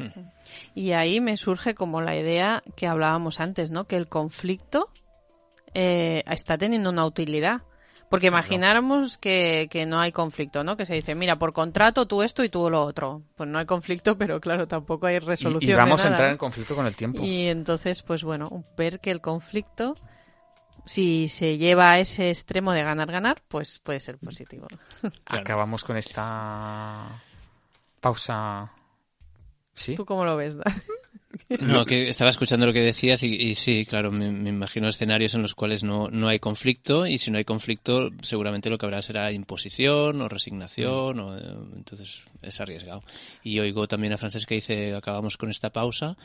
Y 0.75 0.91
ahí 0.91 1.21
me 1.21 1.37
surge 1.37 1.73
como 1.75 2.01
la 2.01 2.15
idea 2.15 2.63
que 2.75 2.87
hablábamos 2.87 3.39
antes, 3.39 3.71
¿no? 3.71 3.85
Que 3.85 3.95
el 3.95 4.07
conflicto 4.07 4.89
eh, 5.73 6.23
está 6.27 6.57
teniendo 6.57 6.89
una 6.89 7.05
utilidad. 7.05 7.61
Porque 8.09 8.27
imagináramos 8.27 9.17
que, 9.17 9.67
que 9.69 9.85
no 9.85 9.99
hay 9.99 10.13
conflicto, 10.13 10.63
¿no? 10.63 10.77
Que 10.77 10.85
se 10.85 10.93
dice, 10.93 11.13
mira, 11.13 11.37
por 11.37 11.51
contrato 11.51 12.07
tú 12.07 12.23
esto 12.23 12.41
y 12.43 12.49
tú 12.49 12.69
lo 12.69 12.81
otro. 12.81 13.21
Pues 13.35 13.49
no 13.49 13.59
hay 13.59 13.65
conflicto, 13.65 14.17
pero 14.17 14.39
claro, 14.39 14.65
tampoco 14.65 15.07
hay 15.07 15.19
resolución. 15.19 15.71
y 15.71 15.75
vamos 15.75 16.01
a 16.01 16.05
nada, 16.05 16.15
entrar 16.15 16.31
en 16.31 16.37
conflicto 16.37 16.73
con 16.73 16.85
el 16.85 16.95
tiempo. 16.95 17.21
Y 17.21 17.47
entonces, 17.47 18.03
pues 18.03 18.23
bueno, 18.23 18.63
ver 18.77 19.01
que 19.01 19.11
el 19.11 19.19
conflicto, 19.19 19.95
si 20.85 21.27
se 21.27 21.57
lleva 21.57 21.91
a 21.91 21.99
ese 21.99 22.29
extremo 22.29 22.71
de 22.71 22.83
ganar-ganar, 22.83 23.43
pues 23.49 23.79
puede 23.79 23.99
ser 23.99 24.17
positivo. 24.17 24.67
Acabamos 25.25 25.83
con 25.83 25.97
esta 25.97 27.21
pausa. 27.99 28.71
¿Sí? 29.77 29.95
¿Tú 29.95 30.05
cómo 30.05 30.25
lo 30.25 30.35
ves, 30.35 30.57
David? 30.57 30.81
No, 31.61 31.85
que 31.85 32.09
estaba 32.09 32.29
escuchando 32.29 32.65
lo 32.65 32.73
que 32.73 32.81
decías 32.81 33.21
y, 33.23 33.27
y 33.27 33.55
sí, 33.55 33.85
claro, 33.85 34.11
me, 34.11 34.31
me 34.31 34.49
imagino 34.49 34.87
escenarios 34.87 35.33
en 35.33 35.41
los 35.41 35.53
cuales 35.53 35.83
no, 35.83 36.09
no 36.09 36.27
hay 36.29 36.39
conflicto 36.39 37.05
y 37.05 37.17
si 37.19 37.31
no 37.31 37.37
hay 37.37 37.45
conflicto 37.45 38.09
seguramente 38.21 38.69
lo 38.69 38.77
que 38.77 38.85
habrá 38.85 39.01
será 39.01 39.31
imposición 39.31 40.21
o 40.21 40.29
resignación 40.29 41.19
o, 41.19 41.37
eh, 41.37 41.41
entonces 41.75 42.23
es 42.41 42.59
arriesgado. 42.59 43.03
Y 43.43 43.59
oigo 43.59 43.87
también 43.87 44.13
a 44.13 44.17
Francesca 44.17 44.49
que 44.49 44.55
dice 44.55 44.95
acabamos 44.95 45.37
con 45.37 45.49
esta 45.49 45.69
pausa 45.69 46.17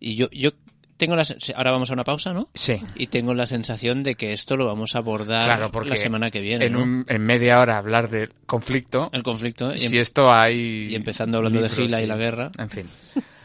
y 0.00 0.16
yo, 0.16 0.28
yo 0.30 0.50
tengo 0.98 1.16
la, 1.16 1.24
ahora 1.56 1.70
vamos 1.70 1.88
a 1.88 1.94
una 1.94 2.04
pausa, 2.04 2.34
¿no? 2.34 2.48
Sí. 2.52 2.74
Y 2.96 3.06
tengo 3.06 3.32
la 3.32 3.46
sensación 3.46 4.02
de 4.02 4.14
que 4.16 4.34
esto 4.34 4.56
lo 4.56 4.66
vamos 4.66 4.94
a 4.94 4.98
abordar 4.98 5.44
Claro, 5.44 5.70
porque 5.70 5.90
la 5.90 5.96
semana 5.96 6.30
que 6.30 6.40
viene, 6.40 6.66
en, 6.66 6.72
¿no? 6.74 6.82
un- 6.82 7.06
en 7.08 7.24
media 7.24 7.60
hora 7.60 7.78
hablar 7.78 8.10
del 8.10 8.30
conflicto. 8.44 9.08
El 9.14 9.22
conflicto 9.22 9.68
y, 9.74 9.84
em- 9.84 9.90
Si 9.90 9.98
esto 9.98 10.30
hay. 10.30 10.88
y 10.90 10.94
empezando 10.94 11.38
hablando 11.38 11.62
de 11.62 11.70
Gila 11.70 12.02
y 12.02 12.06
la 12.06 12.16
guerra. 12.16 12.50
En 12.58 12.68
fin, 12.68 12.86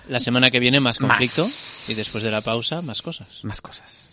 la 0.10 0.20
semana 0.20 0.52
que 0.52 0.60
viene 0.60 0.80
más 0.82 1.00
Más. 1.00 1.10
conflicto 1.12 1.46
y 1.88 1.94
después 1.94 2.24
de 2.24 2.32
la 2.32 2.42
pausa 2.42 2.82
más 2.82 3.02
cosas. 3.02 3.40
más 3.46 3.62
cosas. 3.62 4.13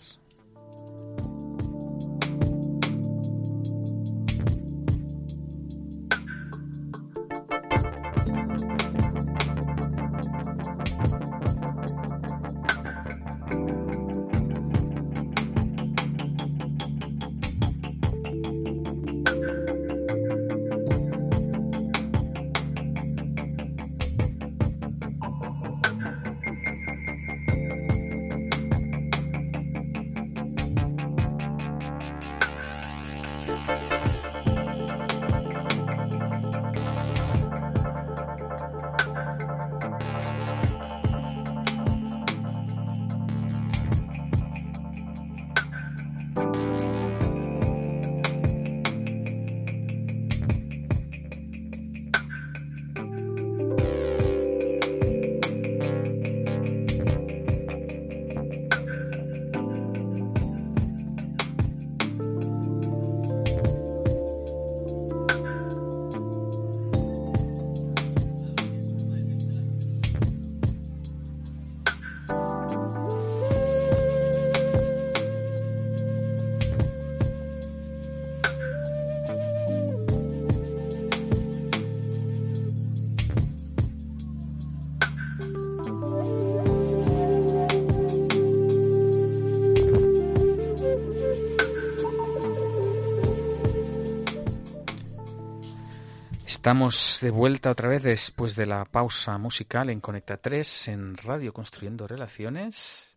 Estamos 96.60 97.20
de 97.22 97.30
vuelta 97.30 97.70
otra 97.70 97.88
vez 97.88 98.02
después 98.02 98.54
de 98.54 98.66
la 98.66 98.84
pausa 98.84 99.38
musical 99.38 99.88
en 99.88 99.98
Conecta 100.02 100.36
3 100.36 100.88
en 100.88 101.16
Radio 101.16 101.54
Construyendo 101.54 102.06
Relaciones 102.06 103.16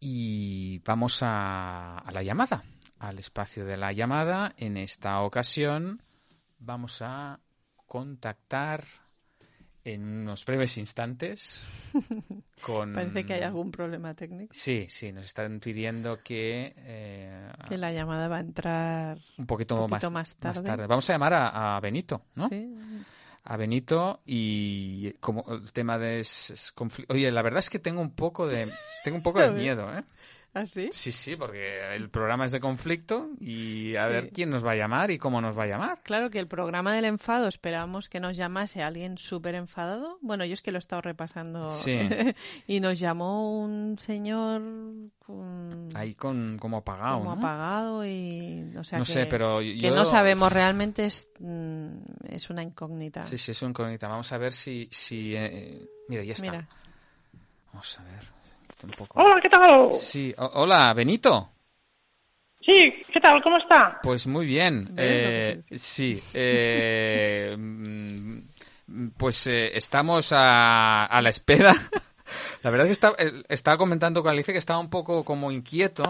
y 0.00 0.80
vamos 0.80 1.20
a, 1.22 2.02
la 2.10 2.24
llamada, 2.24 2.64
al 2.98 3.20
espacio 3.20 3.64
de 3.64 3.76
la 3.76 3.92
llamada. 3.92 4.54
En 4.56 4.76
esta 4.76 5.20
ocasión 5.20 6.02
vamos 6.58 7.00
a 7.00 7.38
contactar 7.86 8.82
en 9.84 10.02
unos 10.22 10.44
breves 10.46 10.78
instantes 10.78 11.68
con... 12.62 12.94
Parece 12.94 13.26
que 13.26 13.34
hay 13.34 13.42
algún 13.42 13.70
problema 13.70 14.14
técnico. 14.14 14.54
Sí, 14.54 14.86
sí, 14.88 15.12
nos 15.12 15.24
están 15.26 15.60
pidiendo 15.60 16.22
que... 16.22 16.72
Eh, 16.76 17.52
que 17.68 17.76
la 17.76 17.92
llamada 17.92 18.28
va 18.28 18.38
a 18.38 18.40
entrar 18.40 19.18
un 19.36 19.46
poquito, 19.46 19.84
un 19.84 19.90
poquito 19.90 20.10
más, 20.10 20.36
más, 20.42 20.62
tarde. 20.62 20.86
Vamos 20.86 21.08
a 21.10 21.12
llamar 21.12 21.34
a, 21.34 21.76
a 21.76 21.80
Benito, 21.80 22.22
¿no? 22.34 22.48
Sí. 22.48 22.74
A 23.44 23.56
Benito 23.58 24.22
y 24.24 25.12
como 25.20 25.44
el 25.52 25.70
tema 25.72 25.98
de... 25.98 26.20
es- 26.20 26.50
es 26.50 26.74
Oye, 27.08 27.30
la 27.30 27.42
verdad 27.42 27.58
es 27.58 27.68
que 27.68 27.78
tengo 27.78 28.00
un 28.00 28.12
poco 28.12 28.46
de... 28.46 28.68
Tengo 29.02 29.18
un 29.18 29.22
poco 29.22 29.40
de 29.40 29.50
miedo, 29.60 29.94
¿eh? 29.94 30.02
¿Ah, 30.56 30.66
sí? 30.66 30.88
Sí, 30.92 31.10
sí, 31.10 31.34
porque 31.34 31.94
el 31.96 32.08
programa 32.10 32.46
es 32.46 32.52
de 32.52 32.60
conflicto 32.60 33.30
y 33.40 33.96
a 33.96 34.06
Sí. 34.06 34.12
ver 34.12 34.30
quién 34.30 34.50
nos 34.50 34.64
va 34.64 34.70
a 34.70 34.76
llamar 34.76 35.10
y 35.10 35.18
cómo 35.18 35.40
nos 35.40 35.58
va 35.58 35.64
a 35.64 35.66
llamar. 35.66 36.00
Claro 36.04 36.30
que 36.30 36.38
el 36.38 36.46
programa 36.46 36.94
del 36.94 37.06
enfado 37.06 37.48
esperábamos 37.48 38.08
que 38.08 38.20
nos 38.20 38.36
llamase 38.36 38.80
alguien 38.80 39.18
súper 39.18 39.56
enfadado. 39.56 40.16
Bueno, 40.22 40.44
yo 40.44 40.52
es 40.54 40.62
que 40.62 40.70
lo 40.70 40.78
he 40.78 40.80
estado 40.80 41.02
repasando. 41.02 41.70
Sí. 41.70 41.98
y 42.68 42.78
nos 42.78 43.00
llamó 43.00 43.60
un 43.64 43.98
señor 43.98 44.62
con- 45.18 45.88
Ahí 45.94 46.14
con 46.14 46.56
como 46.60 46.76
apagado, 46.76 47.18
como 47.18 47.34
¿no? 47.34 47.40
apagado 47.40 48.06
y... 48.06 48.72
O 48.78 48.84
sea 48.84 48.98
no 49.00 49.04
que, 49.04 49.12
sé, 49.12 49.26
pero 49.26 49.58
que 49.58 49.76
yo... 49.76 49.94
no 49.94 50.04
sabemos 50.04 50.52
realmente 50.52 51.04
es, 51.06 51.30
mm, 51.40 51.88
es 52.28 52.48
una 52.48 52.62
incógnita. 52.62 53.24
Sí, 53.24 53.38
sí, 53.38 53.50
es 53.50 53.60
un 53.62 53.70
incógnita. 53.70 54.06
Vamos 54.06 54.30
a 54.32 54.38
ver 54.38 54.52
si... 54.52 54.88
si 54.92 55.34
eh, 55.34 55.84
Mira, 56.08 56.22
ya 56.22 56.34
está. 56.34 56.42
Mira, 56.48 56.68
Vamos 57.72 57.98
a 57.98 58.04
ver. 58.04 58.43
Hola, 59.14 59.40
¿qué 59.42 59.48
tal? 59.48 59.92
Sí, 59.92 60.34
hola, 60.36 60.92
Benito. 60.94 61.50
Sí, 62.60 62.92
¿qué 63.12 63.20
tal? 63.20 63.42
¿Cómo 63.42 63.58
está? 63.58 64.00
Pues 64.02 64.26
muy 64.26 64.46
bien. 64.46 64.88
¿Ves 64.94 65.22
lo 65.22 65.28
que 65.30 65.74
Eh, 65.74 65.78
sí. 65.78 66.20
eh, 66.34 67.54
mm, 67.58 68.38
pues 69.16 69.46
eh, 69.46 69.76
estamos 69.76 70.32
a, 70.32 71.04
a 71.04 71.22
la 71.22 71.28
espera. 71.30 71.74
La 72.62 72.70
verdad 72.70 72.86
es 72.86 72.98
que 72.98 73.06
está- 73.08 73.22
eh, 73.22 73.42
estaba 73.48 73.76
comentando 73.76 74.22
con 74.22 74.32
Alicia 74.32 74.52
que 74.54 74.58
estaba 74.58 74.78
un 74.80 74.88
poco 74.88 75.24
como 75.24 75.52
inquieto, 75.52 76.02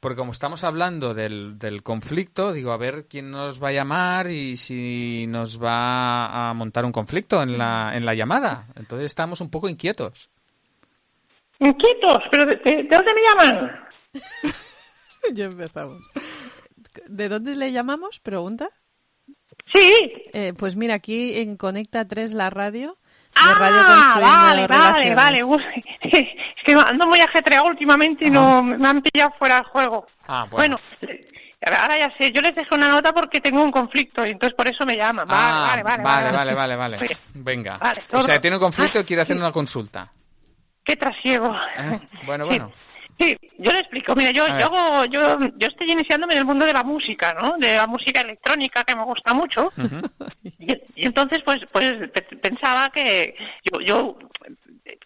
porque 0.00 0.16
como 0.16 0.32
estamos 0.32 0.62
hablando 0.62 1.14
del, 1.14 1.58
del 1.58 1.82
conflicto, 1.82 2.52
digo, 2.52 2.72
a 2.72 2.76
ver 2.76 3.06
quién 3.08 3.30
nos 3.30 3.62
va 3.62 3.68
a 3.68 3.72
llamar 3.72 4.30
y 4.30 4.58
si 4.58 5.24
nos 5.26 5.62
va 5.62 6.50
a 6.50 6.54
montar 6.54 6.84
un 6.84 6.92
conflicto 6.92 7.42
en 7.42 7.56
la, 7.56 7.96
en 7.96 8.04
la 8.04 8.14
llamada. 8.14 8.66
Entonces 8.76 9.06
estamos 9.06 9.40
un 9.40 9.48
poco 9.50 9.68
inquietos. 9.70 10.28
Inquietos, 11.60 12.22
pero 12.30 12.46
¿de, 12.46 12.56
de- 12.56 12.82
de 12.84 12.96
dónde 12.96 13.14
me 13.14 13.20
llaman? 13.22 13.80
ya 15.32 15.44
empezamos. 15.46 16.02
¿De 17.06 17.28
dónde 17.28 17.56
le 17.56 17.72
llamamos? 17.72 18.20
Pregunta. 18.20 18.68
Sí. 19.72 20.12
Eh, 20.32 20.52
pues 20.56 20.76
mira, 20.76 20.94
aquí 20.94 21.38
en 21.38 21.56
Conecta 21.56 22.06
3 22.06 22.34
la 22.34 22.50
radio. 22.50 22.96
Ah, 23.34 23.54
Radio 23.58 23.82
vale, 24.22 24.66
vale, 24.68 25.14
vale. 25.14 25.44
Uy, 25.44 25.62
Es 26.02 26.24
que 26.66 26.72
ando 26.74 27.06
muy 27.06 27.20
ajetreado 27.20 27.66
últimamente 27.66 28.26
y 28.26 28.30
no 28.30 28.62
me 28.62 28.86
han 28.88 29.02
pillado 29.02 29.32
fuera 29.38 29.56
del 29.56 29.64
juego. 29.64 30.06
Ah, 30.28 30.46
Bueno, 30.50 30.78
ahora 31.78 31.98
ya 31.98 32.10
sé, 32.18 32.30
yo 32.32 32.40
les 32.40 32.54
dejé 32.54 32.74
una 32.74 32.88
nota 32.88 33.12
porque 33.12 33.40
tengo 33.40 33.62
un 33.62 33.70
conflicto 33.72 34.24
y 34.24 34.30
entonces 34.30 34.54
por 34.56 34.68
eso 34.68 34.86
me 34.86 34.96
llaman. 34.96 35.26
Vale, 35.26 35.42
Ah, 35.44 35.82
vale, 35.82 35.82
vale. 35.82 36.02
vale, 36.02 36.30
vale, 36.32 36.54
vale, 36.54 36.76
vale. 36.76 36.96
Oye, 36.98 37.18
Venga. 37.34 37.76
Vale, 37.78 38.02
o 38.12 38.20
sea, 38.20 38.40
tiene 38.40 38.56
un 38.56 38.62
conflicto 38.62 38.98
y 38.98 39.02
Ah, 39.02 39.04
quiere 39.04 39.22
hacer 39.22 39.36
sí. 39.36 39.42
una 39.42 39.52
consulta. 39.52 40.10
Qué 40.84 40.96
trasiego. 40.96 41.54
Eh, 41.78 41.98
Bueno, 42.26 42.46
bueno. 42.50 42.72
Sí, 43.18 43.36
yo 43.58 43.70
le 43.70 43.78
explico. 43.78 44.14
Mira, 44.16 44.32
yo, 44.32 44.44
yo, 44.58 44.66
hago- 44.66 45.04
yo, 45.04 45.38
yo 45.56 45.68
estoy 45.68 45.92
iniciándome 45.92 46.32
en 46.34 46.40
el 46.40 46.44
mundo 46.44 46.66
de 46.66 46.72
la 46.72 46.82
música, 46.82 47.32
¿no? 47.34 47.54
De 47.58 47.76
la 47.76 47.86
música 47.86 48.20
electrónica 48.22 48.82
que 48.82 48.96
me 48.96 49.04
gusta 49.04 49.32
mucho. 49.32 49.72
Y, 50.58 50.72
y 50.96 51.06
entonces, 51.06 51.40
pues, 51.44 51.60
pues 51.70 51.94
pe- 52.12 52.22
pensaba 52.38 52.90
que 52.90 53.36
yo, 53.70 53.80
yo 53.80 54.18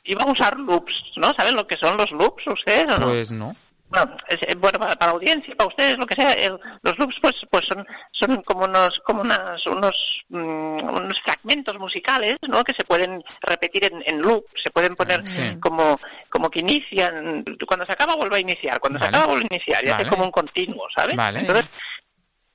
iba 0.05 0.23
a 0.23 0.33
usar 0.33 0.59
loops, 0.59 0.95
¿no? 1.17 1.35
¿Saben 1.35 1.55
lo 1.55 1.67
que 1.67 1.77
son 1.77 1.99
los 1.99 2.11
loops 2.13 2.47
ustedes 2.47 2.87
o 2.95 2.99
no? 2.99 3.07
Pues 3.09 3.31
no. 3.31 3.55
Bueno, 3.91 4.17
es- 4.29 4.39
eh, 4.47 4.55
bueno, 4.55 4.79
para, 4.79 4.95
para 4.97 5.13
la 5.13 5.17
audiencia, 5.17 5.55
para 5.57 5.69
ustedes, 5.69 5.97
lo 5.97 6.07
que 6.07 6.15
sea, 6.15 6.33
el- 6.33 6.59
los 6.83 6.99
loops, 6.99 7.17
pues, 7.23 7.35
pues 7.51 7.65
son, 7.67 7.87
son 8.13 8.43
como 8.43 8.65
unos, 8.67 8.99
como 9.05 9.23
unas, 9.23 9.67
unos, 9.67 10.21
mm, 10.29 10.83
unos 10.95 11.21
fragmentos 11.25 11.79
musicales, 11.79 12.37
¿no? 12.47 12.63
Que 12.65 12.75
se 12.75 12.85
pueden 12.85 13.23
repetir 13.41 13.85
en, 13.87 14.03
en 14.07 14.21
loop, 14.21 14.45
se 14.63 14.71
pueden 14.71 14.95
poner 14.95 15.27
Sí. 15.27 15.43
como, 15.61 15.99
como 16.29 16.51
que 16.51 16.61
inician, 16.61 17.45
cuando 17.67 17.87
se 17.87 17.93
acaba 17.93 18.15
vuelve 18.17 18.37
a 18.37 18.41
iniciar, 18.41 18.79
cuando 18.79 18.99
Vale. 18.99 19.11
se 19.11 19.17
acaba 19.17 19.33
vuelve 19.33 19.49
a 19.51 19.55
iniciar, 19.57 19.83
y 19.85 19.89
Vale. 19.91 20.03
hace 20.03 20.11
como 20.11 20.25
un 20.25 20.31
continuo, 20.33 20.87
¿sabes? 20.95 21.17
Vale. 21.17 21.39
Entonces, 21.41 21.65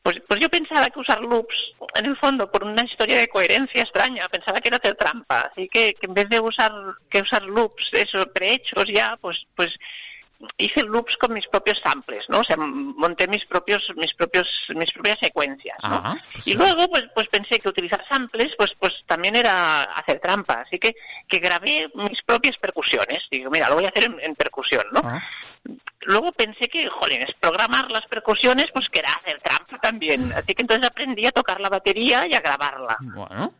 pues, 0.03 0.17
pues 0.27 0.39
yo 0.39 0.49
pensaba 0.49 0.89
que 0.89 0.99
usar 0.99 1.21
loops, 1.21 1.55
en 1.95 2.05
el 2.05 2.17
fondo, 2.17 2.51
por 2.51 2.63
una 2.63 2.84
historia 2.84 3.17
de 3.17 3.27
coherencia 3.29 3.81
extraña, 3.81 4.27
pensaba 4.29 4.59
que 4.59 4.67
era 4.67 4.77
hacer 4.77 4.95
trampa. 4.95 5.49
Así 5.51 5.67
que, 5.69 5.93
que 5.93 6.07
en 6.07 6.13
vez 6.13 6.27
de 6.29 6.39
usar, 6.41 6.71
que 7.09 7.21
usar 7.21 7.41
loops, 7.43 7.89
eso, 7.93 8.25
prehechos 8.34 8.86
ya, 8.93 9.17
pues, 9.21 9.41
pues 9.55 9.69
hice 10.57 10.83
loops 10.83 11.17
con 11.17 11.33
mis 11.33 11.47
propios 11.47 11.79
samples, 11.83 12.25
¿no? 12.29 12.39
O 12.39 12.43
sea, 12.43 12.57
monté 12.57 13.27
mis 13.27 13.45
propios, 13.45 13.83
mis 13.95 14.13
propios, 14.13 14.47
mis 14.75 14.91
propias 14.91 15.17
secuencias, 15.21 15.77
¿no? 15.83 16.01
Ah, 16.03 16.17
pues 16.33 16.47
y 16.47 16.51
sí. 16.51 16.57
luego, 16.57 16.87
pues, 16.89 17.03
pues 17.13 17.27
pensé 17.29 17.59
que 17.59 17.69
utilizar 17.69 18.03
samples, 18.07 18.49
pues, 18.57 18.71
pues 18.79 18.93
también 19.05 19.35
era 19.35 19.83
hacer 19.83 20.19
trampa. 20.19 20.63
Así 20.65 20.77
que, 20.79 20.95
que 21.27 21.39
grabé 21.39 21.89
mis 21.95 22.21
propias 22.23 22.57
percusiones. 22.57 23.19
Digo, 23.31 23.49
mira, 23.49 23.69
lo 23.69 23.75
voy 23.75 23.85
a 23.85 23.89
hacer 23.89 24.05
en, 24.05 24.17
en 24.21 24.35
percusión, 24.35 24.85
¿no? 24.91 25.01
Ah, 25.03 25.21
Luego 26.01 26.33
pensé 26.33 26.67
que, 26.67 26.89
jolines, 26.89 27.33
programar 27.39 27.89
las 27.89 28.05
percusiones, 28.07 28.67
pues 28.73 28.89
que 28.89 28.99
era 28.99 29.13
hacer 29.13 29.39
trampa 29.41 29.77
también. 29.79 30.33
Así 30.33 30.53
que 30.53 30.63
entonces 30.63 30.85
aprendí 30.85 31.25
a 31.25 31.31
tocar 31.31 31.61
la 31.61 31.69
batería 31.69 32.27
y 32.27 32.33
a 32.33 32.41
grabarla. 32.41 32.97
Bueno, 32.99 33.53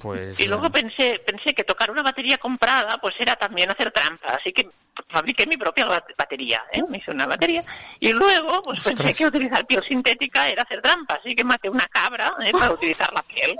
pues... 0.00 0.38
Y 0.38 0.46
luego 0.46 0.66
eh, 0.66 0.70
pensé, 0.70 1.22
pensé 1.26 1.54
que 1.54 1.64
tocar 1.64 1.90
una 1.90 2.02
batería 2.02 2.36
comprada, 2.36 2.98
pues 2.98 3.14
era 3.18 3.36
también 3.36 3.70
hacer 3.70 3.90
trampa. 3.92 4.34
Así 4.34 4.52
que 4.52 4.68
fabriqué 5.08 5.46
mi 5.46 5.56
propia 5.56 5.86
bat- 5.86 6.14
batería, 6.16 6.62
¿eh? 6.72 6.82
Me 6.88 6.98
hice 6.98 7.10
una 7.10 7.26
batería. 7.26 7.62
Y 8.00 8.12
luego, 8.12 8.62
pues 8.62 8.82
pensé 8.82 9.12
que 9.14 9.26
utilizar 9.26 9.66
piel 9.66 9.82
sintética 9.88 10.48
era 10.48 10.62
hacer 10.62 10.80
trampa. 10.82 11.14
Así 11.16 11.34
que 11.34 11.44
maté 11.44 11.68
una 11.68 11.86
cabra, 11.86 12.32
¿eh? 12.44 12.52
Para 12.52 12.72
utilizar 12.72 13.12
la 13.12 13.22
piel. 13.22 13.56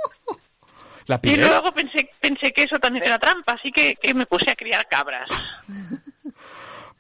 La 1.07 1.16
Y 1.16 1.18
piel. 1.18 1.41
luego 1.41 1.72
pensé, 1.72 2.11
pensé 2.20 2.53
que 2.53 2.64
eso 2.64 2.78
también 2.78 3.05
era 3.05 3.18
trampa. 3.18 3.53
Así 3.53 3.70
que, 3.70 3.95
que 3.97 4.12
me 4.14 4.26
puse 4.26 4.51
a 4.51 4.57
criar 4.57 4.87
cabras. 4.89 5.28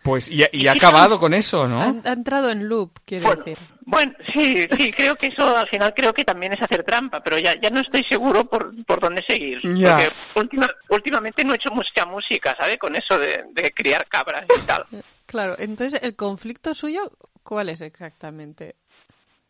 Pues, 0.06 0.28
y, 0.30 0.36
y 0.36 0.42
ha 0.42 0.46
¿Y 0.52 0.62
qué 0.62 0.70
acabado 0.70 1.18
con 1.18 1.34
eso, 1.34 1.66
¿no? 1.68 1.80
Ha, 1.82 1.94
ha 2.08 2.12
entrado 2.12 2.48
en 2.50 2.68
loop, 2.68 2.92
quiere 3.04 3.24
Bueno, 3.26 3.42
decir. 3.44 3.58
bueno, 3.84 4.12
sí, 4.32 4.66
sí, 4.76 4.92
creo 4.92 5.16
que 5.16 5.26
eso 5.26 5.54
al 5.56 5.68
final 5.68 5.92
creo 5.94 6.14
que 6.14 6.24
también 6.24 6.52
es 6.54 6.62
hacer 6.62 6.82
trampa, 6.84 7.20
pero 7.22 7.38
ya, 7.38 7.54
ya 7.60 7.68
no 7.70 7.80
estoy 7.80 8.04
seguro 8.04 8.48
por, 8.48 8.72
por 8.86 9.00
dónde 9.00 9.22
seguir. 9.26 9.58
Ya. 9.76 9.96
Porque 9.96 10.12
última- 10.36 10.70
últimamente 10.88 11.44
no 11.44 11.52
he 11.52 11.56
hecho 11.56 11.70
mucha 11.72 12.06
música, 12.06 12.56
¿sabe? 12.58 12.78
Con 12.78 12.94
eso 12.96 13.18
de, 13.18 13.44
de 13.52 13.72
criar 13.72 14.06
cabras 14.08 14.44
y 14.48 14.66
tal. 14.66 14.84
Claro, 15.26 15.56
entonces, 15.58 16.00
¿el 16.04 16.14
conflicto 16.14 16.72
suyo 16.72 17.10
cuál 17.42 17.68
es 17.68 17.80
exactamente? 17.80 18.76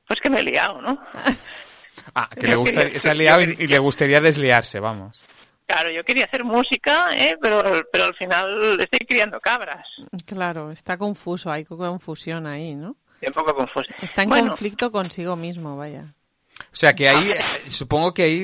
Pues 0.08 0.18
que 0.22 0.30
me 0.30 0.40
he 0.40 0.42
liado, 0.42 0.80
¿no? 0.80 0.98
Ah, 2.14 2.28
que 2.34 2.46
le 2.46 2.56
gusta, 2.56 2.98
se 2.98 3.10
ha 3.10 3.14
liado 3.14 3.42
y, 3.42 3.56
y 3.58 3.66
le 3.66 3.78
gustaría 3.78 4.20
desliarse, 4.20 4.80
vamos. 4.80 5.22
Claro, 5.66 5.90
yo 5.90 6.04
quería 6.04 6.26
hacer 6.26 6.44
música, 6.44 7.08
¿eh? 7.16 7.36
pero, 7.40 7.62
pero 7.90 8.04
al 8.04 8.14
final 8.14 8.78
estoy 8.80 9.00
criando 9.00 9.40
cabras. 9.40 9.84
Claro, 10.24 10.70
está 10.70 10.96
confuso, 10.96 11.50
hay 11.50 11.64
confusión 11.64 12.46
ahí, 12.46 12.74
¿no? 12.74 12.94
Estoy 13.14 13.28
un 13.28 13.34
poco 13.34 13.54
confuso. 13.56 13.88
Está 14.00 14.22
en 14.22 14.28
Bueno, 14.28 14.48
conflicto 14.50 14.92
consigo 14.92 15.34
mismo, 15.36 15.76
vaya. 15.76 16.14
O 16.60 16.76
sea, 16.76 16.94
que 16.94 17.08
ahí, 17.08 17.34
supongo 17.66 18.14
que 18.14 18.22
ahí 18.22 18.40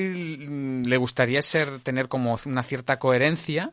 mm, 0.47 0.83
le 0.85 0.97
gustaría 0.97 1.41
ser, 1.41 1.79
tener 1.81 2.07
como 2.09 2.37
una 2.45 2.61
cierta 2.61 2.99
coherencia, 2.99 3.71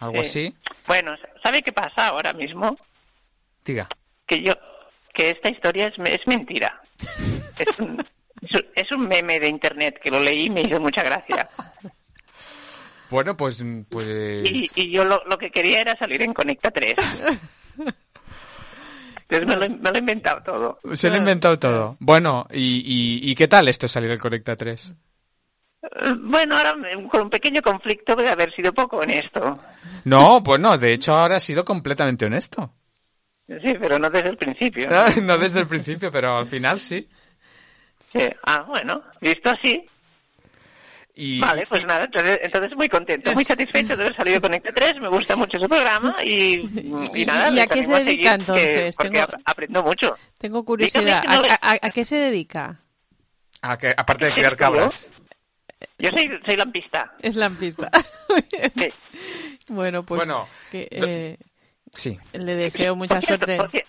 algo 0.00 0.22
sí. 0.24 0.48
así. 0.48 0.56
Bueno, 0.88 1.14
¿sabe 1.42 1.62
qué 1.62 1.72
pasa 1.72 2.08
ahora 2.08 2.32
mismo? 2.32 2.76
Diga. 3.64 3.88
que 4.26 4.42
yo 4.42 4.52
que 5.14 5.30
esta 5.30 5.48
historia 5.48 5.86
es, 5.86 5.94
es 6.04 6.26
mentira. 6.26 6.80
Es 7.58 7.78
un, 7.78 7.98
es 8.42 8.54
un- 8.54 8.66
es 8.74 8.92
un 8.92 9.08
meme 9.08 9.40
de 9.40 9.48
internet 9.48 9.98
que 10.02 10.10
lo 10.10 10.20
leí 10.20 10.46
y 10.46 10.50
me 10.50 10.60
hizo 10.62 10.78
mucha 10.80 11.02
gracia. 11.02 11.48
Bueno, 13.10 13.36
pues, 13.36 13.64
pues... 13.88 14.50
Y, 14.50 14.68
y 14.74 14.90
yo 14.92 15.04
lo, 15.04 15.22
lo 15.26 15.38
que 15.38 15.50
quería 15.50 15.80
era 15.80 15.96
salir 15.96 16.22
en 16.22 16.34
Conecta 16.34 16.70
3. 16.70 16.94
Entonces 19.28 19.46
me 19.48 19.56
lo, 19.56 19.74
me 19.76 19.90
lo 19.90 19.96
he 19.96 19.98
inventado 19.98 20.42
todo. 20.42 20.78
Se 20.94 21.08
lo 21.08 21.16
ha 21.16 21.18
inventado 21.18 21.58
todo. 21.58 21.96
Bueno, 21.98 22.46
¿y, 22.52 22.82
y, 22.84 23.30
y 23.30 23.34
qué 23.34 23.48
tal 23.48 23.66
esto 23.68 23.88
salir 23.88 24.10
el 24.10 24.20
Conecta 24.20 24.56
3? 24.56 24.92
Eh, 25.82 26.14
Bueno, 26.20 26.56
ahora 26.56 26.74
con 27.10 27.22
un 27.22 27.30
pequeño 27.30 27.60
conflicto 27.62 28.14
voy 28.14 28.26
a 28.26 28.32
haber 28.32 28.54
sido 28.54 28.72
poco 28.72 28.98
honesto. 28.98 29.58
No, 30.04 30.42
pues 30.44 30.60
no, 30.60 30.78
de 30.78 30.92
hecho 30.92 31.12
ahora 31.12 31.36
ha 31.36 31.40
sido 31.40 31.64
completamente 31.64 32.26
honesto. 32.26 32.72
Sí, 33.48 33.74
pero 33.80 33.98
no 33.98 34.10
desde 34.10 34.30
el 34.30 34.36
principio. 34.36 34.88
Ah, 34.90 35.08
No 35.22 35.38
desde 35.38 35.60
el 35.60 35.66
principio, 35.66 36.10
pero 36.12 36.36
al 36.36 36.46
final 36.46 36.78
sí. 36.78 37.08
Sí. 38.12 38.22
Ah, 38.44 38.64
bueno, 38.66 39.02
visto 39.20 39.50
así. 39.50 39.84
Y, 41.18 41.40
Vale, 41.40 41.66
pues 41.66 41.86
nada, 41.86 42.04
entonces, 42.04 42.38
entonces 42.42 42.76
muy 42.76 42.90
contento, 42.90 43.32
muy 43.32 43.42
satisfecho 43.42 43.96
de 43.96 44.02
haber 44.04 44.16
salido 44.16 44.38
con 44.38 44.50
Conecta 44.50 44.70
3, 44.72 45.00
me 45.00 45.08
gusta 45.08 45.34
mucho 45.34 45.56
ese 45.56 45.66
programa 45.66 46.14
y, 46.22 46.60
y 47.14 47.24
nada. 47.24 47.50
¿Y 47.50 47.58
a 47.58 47.66
qué 47.66 47.82
se 47.82 47.92
dedica, 47.92 48.04
seguir, 48.10 48.20
que- 48.28 48.34
entonces? 48.34 48.96
porque 48.96 49.10
Tengo- 49.12 49.24
ap- 49.24 49.40
aprendo 49.46 49.82
mucho. 49.82 50.14
Tengo 50.38 50.62
curiosidad. 50.62 51.22
Que 51.22 51.28
no 51.28 51.40
le- 51.40 51.48
¿A, 51.50 51.58
a- 51.62 51.78
a 51.80 51.90
qué 51.90 52.04
se 52.04 52.16
dedica? 52.16 52.78
a 53.62 53.78
que- 53.78 53.94
aparte 53.96 54.26
de 54.26 54.32
criar 54.34 54.56
cabras. 54.56 55.08
Yo 55.98 56.10
soy, 56.10 56.30
soy 56.44 56.56
lampista. 56.56 57.14
Es 57.20 57.34
lampista. 57.36 57.90
Sí. 58.78 58.90
Bueno, 59.68 60.04
pues 60.04 60.18
Bueno, 60.18 60.46
que, 60.70 60.86
eh, 60.90 61.38
Sí. 61.92 62.18
le 62.34 62.54
deseo 62.56 62.94
mucha 62.94 63.14
Por 63.14 63.24
cierto, 63.24 63.46
suerte. 63.46 63.56
por 63.62 63.70
cier- 63.72 63.86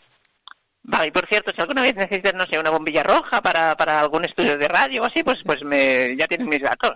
Vale, 0.90 1.08
y 1.08 1.12
por 1.12 1.28
cierto, 1.28 1.52
si 1.54 1.62
alguna 1.62 1.82
vez 1.82 1.96
necesitas, 1.96 2.34
no 2.34 2.46
sé, 2.46 2.58
una 2.58 2.70
bombilla 2.70 3.04
roja 3.04 3.42
para, 3.42 3.76
para 3.76 4.00
algún 4.00 4.24
estudio 4.24 4.58
de 4.58 4.68
radio 4.70 5.02
o 5.02 5.06
así, 5.06 5.22
pues, 5.22 5.38
pues 5.46 5.58
me, 5.64 6.16
ya 6.18 6.28
tienes 6.28 6.48
mis 6.48 6.62
datos. 6.62 6.94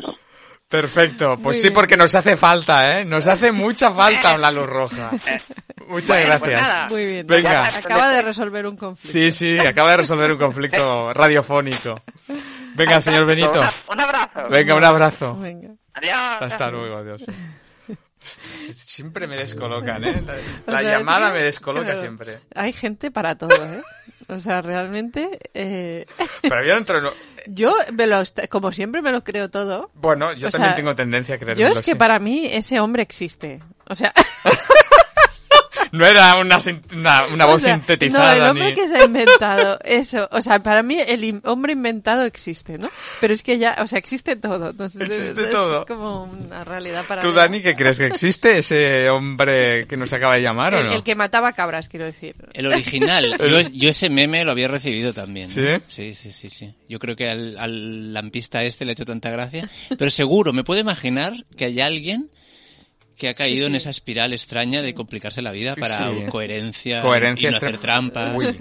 Perfecto, 0.69 1.35
pues 1.35 1.43
Muy 1.43 1.53
sí, 1.55 1.61
bien. 1.63 1.73
porque 1.73 1.97
nos 1.97 2.15
hace 2.15 2.37
falta, 2.37 2.99
¿eh? 3.01 3.03
Nos 3.05 3.27
hace 3.27 3.51
mucha 3.51 3.91
falta 3.91 4.37
la 4.37 4.49
luz 4.51 4.65
roja. 4.67 5.11
Muchas 5.87 6.23
Bueno, 6.25 6.39
pues 6.39 6.51
gracias. 6.51 6.61
nada. 6.61 6.87
Muy 6.87 7.05
bien. 7.05 7.27
Venga. 7.27 7.67
Acaba 7.67 8.09
de 8.09 8.21
resolver 8.21 8.65
un 8.65 8.77
conflicto. 8.77 9.11
Sí, 9.11 9.31
sí, 9.33 9.59
acaba 9.59 9.91
de 9.91 9.97
resolver 9.97 10.31
un 10.31 10.37
conflicto 10.37 11.11
radiofónico. 11.13 12.01
Venga, 12.75 13.01
señor 13.01 13.25
Benito. 13.25 13.59
Un, 13.59 13.67
un 13.95 13.99
abrazo. 13.99 14.47
Venga, 14.49 14.75
un 14.75 14.83
abrazo. 14.85 15.35
Venga. 15.35 15.69
Adiós. 15.95 16.15
Hasta 16.39 16.71
luego, 16.71 16.95
adiós. 16.95 17.21
Siempre 18.21 19.27
me 19.27 19.35
descolocan, 19.35 20.03
¿eh? 20.05 20.21
La, 20.67 20.81
O 20.81 20.81
es 20.81 20.99
llamada 20.99 21.29
que, 21.31 21.39
me 21.39 21.43
descoloca 21.43 21.85
claro, 21.85 22.01
siempre. 22.01 22.39
Hay 22.55 22.73
gente 22.73 23.11
para 23.11 23.35
todo, 23.35 23.55
¿eh? 23.55 23.81
O 24.27 24.39
sea, 24.39 24.61
realmente... 24.61 25.39
eh, 25.53 26.05
Pero 26.41 26.63
yo 26.63 26.75
no- 27.01 27.11
yo, 27.47 27.73
me 27.93 28.07
lo 28.07 28.21
como 28.49 28.71
siempre, 28.71 29.01
me 29.01 29.11
lo 29.11 29.23
creo 29.23 29.49
todo. 29.49 29.89
Bueno, 29.95 30.31
yo 30.33 30.47
O 30.47 30.51
también 30.51 30.69
sea, 30.71 30.75
tengo 30.75 30.95
tendencia 30.95 31.35
a 31.35 31.37
creer 31.39 31.57
Yo 31.57 31.67
es 31.67 31.81
que 31.81 31.95
para 31.95 32.19
mí 32.19 32.47
ese 32.51 32.79
hombre 32.79 33.01
existe. 33.01 33.59
O 33.87 33.95
sea, 33.95 34.13
No 35.91 36.05
era 36.05 36.35
una, 36.37 36.57
una, 36.93 37.25
una 37.27 37.45
voz 37.45 37.55
o 37.55 37.59
sea, 37.59 37.75
sintetizada 37.75 38.35
No, 38.35 38.43
el 38.43 38.49
hombre 38.49 38.65
ni... 38.69 38.73
que 38.75 38.87
se 38.87 38.95
ha 38.97 39.05
inventado 39.05 39.79
eso. 39.83 40.27
O 40.31 40.41
sea, 40.41 40.63
para 40.63 40.83
mí 40.83 40.97
el 40.99 41.23
in- 41.23 41.41
hombre 41.43 41.73
inventado 41.73 42.23
existe, 42.23 42.77
¿no? 42.77 42.89
Pero 43.19 43.33
es 43.33 43.43
que 43.43 43.57
ya, 43.57 43.77
o 43.81 43.87
sea, 43.87 43.99
existe 43.99 44.35
todo. 44.35 44.69
Entonces, 44.69 45.01
Existe 45.01 45.41
es, 45.43 45.51
todo. 45.51 45.79
Es 45.79 45.85
como 45.85 46.23
una 46.23 46.63
realidad 46.63 47.05
para 47.07 47.21
¿Tú, 47.21 47.31
Dani, 47.33 47.61
qué 47.61 47.75
crees? 47.75 47.97
¿Que 47.97 48.05
existe 48.07 48.57
ese 48.57 49.09
hombre 49.09 49.85
que 49.87 49.97
nos 49.97 50.11
acaba 50.13 50.35
de 50.35 50.41
llamar 50.41 50.75
o 50.75 50.79
el, 50.79 50.87
no? 50.87 50.93
el 50.93 51.03
que 51.03 51.15
mataba 51.15 51.51
cabras, 51.53 51.89
quiero 51.89 52.05
decir. 52.05 52.35
El 52.53 52.67
original. 52.67 53.37
yo, 53.39 53.59
yo 53.73 53.89
ese 53.89 54.09
meme 54.09 54.45
lo 54.45 54.51
había 54.51 54.67
recibido 54.67 55.13
también. 55.13 55.49
¿Sí? 55.49 55.61
Sí, 55.87 56.13
sí, 56.13 56.31
sí, 56.31 56.49
sí. 56.49 56.73
Yo 56.87 56.99
creo 56.99 57.15
que 57.15 57.29
al, 57.29 57.57
al 57.57 58.13
lampista 58.13 58.61
este 58.63 58.85
le 58.85 58.91
ha 58.91 58.93
hecho 58.93 59.05
tanta 59.05 59.29
gracia. 59.29 59.69
Pero 59.97 60.09
seguro, 60.09 60.53
me 60.53 60.63
puedo 60.63 60.79
imaginar 60.79 61.33
que 61.57 61.65
hay 61.65 61.79
alguien 61.81 62.29
que 63.17 63.29
ha 63.29 63.33
caído 63.33 63.67
en 63.67 63.73
sí. 63.73 63.77
esa 63.77 63.89
espiral 63.89 64.33
extraña 64.33 64.81
de 64.81 64.93
complicarse 64.93 65.41
la 65.41 65.51
vida 65.51 65.75
para 65.75 65.97
Sí. 65.97 66.25
coherencia, 66.29 67.01
Coherencia 67.01 67.49
y 67.49 67.51
no 67.51 67.57
hacer 67.57 67.77
trampas. 67.77 68.35
Uy, 68.37 68.57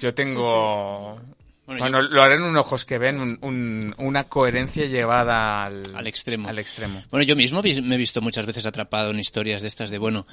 yo 0.00 0.14
tengo... 0.14 1.20
Bueno, 1.66 1.80
Bueno, 1.80 2.00
yo- 2.02 2.08
lo 2.08 2.22
haré 2.22 2.36
en 2.36 2.42
un 2.44 2.56
ojos 2.56 2.84
que 2.84 2.96
ven, 2.98 3.18
un- 3.20 3.38
un- 3.42 3.94
una 3.98 4.24
coherencia 4.24 4.86
llevada 4.86 5.64
al, 5.64 5.82
Al 5.94 6.06
extremo. 6.06 6.48
Al 6.48 6.58
extremo. 6.60 7.02
Bueno, 7.10 7.24
yo 7.26 7.34
mismo 7.34 7.60
vi- 7.60 7.82
me 7.82 7.96
he 7.96 7.98
visto 7.98 8.20
muchas 8.20 8.46
veces 8.46 8.66
atrapado 8.66 9.10
en 9.10 9.18
historias 9.18 9.62
de 9.62 9.68
estas 9.68 9.90
de, 9.90 9.98
bueno, 9.98 10.26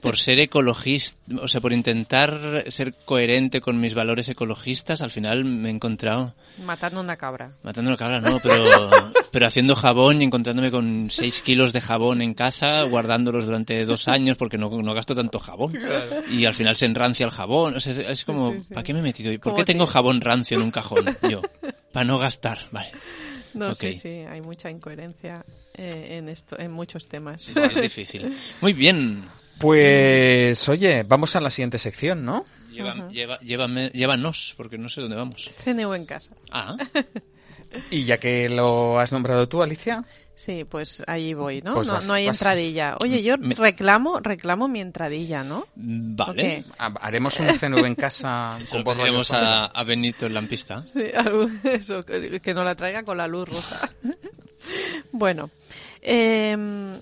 por 0.00 0.16
ser 0.16 0.38
ecologista, 0.40 1.18
o 1.42 1.48
sea, 1.48 1.60
por 1.60 1.72
intentar 1.74 2.64
ser 2.68 2.94
coherente 3.04 3.60
con 3.60 3.78
mis 3.80 3.94
valores 3.94 4.28
ecologistas, 4.28 5.02
al 5.02 5.10
final 5.10 5.44
me 5.44 5.68
he 5.68 5.72
encontrado 5.72 6.34
Matando 6.64 7.00
una 7.00 7.16
cabra. 7.16 7.50
matando 7.62 7.90
una 7.90 7.98
cabra, 7.98 8.20
no, 8.20 8.40
pero, 8.40 8.64
pero 9.30 9.46
haciendo 9.46 9.76
jabón 9.76 10.22
y 10.22 10.24
encontrándome 10.24 10.70
con 10.70 11.08
6 11.10 11.42
kilos 11.42 11.72
de 11.72 11.80
jabón 11.82 12.22
en 12.22 12.32
casa, 12.34 12.82
guardándolos 12.84 13.44
durante 13.46 13.84
dos 13.84 14.08
años 14.08 14.36
porque 14.38 14.56
no, 14.58 14.70
no 14.70 14.94
gasto 14.94 15.14
tanto 15.14 15.38
jabón. 15.38 15.78
Y 16.30 16.46
al 16.46 16.54
final 16.54 16.76
se 16.76 16.86
enrancia 16.86 17.26
el 17.26 17.30
jabón. 17.32 17.76
O 17.76 17.80
sea, 17.80 17.92
es, 17.92 17.98
es 17.98 18.24
como, 18.24 18.52
Sí, 18.52 18.58
sí, 18.58 18.64
sí. 18.68 18.74
¿para 18.74 18.84
qué 18.84 18.92
me 18.94 19.00
he 19.00 19.02
metido? 19.02 19.30
¿Y 19.32 19.38
por 19.38 19.54
qué 19.54 19.64
tengo 19.64 19.84
tío. 19.84 19.92
jabón 19.92 20.20
rancio 20.20 20.56
en 20.56 20.62
un 20.64 20.70
cajón? 20.82 21.16
Yo, 21.30 21.42
para 21.92 22.04
no 22.04 22.18
gastar, 22.18 22.58
vale. 22.70 22.90
No, 23.54 23.70
Ok. 23.72 23.78
sí, 23.80 23.92
sí, 23.94 24.08
hay 24.08 24.40
mucha 24.40 24.70
incoherencia 24.70 25.44
eh, 25.74 26.16
en 26.18 26.28
esto, 26.28 26.58
en 26.58 26.70
muchos 26.72 27.08
temas. 27.08 27.42
Sí, 27.42 27.54
sí, 27.54 27.60
es 27.72 27.80
difícil. 27.80 28.36
Muy 28.60 28.72
bien. 28.72 29.24
Pues, 29.58 30.68
oye, 30.68 31.02
vamos 31.02 31.34
a 31.36 31.40
la 31.40 31.50
siguiente 31.50 31.78
sección, 31.78 32.24
¿no? 32.24 32.44
Lleva, 32.70 33.08
lleva- 33.10 33.40
llévame- 33.40 33.90
llévanos, 33.92 34.54
porque 34.56 34.78
no 34.78 34.88
sé 34.88 35.00
dónde 35.00 35.16
vamos. 35.16 35.50
CNU 35.64 35.94
en 35.94 36.06
casa. 36.06 36.32
Ah, 36.50 36.76
Y 37.90 38.04
ya 38.04 38.18
que 38.18 38.48
lo 38.48 38.98
has 38.98 39.12
nombrado 39.12 39.46
tú, 39.48 39.62
Alicia, 39.62 40.04
Sí, 40.40 40.62
pues 40.62 41.02
allí 41.08 41.34
voy, 41.34 41.62
¿no? 41.62 41.74
Pues 41.74 41.88
no, 41.88 41.94
vas- 41.94 42.06
no 42.06 42.12
hay 42.14 42.28
vas- 42.28 42.36
entradilla. 42.36 42.96
Oye, 43.02 43.24
yo 43.24 43.36
Me- 43.38 43.56
reclamo, 43.56 44.20
reclamo 44.20 44.68
mi 44.68 44.80
entradilla, 44.80 45.42
¿no? 45.42 45.66
vale. 45.74 46.64
Ha- 46.78 46.94
haremos 47.00 47.40
un 47.40 47.48
CNV 47.58 47.84
en 47.84 47.94
casa 47.96 48.56
con 48.70 48.84
a, 49.32 49.64
a 49.64 49.82
Benito 49.82 50.26
el 50.26 50.34
lampista. 50.34 50.84
Sí, 50.92 51.02
algo- 51.12 51.48
eso, 51.64 52.04
que 52.04 52.54
nos 52.54 52.64
la 52.64 52.76
traiga 52.76 53.02
con 53.02 53.16
la 53.18 53.26
luz 53.26 53.48
roja. 53.48 53.90
bueno, 55.10 55.50
em, 56.02 57.00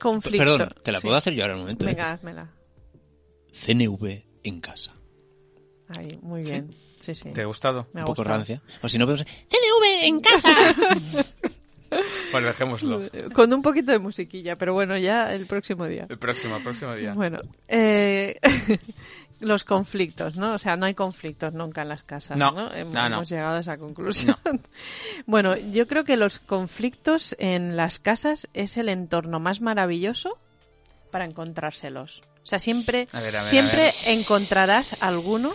conflicto. 0.00 0.38
Perdón, 0.38 0.68
¿te 0.82 0.92
la 0.92 1.00
Sí. 1.00 1.06
puedo 1.06 1.16
hacer 1.18 1.34
yo 1.34 1.42
ahora 1.42 1.54
un 1.56 1.60
momento? 1.60 1.84
eh? 1.84 1.88
Venga, 1.88 2.12
házmela. 2.12 2.48
CNV 3.52 4.24
en 4.44 4.60
casa. 4.62 4.92
Ahí, 5.88 6.18
muy 6.22 6.42
bien. 6.42 6.74
Sí, 7.00 7.14
sí. 7.14 7.30
¿Te 7.32 7.42
ha 7.42 7.46
gustado? 7.46 7.86
Me 7.92 8.00
ha 8.00 8.04
Un 8.04 8.06
poco 8.06 8.22
gustado. 8.22 8.38
rancia. 8.38 8.62
O 8.80 8.88
si 8.88 8.96
no, 8.96 9.04
podemos... 9.06 9.26
CNV 9.26 10.04
en 10.06 10.20
casa. 10.20 10.54
Bueno, 12.32 12.48
dejémoslo. 12.48 13.02
Con 13.34 13.52
un 13.52 13.62
poquito 13.62 13.92
de 13.92 13.98
musiquilla, 13.98 14.56
pero 14.56 14.72
bueno, 14.74 14.96
ya 14.98 15.32
el 15.32 15.46
próximo 15.46 15.86
día. 15.86 16.06
El 16.08 16.18
próximo, 16.18 16.56
el 16.56 16.62
próximo 16.62 16.94
día. 16.94 17.12
Bueno, 17.14 17.38
eh, 17.68 18.38
los 19.40 19.64
conflictos, 19.64 20.36
¿no? 20.36 20.54
O 20.54 20.58
sea, 20.58 20.76
no 20.76 20.86
hay 20.86 20.94
conflictos 20.94 21.52
nunca 21.52 21.82
en 21.82 21.88
las 21.88 22.02
casas, 22.02 22.38
No, 22.38 22.52
¿no? 22.52 22.72
Hemos, 22.72 22.92
no, 22.94 23.08
no. 23.08 23.16
hemos 23.16 23.28
llegado 23.28 23.56
a 23.56 23.60
esa 23.60 23.76
conclusión. 23.76 24.36
bueno, 25.26 25.56
yo 25.56 25.86
creo 25.86 26.04
que 26.04 26.16
los 26.16 26.38
conflictos 26.38 27.36
en 27.38 27.76
las 27.76 27.98
casas 27.98 28.48
es 28.54 28.76
el 28.76 28.88
entorno 28.88 29.40
más 29.40 29.60
maravilloso 29.60 30.38
para 31.10 31.24
encontrárselos. 31.24 32.22
O 32.42 32.46
sea, 32.46 32.58
siempre, 32.58 33.06
A 33.12 33.20
ver, 33.20 33.36
a 33.36 33.40
ver, 33.40 33.48
a 33.48 33.50
siempre 33.50 33.90
encontrarás 34.06 35.00
alguno. 35.02 35.52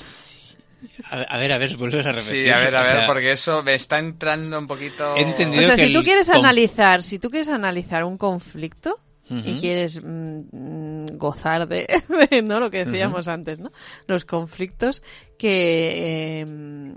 A, 1.10 1.22
a 1.22 1.38
ver, 1.38 1.52
a 1.52 1.58
ver, 1.58 1.76
vuelves 1.78 2.06
a 2.06 2.12
repetir. 2.12 2.44
Sí, 2.44 2.50
a 2.50 2.58
ver, 2.60 2.76
a 2.76 2.82
O 2.82 2.84
ver, 2.84 2.92
sea, 2.92 3.06
porque 3.08 3.32
eso 3.32 3.64
me 3.64 3.74
está 3.76 3.98
entrando 4.00 4.60
un 4.60 4.68
poquito... 4.68 5.16
He 5.16 5.24
O 5.24 5.28
entendido. 5.28 5.64
sea, 5.64 5.76
que 5.76 5.88
si 5.88 5.94
tú 5.94 6.04
quieres 6.04 6.30
analizar, 6.30 7.04
si 7.04 7.20
tú 7.20 7.30
quieres 7.30 7.50
analizar 7.50 8.04
un 8.04 8.18
conflicto 8.18 9.00
y 9.30 9.60
quieres 9.60 10.02
mm, 10.02 10.40
mm, 10.52 11.18
gozar 11.18 11.68
de, 11.68 11.86
de, 12.30 12.42
no 12.48 12.60
lo 12.60 12.70
que 12.72 12.86
decíamos 12.86 13.28
antes, 13.28 13.60
¿no? 13.60 13.72
Los 14.08 14.24
conflictos 14.24 15.04
que 15.38 16.42
eh, 16.42 16.94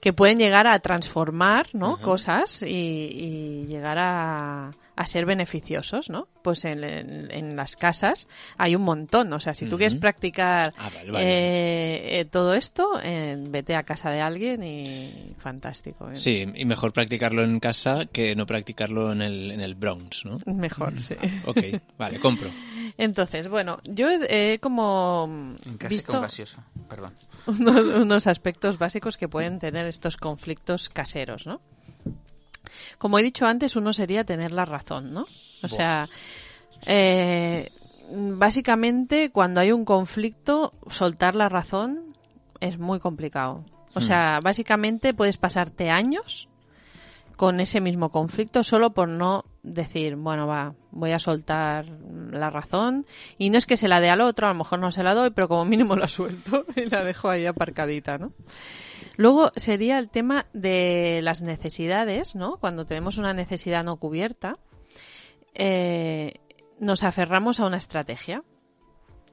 que 0.00 0.12
pueden 0.12 0.38
llegar 0.38 0.66
a 0.66 0.78
transformar, 0.80 1.68
¿no? 1.72 1.98
Cosas 2.00 2.62
y, 2.62 2.66
y 2.66 3.66
llegar 3.66 3.96
a, 3.98 4.70
a 4.96 5.06
ser 5.06 5.26
beneficiosos, 5.26 6.08
¿no? 6.10 6.28
Pues 6.42 6.64
en, 6.64 6.84
en- 6.84 7.30
en 7.30 7.56
las 7.56 7.76
casas 7.76 8.28
hay 8.58 8.76
un 8.76 8.82
montón, 8.82 9.32
o 9.32 9.40
sea, 9.40 9.52
si 9.54 9.66
tú 9.66 9.76
quieres 9.76 9.96
practicar 9.96 10.72
Ah, 10.76 10.90
vale, 10.94 11.10
vale. 11.10 11.24
eh, 11.28 12.20
eh, 12.20 12.24
todo 12.26 12.54
esto, 12.54 13.00
eh, 13.02 13.36
vete 13.48 13.74
a 13.74 13.82
casa 13.82 14.10
de 14.10 14.20
alguien 14.20 14.62
y 14.62 15.34
fantástico. 15.38 16.10
¿eh? 16.10 16.16
Sí, 16.16 16.46
y 16.54 16.64
mejor 16.64 16.92
practicarlo 16.92 17.42
en 17.42 17.58
casa 17.60 18.06
que 18.12 18.36
no 18.36 18.46
practicarlo 18.46 19.12
en 19.12 19.22
el, 19.22 19.50
en 19.50 19.60
el 19.60 19.74
Bronx, 19.74 20.24
¿no? 20.24 20.38
Mejor, 20.46 21.00
sí. 21.00 21.14
Ok, 21.44 21.58
vale, 21.98 22.20
compro. 22.20 22.50
Entonces, 22.96 23.48
bueno, 23.48 23.78
yo 23.84 24.08
he, 24.10 24.52
he 24.54 24.58
como 24.58 25.56
En 25.66 25.76
casa 25.78 25.88
visto 25.88 26.12
con 26.12 26.22
gaseosa, 26.22 26.64
perdón. 26.88 27.12
unos, 27.46 27.80
unos 27.84 28.26
aspectos 28.26 28.78
básicos 28.78 29.16
que 29.16 29.28
pueden 29.28 29.58
tener 29.58 29.86
estos 29.86 30.16
conflictos 30.16 30.88
caseros, 30.88 31.46
¿no? 31.46 31.60
Como 32.98 33.18
he 33.18 33.22
dicho 33.22 33.46
antes, 33.46 33.76
uno 33.76 33.92
sería 33.92 34.24
tener 34.24 34.52
la 34.52 34.64
razón, 34.64 35.12
¿no? 35.12 35.26
O 35.62 35.68
sea, 35.68 36.08
eh, 36.86 37.70
básicamente 38.10 39.30
cuando 39.30 39.60
hay 39.60 39.72
un 39.72 39.84
conflicto, 39.84 40.72
soltar 40.88 41.34
la 41.36 41.48
razón 41.48 42.14
es 42.60 42.78
muy 42.78 43.00
complicado. 43.00 43.64
O 43.94 44.00
sea, 44.00 44.40
básicamente 44.42 45.14
puedes 45.14 45.36
pasarte 45.36 45.88
años 45.88 46.48
con 47.36 47.60
ese 47.60 47.80
mismo 47.80 48.10
conflicto 48.10 48.62
solo 48.62 48.90
por 48.90 49.08
no 49.08 49.44
decir, 49.62 50.16
bueno, 50.16 50.46
va, 50.46 50.74
voy 50.90 51.12
a 51.12 51.18
soltar 51.18 51.86
la 52.30 52.50
razón 52.50 53.06
y 53.38 53.50
no 53.50 53.58
es 53.58 53.66
que 53.66 53.76
se 53.76 53.88
la 53.88 54.00
dé 54.00 54.10
al 54.10 54.20
otro, 54.20 54.46
a 54.46 54.50
lo 54.50 54.58
mejor 54.58 54.78
no 54.78 54.90
se 54.90 55.02
la 55.02 55.14
doy, 55.14 55.30
pero 55.30 55.48
como 55.48 55.64
mínimo 55.64 55.96
la 55.96 56.08
suelto 56.08 56.64
y 56.76 56.88
la 56.88 57.04
dejo 57.04 57.28
ahí 57.28 57.46
aparcadita, 57.46 58.18
¿no? 58.18 58.32
Luego 59.16 59.52
sería 59.56 59.98
el 59.98 60.10
tema 60.10 60.46
de 60.52 61.20
las 61.22 61.42
necesidades, 61.42 62.34
¿no? 62.34 62.56
Cuando 62.56 62.84
tenemos 62.84 63.18
una 63.18 63.32
necesidad 63.32 63.84
no 63.84 63.96
cubierta, 63.96 64.56
eh, 65.54 66.34
nos 66.78 67.02
aferramos 67.02 67.60
a 67.60 67.66
una 67.66 67.76
estrategia. 67.76 68.42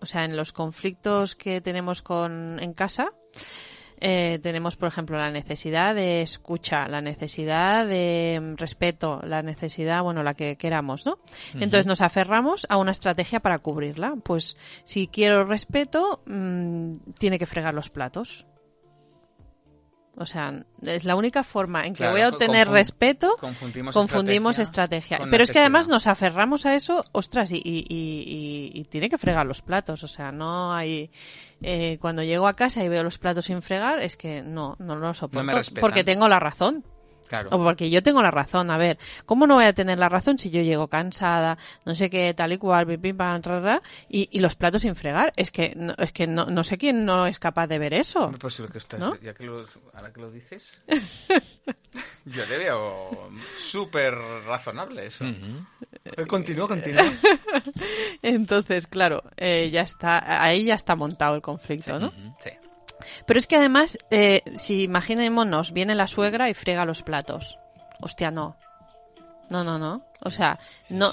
O 0.02 0.06
sea, 0.06 0.26
en 0.26 0.36
los 0.36 0.52
conflictos 0.52 1.36
que 1.36 1.62
tenemos 1.62 2.02
con, 2.02 2.60
en 2.60 2.74
casa, 2.74 3.12
eh, 4.04 4.40
tenemos, 4.42 4.78
por 4.78 4.88
ejemplo, 4.88 5.16
la 5.16 5.30
necesidad 5.30 5.94
de 5.94 6.22
escucha, 6.22 6.88
la 6.88 7.02
necesidad 7.02 7.86
de 7.86 8.40
mm, 8.42 8.56
respeto, 8.56 9.22
la 9.24 9.44
necesidad, 9.44 10.02
bueno, 10.02 10.24
la 10.24 10.34
que 10.34 10.56
queramos, 10.58 11.06
¿no? 11.06 11.20
Entonces 11.54 11.86
nos 11.86 12.02
aferramos 12.02 12.66
a 12.68 12.78
una 12.78 12.92
estrategia 12.92 13.42
para 13.42 13.60
cubrirla. 13.60 14.16
Pues 14.24 14.58
si 14.86 15.06
quiero 15.08 15.46
respeto, 15.46 16.24
mm, 16.26 16.96
tiene 17.20 17.38
que 17.38 17.46
fregar 17.46 17.76
los 17.76 17.92
platos. 17.92 18.48
O 20.18 20.26
sea, 20.26 20.54
es 20.82 21.06
la 21.06 21.16
única 21.16 21.42
forma 21.44 21.86
en 21.86 21.94
que 21.94 22.00
Claro, 22.00 22.12
voy 22.12 22.22
a 22.22 22.30
obtener 22.30 22.68
respeto, 22.74 23.36
confundimos 23.40 23.96
confundimos 23.96 24.60
estrategia 24.60 25.18
Pero 25.32 25.44
es 25.44 25.52
que 25.52 25.60
además 25.60 25.88
nos 25.88 26.06
aferramos 26.08 26.66
a 26.66 26.76
eso, 26.76 27.06
ostras, 27.14 27.52
y, 27.52 27.58
y- 27.64 27.86
y- 27.90 28.72
y- 28.76 28.80
y 28.82 28.84
tiene 28.86 29.10
que 29.10 29.18
fregar 29.18 29.46
los 29.46 29.62
platos. 29.62 30.04
O 30.04 30.08
sea, 30.08 30.32
no 30.32 30.74
hay. 30.74 31.10
eh, 31.62 31.98
cuando 32.02 32.24
llego 32.24 32.48
a 32.48 32.56
casa 32.56 32.84
y 32.84 32.90
veo 32.90 33.04
los 33.04 33.18
platos 33.20 33.46
sin 33.46 33.62
fregar, 33.62 34.00
es 34.00 34.18
que 34.18 34.42
no, 34.42 34.76
no 34.80 34.96
lo 34.96 35.14
soporto. 35.14 35.40
porque 35.82 36.04
tengo 36.04 36.28
la 36.28 36.40
razón. 36.40 36.84
Claro. 37.32 37.48
O 37.54 37.64
porque 37.64 37.90
yo 37.90 38.04
tengo 38.04 38.22
la 38.22 38.30
razón. 38.30 38.70
A 38.72 38.78
ver, 38.78 38.98
¿cómo 39.26 39.48
no 39.48 39.56
voy 39.56 39.64
a 39.64 39.72
tener 39.72 39.98
la 39.98 40.10
razón 40.10 40.38
si 40.38 40.50
yo 40.50 40.62
llego 40.64 40.90
cansada, 40.90 41.58
no 41.86 41.96
sé 41.96 42.10
qué, 42.10 42.34
tal 42.34 42.52
y 42.52 42.58
cual, 42.58 42.86
pim, 42.86 43.00
pim, 43.00 43.16
pam, 43.16 43.42
ra, 43.42 43.62
ra, 43.62 43.82
y, 44.10 44.28
y 44.34 44.42
los 44.42 44.56
platos 44.56 44.82
sin 44.82 44.96
fregar? 44.98 45.32
Es 45.38 45.50
que, 45.50 45.72
no, 45.78 45.94
es 45.98 46.12
que 46.12 46.28
no, 46.28 46.48
no 46.48 46.66
sé 46.66 46.78
quién 46.78 47.06
no 47.06 47.28
es 47.28 47.40
capaz 47.40 47.68
de 47.68 47.80
ver 47.80 47.94
eso. 47.94 48.26
Hombre, 48.26 48.40
Pues 48.40 48.60
lo 48.60 48.68
que 48.68 48.80
estás, 48.80 49.00
¿No? 49.00 49.16
ya 49.22 49.34
que 49.34 49.46
lo, 49.46 49.64
ahora 49.94 50.12
que 50.12 50.20
lo 50.20 50.30
dices, 50.30 50.82
yo 52.26 52.46
le 52.48 52.58
veo 52.58 53.30
súper 53.56 54.14
razonable 54.44 55.06
eso. 55.06 55.24
Eh, 55.24 56.26
Continúa, 56.28 56.68
continúa. 56.68 57.06
Entonces, 58.22 58.88
claro, 58.88 59.24
eh, 59.38 59.70
ya 59.72 59.82
está, 59.84 60.44
ahí 60.44 60.66
ya 60.66 60.76
está 60.76 60.98
montado 60.98 61.36
el 61.36 61.42
conflicto, 61.42 61.98
¿no? 61.98 62.12
Sí. 62.40 62.50
Pero 63.26 63.38
es 63.40 63.48
que 63.48 63.56
además, 63.58 63.98
eh, 64.10 64.42
si 64.56 64.84
imaginémonos, 64.84 65.72
viene 65.74 65.96
la 65.96 66.08
suegra 66.08 66.50
y 66.50 66.54
friega 66.54 66.86
los 66.86 67.04
platos. 67.04 67.58
Hostia, 68.00 68.32
no. 68.32 68.58
No, 69.50 69.66
no, 69.66 69.78
no. 69.78 70.06
O 70.24 70.32
sea, 70.32 70.60
no. 70.90 71.12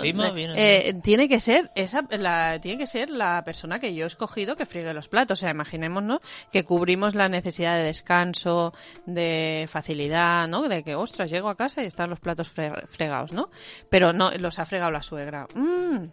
Eh, 0.56 0.90
eh, 0.90 0.94
tiene 1.02 1.28
que 1.28 1.40
ser 1.40 1.72
esa, 1.74 2.02
la, 2.10 2.60
tiene 2.60 2.78
que 2.78 2.86
ser 2.86 3.10
la 3.10 3.42
persona 3.44 3.80
que 3.80 3.94
yo 3.94 4.04
he 4.04 4.06
escogido 4.06 4.54
que 4.54 4.64
friegue 4.64 4.94
los 4.94 5.08
platos. 5.08 5.38
O 5.38 5.40
sea, 5.40 5.50
imaginémonos 5.50 6.20
que 6.52 6.64
cubrimos 6.64 7.16
la 7.16 7.28
necesidad 7.28 7.76
de 7.76 7.82
descanso, 7.84 8.74
de 9.06 9.66
facilidad, 9.68 10.46
¿no? 10.46 10.68
De 10.68 10.84
que, 10.84 10.94
ostras, 10.94 11.30
llego 11.32 11.48
a 11.48 11.56
casa 11.56 11.82
y 11.82 11.86
están 11.86 12.10
los 12.10 12.20
platos 12.20 12.54
fre- 12.54 12.86
fregados, 12.86 13.32
¿no? 13.32 13.50
Pero 13.90 14.12
no, 14.12 14.30
los 14.32 14.58
ha 14.60 14.66
fregado 14.66 14.92
la 14.92 15.02
suegra. 15.02 15.48
Mm, 15.54 16.04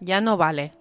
ya 0.00 0.20
no 0.22 0.36
vale. 0.38 0.72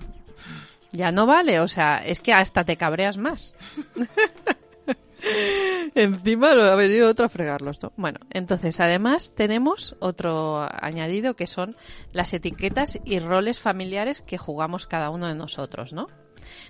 Ya 0.92 1.12
no 1.12 1.26
vale, 1.26 1.60
o 1.60 1.68
sea, 1.68 1.98
es 1.98 2.20
que 2.20 2.34
hasta 2.34 2.64
te 2.64 2.78
cabreas 2.78 3.18
más. 3.18 3.56
Encima 5.96 6.54
lo 6.54 6.64
ha 6.64 6.76
venido 6.76 7.10
otro 7.10 7.26
a 7.26 7.30
fregarlos, 7.30 7.82
¿no? 7.82 7.92
Bueno, 7.96 8.20
entonces 8.32 8.80
además 8.80 9.34
tenemos 9.36 9.96
otro 10.00 10.68
añadido 10.72 11.36
que 11.36 11.48
son 11.48 11.76
las 12.12 12.34
etiquetas 12.34 13.00
y 13.06 13.20
roles 13.20 13.60
familiares 13.60 14.22
que 14.22 14.38
jugamos 14.38 14.88
cada 14.88 15.12
uno 15.12 15.28
de 15.28 15.36
nosotros, 15.36 15.94
¿no? 15.94 16.08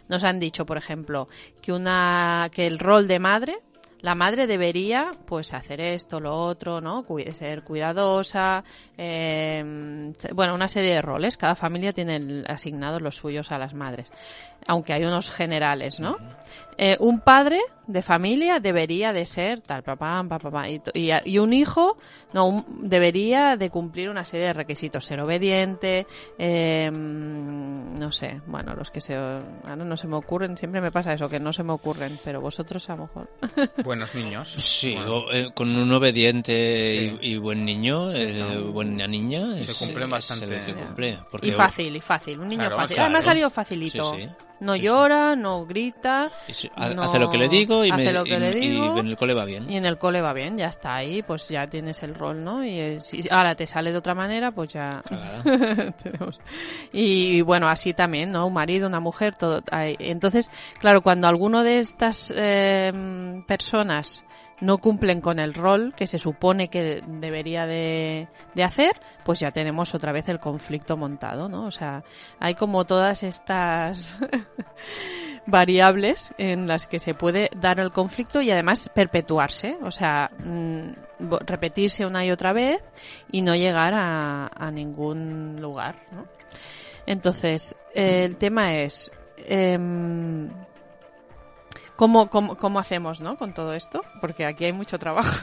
Nos 0.09 0.24
han 0.24 0.39
dicho, 0.39 0.65
por 0.65 0.78
ejemplo, 0.78 1.30
que 1.61 1.72
una 1.72 2.49
que 2.51 2.67
el 2.67 2.78
rol 2.78 3.07
de 3.07 3.19
madre, 3.19 3.59
la 4.02 4.16
madre 4.16 4.47
debería, 4.47 5.12
pues, 5.26 5.54
hacer 5.54 5.80
esto, 5.80 6.20
lo 6.20 6.36
otro, 6.36 6.82
¿no? 6.82 7.06
Ser 7.34 7.64
cuidadosa, 7.64 8.64
eh, 8.97 10.12
bueno, 10.34 10.56
una 10.56 10.68
serie 10.68 10.95
de 10.95 11.02
roles. 11.02 11.38
Cada 11.38 11.56
familia 11.56 11.93
tiene 11.93 12.43
asignados 12.47 13.02
los 13.02 13.16
suyos 13.16 13.52
a 13.52 13.58
las 13.58 13.74
madres, 13.74 14.12
aunque 14.68 14.93
hay 14.93 15.03
unos 15.03 15.32
generales, 15.32 15.99
¿no? 15.99 16.18
Eh, 16.78 16.97
un 16.99 17.20
padre 17.20 17.59
de 17.86 18.01
familia 18.01 18.59
debería 18.59 19.14
de 19.14 19.26
ser 19.26 19.62
tal, 19.62 19.84
papá, 19.84 20.24
papá, 20.28 20.39
papá, 20.49 20.70
y, 20.70 20.80
to- 20.80 20.91
y, 20.93 21.12
a- 21.12 21.22
y 21.26 21.38
un 21.38 21.53
hijo 21.53 21.97
no 22.34 22.47
un- 22.47 22.66
debería 22.89 23.57
de 23.57 23.70
cumplir 23.70 24.09
una 24.09 24.24
serie 24.26 24.47
de 24.47 24.53
requisitos, 24.53 25.05
ser 25.05 25.20
obediente, 25.20 26.07
eh, 26.39 26.89
no 26.91 28.12
sé, 28.12 28.41
bueno, 28.47 28.74
los 28.76 28.89
que 28.89 29.01
se 29.01 29.16
ahora 29.16 29.76
no 29.76 29.97
se 29.97 30.07
me 30.07 30.16
ocurren, 30.16 30.57
siempre 30.57 30.82
me 30.82 30.91
pasa 30.91 31.14
eso, 31.14 31.28
que 31.30 31.39
no 31.39 31.53
se 31.53 31.64
me 31.64 31.74
ocurren, 31.74 32.18
pero 32.24 32.39
vosotros 32.41 32.89
a 32.89 32.95
lo 32.95 33.01
mejor. 33.03 33.30
Buenos 33.84 34.16
niños. 34.16 34.55
Sí, 34.62 34.93
Bueno, 34.95 35.18
o, 35.18 35.32
eh, 35.32 35.51
con 35.53 35.76
un 35.76 35.91
obediente 35.91 36.51
Sí. 36.51 37.18
y, 37.22 37.34
y 37.34 37.38
buen 37.38 37.64
niño, 37.66 38.12
eh, 38.12 38.57
buena 38.72 39.07
niña, 39.07 39.55
Se 39.62 39.72
es- 39.72 40.09
bastante. 40.09 40.74
cumple, 40.74 41.20
porque- 41.30 41.47
y 41.49 41.51
fácil, 41.51 41.95
y 41.95 42.01
fácil, 42.01 42.39
un 42.39 42.47
niño 42.49 42.62
Claro, 42.62 42.78
fácil. 42.78 42.95
claro. 42.95 43.07
Además 43.07 43.26
ha 43.28 43.30
salido 43.30 43.49
facilito. 43.49 44.14
Sí, 44.16 44.22
sí. 44.24 44.30
No 44.62 44.74
Sí, 44.76 44.80
sí. 44.80 44.86
llora, 44.86 45.36
no 45.36 45.66
grita, 45.66 46.32
si- 46.47 46.72
no- 46.95 47.03
hace 47.03 47.20
lo 47.20 47.30
que 47.30 47.38
le 47.38 47.49
digo 47.49 47.84
y, 47.84 47.89
hace 47.91 48.05
me- 48.05 48.14
lo 48.14 48.24
que 48.24 48.36
y- 48.36 48.39
le 48.39 48.49
y 48.57 48.70
digo. 48.70 48.97
en 48.97 49.07
el 49.07 49.18
cole 49.18 49.34
va 49.34 49.43
bien. 49.43 49.70
Y 49.70 49.76
en 49.76 49.86
el 49.86 49.97
cole 49.97 50.22
va 50.22 50.32
bien, 50.34 50.57
ya 50.57 50.68
está 50.68 50.95
ahí, 50.95 51.22
pues 51.24 51.49
ya 51.49 51.66
tienes 51.68 52.01
el 52.03 52.16
rol, 52.16 52.43
¿no? 52.43 52.64
Y 52.64 52.80
eh, 52.80 53.01
si 53.01 53.28
ahora 53.30 53.55
te 53.55 53.68
sale 53.68 53.91
de 53.91 53.97
otra 53.97 54.14
manera, 54.16 54.51
pues 54.51 54.70
ya 54.72 55.01
Claro. 55.05 55.41
tenemos. 56.03 56.39
Y 56.93 57.41
bueno, 57.41 57.68
así 57.68 57.93
también, 57.93 58.32
¿no? 58.32 58.47
Un 58.47 58.53
marido, 58.53 58.88
una 58.88 58.99
mujer, 58.99 59.36
todo. 59.36 59.62
ahí. 59.72 59.95
Entonces, 59.99 60.49
claro, 60.80 61.01
cuando 61.01 61.28
alguno 61.28 61.64
de 61.64 61.80
estas 61.80 62.32
eh, 62.36 63.41
personas 63.47 64.24
no 64.62 64.78
cumplen 64.78 65.22
con 65.22 65.39
el 65.39 65.53
rol 65.53 65.93
que 65.95 66.07
se 66.07 66.18
supone 66.18 66.70
que 66.70 67.03
debería 67.05 67.66
de, 67.66 68.28
de 68.55 68.64
hacer, 68.64 68.93
pues 69.26 69.39
ya 69.39 69.51
tenemos 69.51 69.93
otra 69.93 70.12
vez 70.12 70.30
el 70.30 70.39
conflicto 70.39 70.97
montado, 70.97 71.49
¿no? 71.49 71.66
O 71.66 71.72
sea, 71.72 72.03
hay 72.39 72.55
como 72.55 72.86
todas 72.86 73.24
estas 73.24 74.20
variables 75.47 76.34
en 76.38 76.68
las 76.68 76.88
que 76.88 76.99
se 76.99 77.14
puede 77.14 77.49
dar 77.59 77.80
el 77.80 77.91
conflicto 77.91 78.41
y 78.41 78.51
además 78.51 78.89
perpetuarse, 78.93 79.78
o 79.82 79.91
sea, 79.91 80.32
mm, 80.45 80.91
repetirse 81.45 82.05
una 82.05 82.26
y 82.26 82.32
otra 82.32 82.53
vez 82.53 82.84
y 83.32 83.41
no 83.41 83.55
llegar 83.55 83.93
a, 83.93 84.47
a 84.47 84.72
ningún 84.72 85.57
lugar, 85.59 85.95
¿no? 86.12 86.26
Entonces, 87.05 87.76
eh, 87.93 88.26
el 88.26 88.38
tema 88.38 88.76
es 88.76 89.12
em, 89.38 90.49
¿cómo, 92.02 92.32
cómo, 92.32 92.58
cómo 92.58 92.80
hacemos, 92.80 93.22
¿no? 93.22 93.36
Con 93.36 93.54
todo 93.54 93.76
esto, 93.76 94.02
porque 94.22 94.43
aquí 94.47 94.66
hay 94.66 94.74
mucho 94.74 94.97
trabajo. 94.97 95.38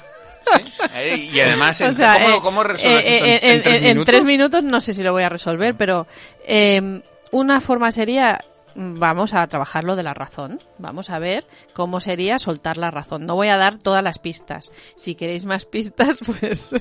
Eh, 0.97 1.15
y 1.33 1.39
además, 1.47 1.81
O 1.81 1.93
sea, 1.93 2.15
¿cómo, 2.21 2.29
eh, 2.37 2.41
cómo 2.43 2.63
resuelves 2.65 3.05
eh, 3.07 3.17
eso 3.17 3.25
en, 3.27 3.31
en 3.31 3.57
en- 3.59 3.63
tres 3.63 3.77
en 3.77 3.83
minutos? 3.85 4.07
tres 4.07 4.25
minutos 4.25 4.63
no 4.65 4.81
sé 4.81 4.93
si 4.93 5.05
lo 5.05 5.13
voy 5.13 5.23
a 5.23 5.29
resolver, 5.29 5.77
pero 5.77 6.09
eh, 6.49 7.01
una 7.31 7.61
forma 7.61 7.93
sería, 7.93 8.41
mm, 8.75 8.99
vamos 8.99 9.35
a 9.35 9.47
trabajar 9.47 9.85
lo 9.85 9.95
de 9.95 10.03
la 10.03 10.15
razón. 10.15 10.59
Vamos 10.79 11.11
a 11.11 11.21
ver 11.21 11.45
cómo 11.75 12.01
sería 12.01 12.41
soltar 12.41 12.77
la 12.77 12.91
razón. 12.91 13.25
No 13.25 13.37
voy 13.37 13.49
a 13.49 13.57
dar 13.57 13.79
todas 13.79 14.03
las 14.03 14.19
pistas. 14.19 14.73
Si 14.97 15.15
queréis 15.15 15.45
más 15.45 15.65
pistas, 15.65 16.19
pues 16.41 16.75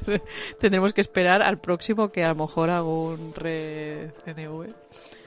tendremos 0.60 0.92
que 0.94 1.02
esperar 1.02 1.44
al 1.44 1.60
próximo 1.60 2.10
que 2.12 2.24
a 2.26 2.30
lo 2.30 2.36
mejor 2.48 2.72
hago 2.72 3.10
un 3.10 3.32
re 3.36 4.12
CNV. 4.26 4.74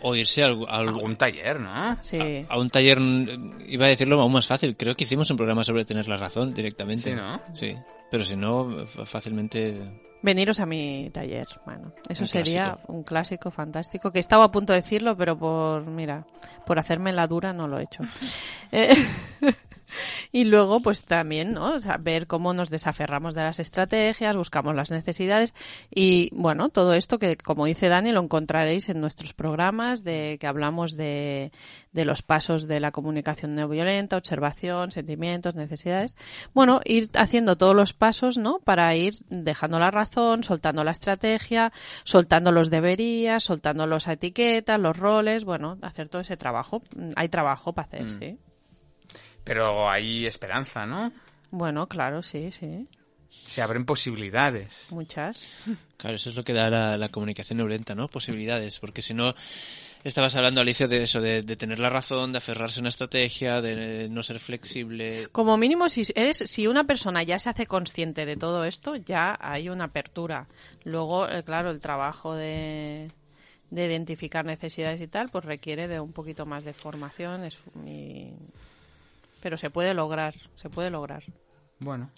O 0.03 0.15
irse 0.15 0.43
a, 0.43 0.49
a 0.49 1.17
taller, 1.17 1.61
¿no? 1.61 1.97
Sí. 2.01 2.19
a 2.49 2.59
un 2.59 2.71
taller, 2.71 2.99
mm, 3.01 3.59
iba 3.69 3.87
a 3.87 3.89
decirlo 3.89 4.21
aún 4.21 4.33
más 4.33 4.47
fácil, 4.47 4.77
creo 4.77 4.95
que 4.95 5.05
hicimos 5.05 5.31
un 5.31 5.37
programa 5.37 5.63
sobre 5.65 5.85
tener 5.85 6.09
la 6.09 6.17
razón 6.17 6.55
directamente. 6.55 7.11
Sí, 7.11 7.15
¿no? 7.17 7.41
Sí, 7.53 7.75
pero 8.11 8.25
si 8.25 8.37
no, 8.37 8.87
fácilmente... 8.87 9.79
Veniros 10.23 10.61
a 10.61 10.67
mi 10.67 11.09
taller. 11.15 11.47
Bueno, 11.65 11.93
eso 12.09 12.25
Un 12.25 12.27
sería 12.27 12.65
clásico. 12.73 12.93
un 12.93 13.03
clásico 13.05 13.51
fantástico. 13.51 14.13
Que 14.13 14.19
estaba 14.19 14.45
a 14.45 14.51
punto 14.51 14.75
de 14.75 14.81
decirlo, 14.81 15.17
pero 15.17 15.39
por, 15.39 15.87
mira, 15.87 16.27
por 16.67 16.79
hacerme 16.79 17.13
la 17.15 17.27
dura 17.27 17.55
no 17.55 17.67
lo 17.67 17.79
he 17.79 17.85
hecho. 17.85 18.03
Eh, 18.71 18.95
y 20.33 20.45
luego, 20.45 20.81
pues 20.81 21.05
también, 21.05 21.53
¿no? 21.53 21.75
O 21.75 21.81
sea, 21.81 21.97
ver 21.99 22.27
cómo 22.27 22.53
nos 22.55 22.71
desaferramos 22.71 23.35
de 23.35 23.43
las 23.43 23.59
estrategias, 23.61 24.37
buscamos 24.37 24.75
las 24.75 24.91
necesidades 24.91 25.55
y, 25.95 26.31
bueno, 26.33 26.69
todo 26.69 26.95
esto 26.95 27.19
que, 27.19 27.37
como 27.37 27.67
dice 27.67 27.89
Dani, 27.89 28.13
lo 28.13 28.21
encontraréis 28.23 28.89
en 28.89 29.01
nuestros 29.01 29.33
programas 29.35 30.05
de 30.05 30.39
que 30.41 30.47
hablamos 30.47 30.97
de, 30.97 31.53
de 31.93 32.05
los 32.05 32.23
pasos 32.23 32.69
de 32.69 32.81
la 32.81 32.91
comunicación 32.93 33.55
no 33.55 33.69
violenta, 33.69 34.17
observación, 34.17 34.93
sentimientos, 34.93 35.55
necesidades. 35.55 36.17
Bueno, 36.55 36.81
ir 36.85 37.09
haciendo 37.15 37.57
todos 37.57 37.75
los 37.75 37.93
pasos, 37.93 38.37
¿no? 38.39 38.59
Para 38.61 38.95
ir 38.97 39.15
dejando 39.29 39.79
la 39.79 39.91
razón, 39.91 40.45
soltando 40.45 40.85
la 40.85 40.91
estrategia, 40.93 41.73
soltando 42.05 42.53
los 42.53 42.71
deberías, 42.71 43.43
soltando 43.45 43.87
las 43.87 44.07
etiquetas, 44.09 44.79
los 44.81 44.97
roles, 44.97 45.45
bueno, 45.45 45.79
hacer 45.83 46.09
todo 46.09 46.23
ese 46.23 46.37
trabajo. 46.37 46.83
Mm, 46.97 47.13
Hay 47.17 47.29
trabajo 47.29 47.73
para 47.73 47.87
hacer, 47.87 48.05
Mm. 48.05 48.19
sí. 48.19 48.39
Pero 49.45 49.89
hay 49.91 50.27
esperanza, 50.27 50.87
¿no? 50.87 51.13
Bueno, 51.51 51.89
claro, 51.89 52.23
sí, 52.23 52.53
sí. 52.53 52.87
Se 53.29 53.63
abren 53.63 53.85
posibilidades. 53.85 54.87
Muchas. 54.91 55.53
Claro, 55.97 56.17
eso 56.17 56.31
es 56.31 56.37
lo 56.37 56.45
que 56.45 56.53
da 56.53 56.69
la, 56.69 56.97
la 56.97 57.09
comunicación 57.11 57.59
no 57.59 57.65
violenta, 57.65 57.95
¿no? 57.95 58.09
Posibilidades, 58.09 58.79
porque 58.81 59.03
si 59.03 59.15
no, 59.15 59.35
estabas 60.03 60.35
hablando, 60.35 60.61
Alicia, 60.61 60.89
de 60.89 61.03
eso, 61.05 61.21
de, 61.21 61.43
de 61.43 61.57
tener 61.57 61.79
la 61.79 61.91
razón, 61.91 62.33
de 62.33 62.39
aferrarse 62.39 62.81
a 62.81 62.83
una 62.83 62.89
estrategia, 62.89 63.61
de 63.61 64.09
no 64.09 64.23
ser 64.23 64.41
flexible. 64.41 65.29
Como 65.31 65.57
mínimo, 65.57 65.89
si 65.89 66.03
eres, 66.15 66.39
si 66.39 66.67
una 66.67 66.85
persona 66.85 67.23
ya 67.23 67.39
se 67.39 67.51
hace 67.51 67.67
consciente 67.67 68.27
de 68.27 68.37
todo 68.37 68.65
esto, 68.65 68.97
ya 68.97 69.39
hay 69.41 69.69
una 69.69 69.85
apertura. 69.85 70.49
Luego, 70.85 71.29
eh, 71.29 71.43
claro, 71.45 71.71
el 71.71 71.81
trabajo 71.81 72.35
de, 72.35 73.11
de 73.71 73.87
identificar 73.87 74.45
necesidades 74.45 75.01
y 75.01 75.07
tal, 75.07 75.29
pues 75.29 75.45
requiere 75.45 75.87
de 75.87 76.01
un 76.01 76.13
poquito 76.13 76.47
más 76.47 76.65
de 76.65 76.73
formación 76.73 77.45
es, 77.45 77.59
y, 77.87 78.33
pero 79.41 79.57
se 79.57 79.71
puede 79.71 79.95
lograr, 79.95 80.35
se 80.57 80.69
puede 80.71 80.91
lograr. 80.91 81.23
Bueno. 81.79 82.11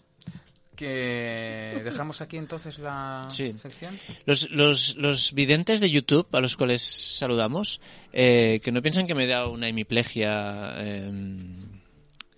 Que 0.77 1.81
dejamos 1.85 2.23
aquí 2.23 2.39
entonces 2.39 2.79
la 2.79 3.27
Sí. 3.31 3.55
sección. 3.61 3.99
Los, 4.25 4.51
los, 4.51 4.97
los 4.97 5.33
videntes 5.35 5.81
de 5.81 5.91
YouTube, 5.91 6.27
a 6.33 6.41
los 6.41 6.57
cuales 6.57 6.83
saludamos, 6.83 7.81
eh, 8.13 8.61
que 8.65 8.73
no 8.73 8.81
piensan 8.83 9.07
que 9.07 9.15
me 9.15 9.27
da 9.27 9.47
una 9.47 9.69
hemiplegia 9.69 10.75
eh, 10.79 11.11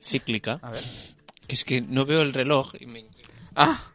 cíclica, 0.02 0.58
A 0.62 0.70
ver. 0.72 0.82
que 1.46 1.54
es 1.54 1.64
que 1.64 1.80
no 1.80 2.04
veo 2.04 2.22
el 2.22 2.34
reloj 2.34 2.74
y 2.80 2.86
me, 2.86 3.04
Ah. 3.56 3.92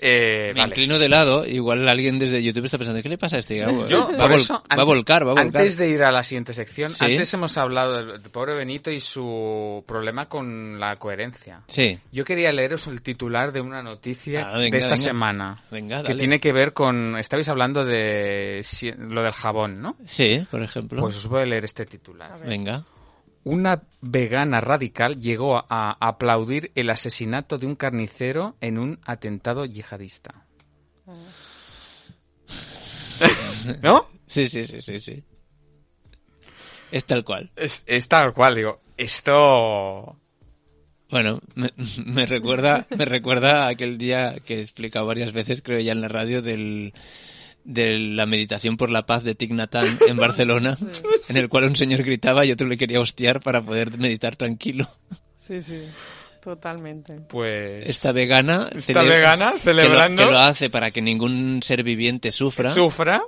Eh, 0.00 0.52
me 0.54 0.60
vale. 0.60 0.70
inclino 0.70 0.98
de 0.98 1.08
lado, 1.08 1.44
igual 1.44 1.88
alguien 1.88 2.18
desde 2.20 2.40
YouTube 2.42 2.66
está 2.66 2.78
pensando, 2.78 3.02
¿qué 3.02 3.08
le 3.08 3.18
pasa 3.18 3.34
a 3.36 3.38
este? 3.40 3.64
Va, 3.66 3.88
Yo, 3.88 4.08
va 4.12 4.14
a, 4.14 4.28
por 4.28 4.30
vol- 4.32 4.36
eso, 4.36 4.54
va 4.54 4.62
a 4.76 4.80
an- 4.80 4.86
volcar, 4.86 5.22
va 5.26 5.32
a 5.32 5.34
volcar. 5.34 5.60
Antes 5.62 5.76
de 5.76 5.88
ir 5.90 6.02
a 6.04 6.12
la 6.12 6.22
siguiente 6.22 6.52
sección, 6.54 6.90
Sí. 6.90 7.04
antes 7.04 7.34
hemos 7.34 7.58
hablado 7.58 7.96
del, 7.96 8.20
pobre 8.30 8.54
Benito 8.54 8.90
y 8.92 9.00
su 9.00 9.82
problema 9.86 10.28
con 10.28 10.78
la 10.78 10.94
coherencia. 10.96 11.62
Sí, 11.66 11.98
Yo 12.12 12.24
quería 12.24 12.52
leeros 12.52 12.86
el 12.86 13.02
titular 13.02 13.50
de 13.52 13.60
una 13.60 13.82
noticia 13.82 14.48
Ah, 14.48 14.56
venga, 14.58 14.70
de 14.72 14.78
esta 14.78 14.90
venga. 14.94 15.02
semana. 15.02 15.62
venga, 15.70 16.02
Que 16.04 16.14
tiene 16.14 16.38
que 16.38 16.52
ver 16.52 16.72
con. 16.72 17.16
Estabais 17.18 17.48
hablando 17.48 17.84
de 17.84 18.60
si- 18.64 18.92
lo 18.92 19.22
del 19.22 19.32
jabón, 19.32 19.80
¿no? 19.82 19.96
Sí, 20.06 20.46
por 20.50 20.62
ejemplo. 20.62 21.00
Pues 21.02 21.16
os 21.16 21.26
voy 21.26 21.42
a 21.42 21.46
leer 21.46 21.64
este 21.64 21.84
titular. 21.86 22.38
venga. 22.46 22.84
Una 23.48 23.82
vegana 24.02 24.60
radical 24.60 25.16
llegó 25.16 25.56
a 25.56 25.96
aplaudir 26.06 26.70
el 26.74 26.90
asesinato 26.90 27.56
de 27.56 27.64
un 27.64 27.76
carnicero 27.76 28.56
en 28.60 28.78
un 28.78 29.00
atentado 29.06 29.64
yihadista. 29.64 30.44
¿No? 33.82 34.06
Sí, 34.26 34.48
sí, 34.48 34.66
sí, 34.66 34.82
sí, 34.82 35.00
sí. 35.00 35.24
Es 36.92 37.06
tal 37.06 37.24
cual. 37.24 37.50
Es, 37.56 37.84
es 37.86 38.06
tal 38.06 38.34
cual, 38.34 38.54
digo. 38.54 38.82
Esto. 38.98 40.18
Bueno, 41.08 41.40
me, 41.54 41.72
me 42.04 42.26
recuerda, 42.26 42.86
me 42.94 43.06
recuerda 43.06 43.64
a 43.64 43.68
aquel 43.68 43.96
día 43.96 44.36
que 44.44 44.56
he 44.56 44.60
explicado 44.60 45.06
varias 45.06 45.32
veces, 45.32 45.62
creo 45.62 45.80
ya 45.80 45.92
en 45.92 46.02
la 46.02 46.08
radio, 46.08 46.42
del, 46.42 46.92
de 47.64 47.98
la 47.98 48.24
meditación 48.26 48.76
por 48.76 48.90
la 48.90 49.04
paz 49.06 49.22
de 49.24 49.34
Thich 49.34 49.50
Nhat 49.50 49.74
Hanh 49.74 49.98
en 50.08 50.16
Barcelona, 50.18 50.76
en 51.28 51.36
el 51.36 51.48
cual 51.48 51.64
un 51.64 51.76
señor 51.76 52.02
gritaba 52.02 52.44
y 52.46 52.52
otro 52.52 52.66
le 52.66 52.76
quería 52.78 53.00
hostiar 53.00 53.40
para 53.40 53.62
poder 53.62 53.98
meditar 53.98 54.36
tranquilo. 54.36 54.88
Sí, 55.36 55.60
sí, 55.62 55.82
totalmente. 56.42 57.14
Pues. 57.28 57.84
Esta 57.86 58.12
vegana, 58.12 58.68
Esta 58.74 59.02
cele- 59.02 59.08
vegana 59.08 59.52
que 59.62 59.72
lo- 59.74 59.82
celebrando. 59.82 60.24
que 60.26 60.30
lo, 60.32 60.38
hace 60.38 60.70
para 60.70 60.90
que 60.90 61.02
ningún 61.02 61.60
ser 61.62 61.82
viviente 61.82 62.32
sufra. 62.32 62.70
Sufra. 62.70 63.22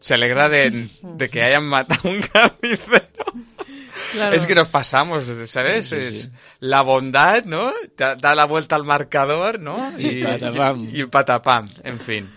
Se 0.00 0.14
alegra 0.14 0.48
de, 0.48 0.88
de 1.02 1.28
que 1.30 1.42
hayan 1.42 1.64
matado 1.64 2.08
a 2.08 2.12
un 2.12 2.20
carnicero. 2.20 3.06
Claro. 4.12 4.36
Es 4.36 4.46
que 4.46 4.54
nos 4.54 4.68
pasamos, 4.68 5.24
¿sabes? 5.46 5.88
Sí, 5.88 5.96
sí, 5.96 6.10
sí. 6.10 6.16
Es 6.18 6.30
la 6.60 6.82
bondad, 6.82 7.44
¿no? 7.44 7.72
Da, 7.96 8.14
da 8.14 8.34
la 8.34 8.44
vuelta 8.46 8.76
al 8.76 8.84
marcador, 8.84 9.58
¿no? 9.60 9.92
Y 9.98 10.22
patapam. 10.22 10.88
Y, 10.92 11.00
y 11.00 11.06
patapam, 11.06 11.70
en 11.82 11.98
fin. 12.00 12.30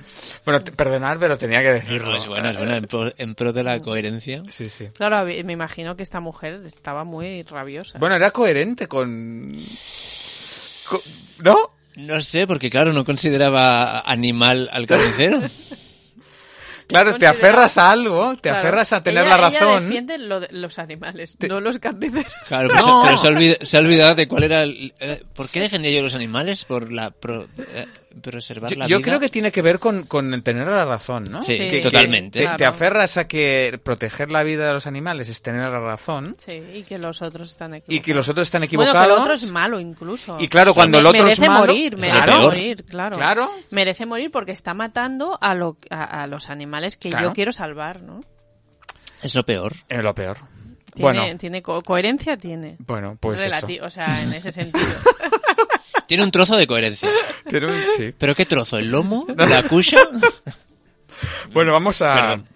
Bueno, 0.45 0.63
perdonad, 0.63 1.17
pero 1.19 1.37
tenía 1.37 1.61
que 1.61 1.73
decirlo. 1.73 2.11
No, 2.11 2.17
es 2.17 2.25
buena, 2.27 2.51
es 2.51 2.57
buena, 2.57 2.77
en 2.77 2.85
pro, 2.87 3.11
en 3.17 3.35
pro 3.35 3.53
de 3.53 3.63
la 3.63 3.79
coherencia. 3.79 4.43
Sí, 4.49 4.65
sí. 4.65 4.87
Claro, 4.93 5.25
me 5.25 5.53
imagino 5.53 5.95
que 5.95 6.03
esta 6.03 6.19
mujer 6.19 6.61
estaba 6.65 7.03
muy 7.03 7.43
rabiosa. 7.43 7.97
Bueno, 7.99 8.15
era 8.15 8.31
coherente 8.31 8.87
con... 8.87 9.55
con- 10.87 11.01
¿No? 11.39 11.71
No 11.95 12.21
sé, 12.23 12.47
porque 12.47 12.69
claro, 12.69 12.93
no 12.93 13.03
consideraba 13.03 13.99
animal 14.01 14.69
al 14.71 14.87
carnicero. 14.87 15.41
Claro, 16.87 17.19
te 17.19 17.27
aferras 17.27 17.77
a 17.77 17.91
algo, 17.91 18.33
te 18.37 18.49
Claro. 18.49 18.57
aferras 18.67 18.93
a 18.93 19.03
tener 19.03 19.23
Ella- 19.23 19.37
la 19.37 19.47
Ella 19.49 19.59
razón. 19.59 19.83
defiende 19.83 20.17
lo 20.17 20.39
de- 20.39 20.47
los 20.51 20.79
animales, 20.79 21.37
no 21.47 21.61
los 21.61 21.77
carniceros. 21.77 22.33
Claro, 22.47 22.67
pero, 22.73 22.83
No. 22.87 23.03
se, 23.03 23.07
pero 23.09 23.17
se, 23.19 23.27
ha 23.27 23.29
olvid- 23.31 23.63
se 23.63 23.77
ha 23.77 23.79
olvidado 23.81 24.15
de 24.15 24.27
cuál 24.27 24.43
era 24.45 24.63
el... 24.63 24.91
eh, 24.99 25.21
¿Por 25.35 25.47
qué 25.49 25.59
defendía 25.59 25.91
yo 25.91 26.01
los 26.01 26.15
animales? 26.15 26.65
Por 26.65 26.91
la... 26.91 27.11
pro- 27.11 27.45
eh, 27.59 27.85
preservar 28.21 28.71
Yo, 28.71 28.77
la 28.77 28.87
yo 28.87 28.97
vida. 28.97 29.05
creo 29.07 29.19
que 29.19 29.29
tiene 29.29 29.51
que 29.51 29.61
ver 29.61 29.79
con, 29.79 30.03
con 30.03 30.41
tener 30.41 30.67
la 30.67 30.85
razón, 30.85 31.25
¿no? 31.29 31.41
Sí, 31.41 31.53
Sí, 31.53 31.67
Que- 31.69 31.81
totalmente. 31.81 32.39
que 32.39 32.43
Claro. 32.45 32.57
Te, 32.57 32.63
te 32.63 32.67
aferras 32.69 33.17
a 33.17 33.27
que 33.27 33.79
proteger 33.83 34.31
la 34.31 34.43
vida 34.43 34.67
de 34.67 34.73
los 34.73 34.87
animales 34.87 35.29
es 35.29 35.41
tener 35.41 35.61
la 35.69 35.79
razón 35.79 36.35
Sí, 36.45 36.61
y 36.73 36.83
que 36.83 36.97
los 36.97 37.21
otros 37.21 37.49
están 37.51 37.75
equivocados. 37.75 37.97
y 37.97 38.01
que 38.01 38.13
los 38.13 38.27
otros 38.29 38.47
están 38.47 38.59
Bueno, 38.61 38.65
equivocados. 38.65 39.07
que 39.07 39.13
el 39.13 39.19
otro 39.21 39.33
es 39.33 39.51
malo 39.51 39.79
incluso. 39.79 40.37
Y 40.39 40.47
claro, 40.47 40.73
cuando 40.73 40.97
Me- 40.97 41.01
el 41.01 41.05
otro 41.07 41.19
es 41.19 41.23
merece 41.39 41.47
malo- 41.47 41.59
morir, 41.67 41.97
merece 41.97 42.21
peor. 42.25 42.41
morir, 42.41 42.85
claro. 42.85 43.17
Claro. 43.17 43.49
Merece 43.71 44.05
morir 44.05 44.31
porque 44.31 44.51
está 44.51 44.73
matando 44.73 45.37
a, 45.41 45.53
lo, 45.55 45.77
a, 45.89 46.23
a 46.23 46.27
los 46.27 46.49
animales 46.49 46.97
que 46.97 47.09
Claro. 47.09 47.27
yo 47.29 47.33
quiero 47.33 47.51
salvar, 47.51 48.01
¿no? 48.01 48.21
Es 49.21 49.35
lo 49.35 49.43
peor. 49.45 49.73
Es 49.89 50.01
lo 50.01 50.15
peor. 50.15 50.37
Tiene, 50.99 51.19
Bueno, 51.21 51.37
tiene 51.37 51.61
co- 51.61 51.81
coherencia 51.81 52.35
tiene. 52.37 52.75
bueno, 52.79 53.17
pues 53.19 53.39
eso. 53.41 53.49
Relati- 53.55 53.79
O 53.81 53.89
sea, 53.89 54.21
en 54.21 54.33
ese 54.33 54.51
sentido. 54.51 54.85
Tiene 56.07 56.23
un 56.23 56.31
trozo 56.31 56.57
de 56.57 56.65
coherencia. 56.67 57.07
Tiene 57.47 57.67
un- 57.67 57.81
sí. 57.95 58.13
¿Pero 58.17 58.33
qué 58.35 58.45
trozo? 58.45 58.77
¿El 58.77 58.87
lomo? 58.89 59.25
¿La 59.37 59.63
cucha? 59.63 59.97
Bueno, 61.53 61.73
vamos 61.73 62.01
a 62.01 62.15
Perdón. 62.15 62.47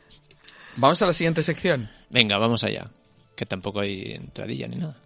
vamos 0.78 1.02
a 1.02 1.06
la 1.08 1.14
siguiente 1.14 1.44
sección. 1.44 1.89
Venga, 2.10 2.38
vamos 2.38 2.64
allá. 2.64 2.89
Que 3.36 3.46
tampoco 3.46 3.82
hay 3.82 4.14
entradilla 4.14 4.68
ni 4.68 4.78
nada. 4.78 4.98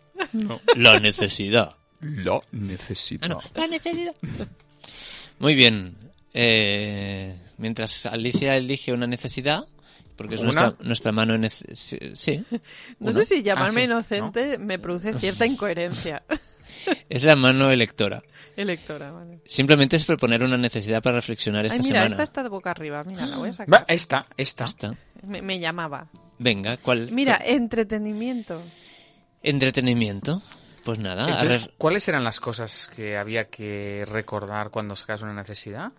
La 0.76 1.00
necesidad. 1.00 1.76
Lo 2.02 2.44
necesito. 2.52 3.26
Ah, 3.26 3.30
no. 3.30 3.40
La 3.56 3.66
necesidad. 3.68 4.14
Muy 5.40 5.56
bien. 5.56 5.96
Eh, 6.34 7.36
mientras 7.58 8.06
Alicia 8.06 8.56
elige 8.56 8.94
una 8.94 9.08
necesidad, 9.08 9.66
porque 10.18 10.36
es 10.36 10.41
nuestra, 10.41 10.76
nuestra 10.82 11.11
mano 11.13 11.36
en... 11.36 11.43
nece- 11.43 11.74
Sí. 11.76 11.97
sí. 12.15 12.45
No 12.99 13.13
sé 13.13 13.24
si 13.24 13.43
llamarme 13.43 13.70
Ah, 13.70 13.74
sí, 13.74 13.82
inocente 13.84 14.57
me 14.57 14.80
produce 14.80 15.13
cierta 15.13 15.45
incoherencia. 15.45 16.24
Es 17.09 17.24
la 17.24 17.36
mano 17.36 17.70
electora. 17.70 18.24
Electora, 18.55 19.11
vale. 19.11 19.41
Simplemente 19.45 19.97
es 19.97 20.05
proponer 20.05 20.41
una 20.41 20.55
necesidad 20.57 21.01
para 21.03 21.18
reflexionar 21.18 21.65
esta 21.65 21.76
Ay, 21.76 21.82
mira, 21.84 21.95
semana. 21.99 22.07
esta 22.07 22.24
está 22.24 22.43
de 22.43 22.49
boca 22.49 22.72
arriba. 22.72 23.03
Mira, 23.03 23.26
la 23.26 23.38
voy 23.38 23.47
a 23.47 23.51
Va, 23.51 23.53
sacar. 23.53 23.86
esta, 23.89 24.26
esta. 24.38 24.65
Está. 24.65 24.95
Me, 25.24 25.41
me 25.41 25.59
llamaba. 25.59 26.07
Venga, 26.39 26.78
¿cuál? 26.78 27.11
Mira, 27.11 27.41
entretenimiento. 27.43 28.61
Entretenimiento. 29.43 30.41
Pues 30.86 30.99
nada, 30.99 31.26
a 31.39 31.43
ver, 31.43 31.74
¿cuáles 31.78 32.07
eran 32.07 32.24
las 32.24 32.39
cosas 32.39 32.89
que 32.95 33.18
había 33.18 33.49
que 33.49 34.05
recordar 34.09 34.70
cuando 34.70 34.95
sacas 34.95 35.22
una 35.22 35.34
necesidad? 35.34 35.91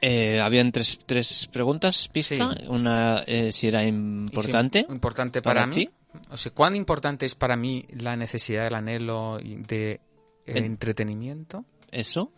Eh, 0.00 0.40
habían 0.40 0.72
tres, 0.72 0.98
tres 1.06 1.48
preguntas, 1.52 2.08
pista. 2.08 2.54
Sí. 2.54 2.64
Una, 2.68 3.22
eh, 3.26 3.52
si 3.52 3.68
era 3.68 3.84
importante. 3.84 4.84
si- 4.86 4.92
importante 4.92 5.42
para, 5.42 5.60
para 5.62 5.66
mí. 5.66 5.86
ti. 5.86 5.90
O 6.30 6.36
sea, 6.36 6.52
¿cuán 6.52 6.74
importante 6.76 7.26
es 7.26 7.34
para 7.34 7.56
mí 7.56 7.84
la 7.90 8.16
necesidad, 8.16 8.66
el 8.66 8.74
anhelo 8.74 9.38
de 9.38 9.92
eh, 9.92 10.00
En- 10.46 10.64
entretenimiento? 10.64 11.64
Eso. 11.90 12.32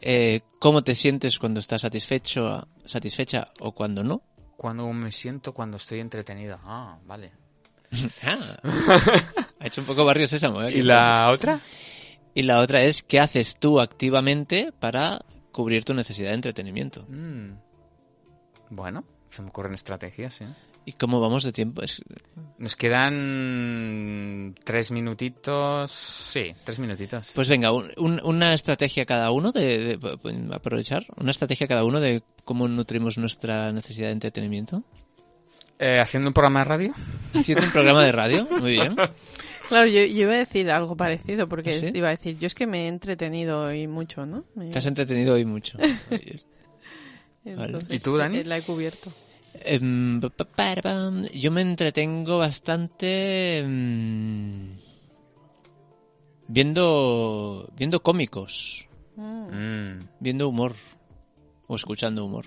Eh, 0.00 0.40
¿Cómo 0.58 0.82
te 0.84 0.94
sientes 0.94 1.38
cuando 1.38 1.60
estás 1.60 1.82
satisfecho, 1.82 2.68
satisfecha 2.84 3.48
o 3.60 3.72
cuando 3.72 4.04
no? 4.04 4.22
Cuando 4.56 4.90
me 4.92 5.10
siento 5.12 5.52
cuando 5.52 5.76
estoy 5.76 6.00
entretenida. 6.00 6.58
Ah, 6.64 6.98
vale. 7.06 7.32
Ah, 8.24 8.36
ha 9.60 9.66
hecho 9.66 9.80
un 9.80 9.86
poco 9.86 10.04
barrio 10.04 10.26
sésamo. 10.26 10.62
¿eh? 10.62 10.72
¿Y 10.76 10.82
la 10.82 11.30
otra? 11.30 11.60
Y 12.34 12.42
la 12.42 12.58
otra 12.60 12.82
es, 12.82 13.02
¿qué 13.02 13.18
haces 13.20 13.56
tú 13.56 13.80
activamente 13.80 14.70
para 14.78 15.20
cubrir 15.56 15.84
tu 15.84 15.94
necesidad 15.94 16.28
de 16.28 16.34
entretenimiento? 16.34 17.06
Mm. 17.08 17.52
Bueno, 18.70 19.04
se 19.30 19.40
me 19.42 19.48
ocurren 19.48 19.74
estrategias, 19.74 20.40
¿eh? 20.42 20.48
¿Y 20.84 20.92
cómo 20.92 21.18
vamos 21.20 21.42
de 21.42 21.52
tiempo? 21.52 21.82
Es- 21.82 22.00
Nos 22.58 22.76
quedan 22.76 24.54
tres 24.64 24.90
minutitos. 24.92 25.90
Sí, 25.90 26.54
tres 26.62 26.78
minutitos. 26.78 27.32
Pues 27.34 27.48
venga, 27.48 27.72
un- 27.72 27.90
un- 27.96 28.20
una 28.24 28.54
estrategia 28.54 29.04
cada 29.04 29.30
uno 29.32 29.50
de, 29.50 29.96
de- 29.96 29.96
de- 29.96 30.54
aprovechar, 30.54 31.04
una 31.16 31.32
estrategia 31.32 31.66
cada 31.66 31.84
uno 31.84 31.98
de 32.00 32.22
cómo 32.44 32.68
nutrimos 32.68 33.18
nuestra 33.18 33.72
necesidad 33.72 34.08
de 34.08 34.12
entretenimiento. 34.12 34.82
Eh, 35.78 35.98
Haciendo 36.00 36.28
un 36.28 36.34
programa 36.34 36.60
de 36.60 36.64
radio. 36.64 36.94
Haciendo 37.34 37.64
un 37.66 37.72
programa 37.72 38.04
de 38.04 38.12
radio, 38.12 38.46
muy 38.50 38.72
bien. 38.72 38.94
Claro, 39.68 39.86
yo, 39.88 40.00
yo 40.04 40.22
iba 40.22 40.32
a 40.32 40.36
decir 40.36 40.70
algo 40.70 40.96
parecido, 40.96 41.48
porque 41.48 41.70
¿Ah, 41.70 41.80
sí? 41.80 41.90
iba 41.94 42.08
a 42.08 42.12
decir, 42.12 42.38
yo 42.38 42.46
es 42.46 42.54
que 42.54 42.66
me 42.66 42.84
he 42.84 42.88
entretenido 42.88 43.62
hoy 43.64 43.86
mucho, 43.88 44.24
¿no? 44.26 44.44
Me- 44.54 44.70
Te 44.70 44.78
has 44.78 44.86
entretenido 44.86 45.34
hoy 45.34 45.44
mucho. 45.44 45.78
entonces, 47.44 47.90
¿Y 47.90 47.98
tú, 48.00 48.16
Dani? 48.16 48.38
eh, 48.38 48.44
La 48.44 48.58
he 48.58 48.62
cubierto. 48.62 49.10
Em. 49.54 50.20
Yo 51.34 51.50
me 51.50 51.62
entretengo 51.62 52.38
bastante 52.38 53.58
em, 53.58 54.76
viendo 56.48 57.68
viendo 57.76 58.02
cómicos, 58.02 58.86
Mm. 59.16 59.98
viendo 60.20 60.48
humor 60.48 60.74
o 61.68 61.76
escuchando 61.76 62.24
humor. 62.24 62.44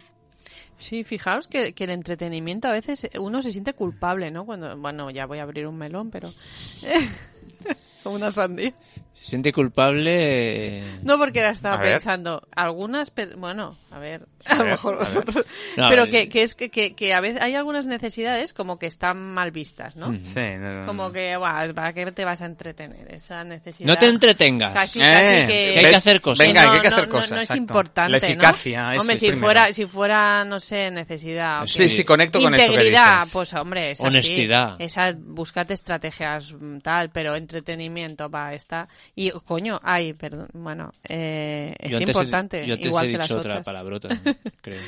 Sí, 0.79 1.03
fijaos 1.03 1.47
que, 1.47 1.73
que 1.73 1.83
el 1.83 1.89
entretenimiento 1.91 2.67
a 2.67 2.71
veces 2.71 3.07
uno 3.19 3.41
se 3.43 3.51
siente 3.51 3.73
culpable, 3.73 4.31
¿no? 4.31 4.45
Cuando, 4.45 4.75
bueno, 4.77 5.11
ya 5.11 5.25
voy 5.27 5.37
a 5.39 5.43
abrir 5.43 5.67
un 5.67 5.77
melón, 5.77 6.09
pero... 6.09 6.33
Como 8.03 8.15
una 8.15 8.31
sandía. 8.31 8.73
Se 9.21 9.25
siente 9.31 9.51
culpable. 9.51 10.79
eh, 10.79 10.83
No, 11.03 11.17
porque 11.17 11.39
ahora 11.39 11.51
estaba 11.51 11.75
A 11.75 11.81
ver. 11.81 11.91
pensando, 11.93 12.47
algunas, 12.55 13.11
bueno, 13.37 13.77
A 13.91 13.99
ver, 13.99 14.27
A 14.45 14.55
lo 14.55 14.65
mejor 14.65 14.93
a 14.93 14.97
ver. 14.99 15.05
vosotros. 15.07 15.45
No, 15.77 15.89
Pero 15.89 16.07
que, 16.07 16.29
que 16.29 16.43
es 16.43 16.53
que, 16.55 16.69
que, 16.69 16.93
que 16.93 17.13
a 17.13 17.21
veces 17.21 17.41
hay 17.41 17.55
algunas 17.55 17.87
necesidades 17.87 18.53
como 18.53 18.77
que 18.77 18.85
están 18.85 19.17
mal 19.33 19.51
vistas, 19.51 19.95
¿no? 19.95 20.13
Sí, 20.23 20.39
no, 20.59 20.81
no, 20.81 20.85
Como 20.85 21.11
que, 21.11 21.35
"Buah, 21.37 21.73
¿para 21.73 21.93
qué 21.93 22.11
te 22.11 22.23
vas 22.25 22.41
a 22.41 22.45
entretener? 22.45 23.11
Esa 23.13 23.43
necesidad. 23.43 23.87
No 23.87 23.97
te 23.97 24.05
entretengas. 24.07 24.73
Casi, 24.73 24.99
Eh, 24.99 25.03
casi 25.03 25.25
que... 25.47 25.71
que 25.73 25.79
hay 25.79 25.89
que 25.89 25.95
hacer 25.95 26.21
cosas. 26.21 26.45
Venga, 26.47 26.65
no, 26.65 26.69
que 26.71 26.75
hay 26.77 26.81
que 26.81 26.87
hacer 26.87 27.07
no, 27.07 27.11
cosas. 27.15 27.31
No, 27.31 27.39
es 27.41 27.51
importante, 27.55 28.11
La 28.11 28.19
¿no? 28.19 28.25
eficacia 28.27 28.93
es 28.93 28.99
Hombre, 29.01 29.17
si 29.17 29.25
primero. 29.27 29.45
fuera, 29.45 29.73
si 29.73 29.85
fuera, 29.85 30.45
no 30.45 30.59
sé, 30.59 30.91
necesidad. 30.91 31.65
Sí, 31.65 31.83
ok. 31.83 31.89
sí, 31.89 32.03
conecto 32.03 32.39
con 32.41 32.53
esto 32.53 32.67
que 32.67 32.71
Integridad, 32.73 33.17
dices. 33.21 33.33
pues 33.33 33.53
hombre, 33.55 33.91
esa 33.91 34.07
Honestidad. 34.07 34.77
Sí, 34.77 34.83
esa, 34.83 35.13
búscate 35.17 35.73
estrategias 35.73 36.53
mm, 36.53 36.77
tal, 36.79 37.09
pero 37.09 37.35
entretenimiento 37.35 38.29
para 38.29 38.53
esta. 38.53 38.87
Y, 39.15 39.31
coño, 39.31 39.79
ay, 39.83 40.13
perdón, 40.13 40.47
bueno, 40.53 40.91
eh, 41.07 41.73
es 41.79 41.91
Yo 41.91 41.97
antes 41.97 42.15
he- 42.15 42.19
importante, 42.19 42.65
yo 42.67 42.75
igual 42.75 43.07
he 43.07 43.11
que 43.11 43.17
las 43.17 43.31
otras. 43.31 43.65
Palabrota, 43.83 44.09
creo. 44.61 44.81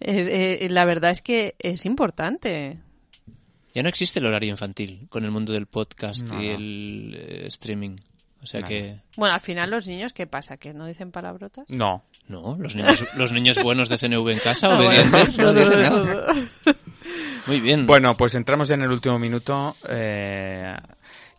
Es- 0.00 0.26
eh, 0.28 0.66
la 0.70 0.84
verdad 0.84 1.10
es 1.10 1.22
que 1.22 1.54
es 1.58 1.84
importante. 1.86 2.78
Ya 3.74 3.82
no 3.82 3.88
existe 3.88 4.18
el 4.20 4.26
horario 4.26 4.50
infantil 4.50 5.06
con 5.08 5.24
el 5.24 5.30
mundo 5.30 5.52
del 5.52 5.66
podcast 5.66 6.20
No, 6.22 6.40
y 6.42 6.48
no. 6.48 6.54
el 6.54 7.14
eh, 7.16 7.46
streaming. 7.48 7.96
O 8.42 8.46
sea 8.46 8.60
No. 8.60 8.66
que... 8.68 9.00
Bueno, 9.16 9.34
al 9.34 9.40
final 9.40 9.70
los 9.70 9.86
niños, 9.88 10.12
¿qué 10.12 10.26
pasa? 10.26 10.58
¿Que 10.58 10.74
no 10.74 10.86
dicen 10.86 11.10
palabrotas? 11.10 11.64
No. 11.68 12.04
No, 12.28 12.56
los 12.60 12.74
niños, 12.76 13.04
los 13.16 13.32
niños 13.32 13.58
buenos 13.62 13.88
de 13.88 13.96
CNV 13.98 14.28
en 14.32 14.38
casa, 14.38 14.68
Ah, 14.72 14.76
bueno. 14.76 14.90
obedientes, 14.90 15.38
no 15.38 15.44
No, 15.44 15.52
no, 15.52 15.60
dicen 15.60 15.80
eso- 15.80 16.04
nada. 16.04 16.34
Muy 17.46 17.60
bien. 17.60 17.86
Bueno, 17.86 18.16
pues 18.16 18.34
entramos 18.34 18.68
ya 18.68 18.74
en 18.74 18.82
el 18.82 18.90
último 18.90 19.18
minuto. 19.18 19.76
Eh, 19.88 20.74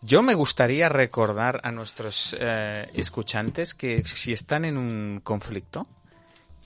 yo 0.01 0.21
me 0.23 0.33
gustaría 0.33 0.89
recordar 0.89 1.59
a 1.63 1.71
nuestros 1.71 2.35
eh, 2.39 2.89
escuchantes 2.93 3.73
que 3.73 4.03
si 4.05 4.31
están 4.33 4.65
en 4.65 4.77
un 4.77 5.21
conflicto, 5.23 5.87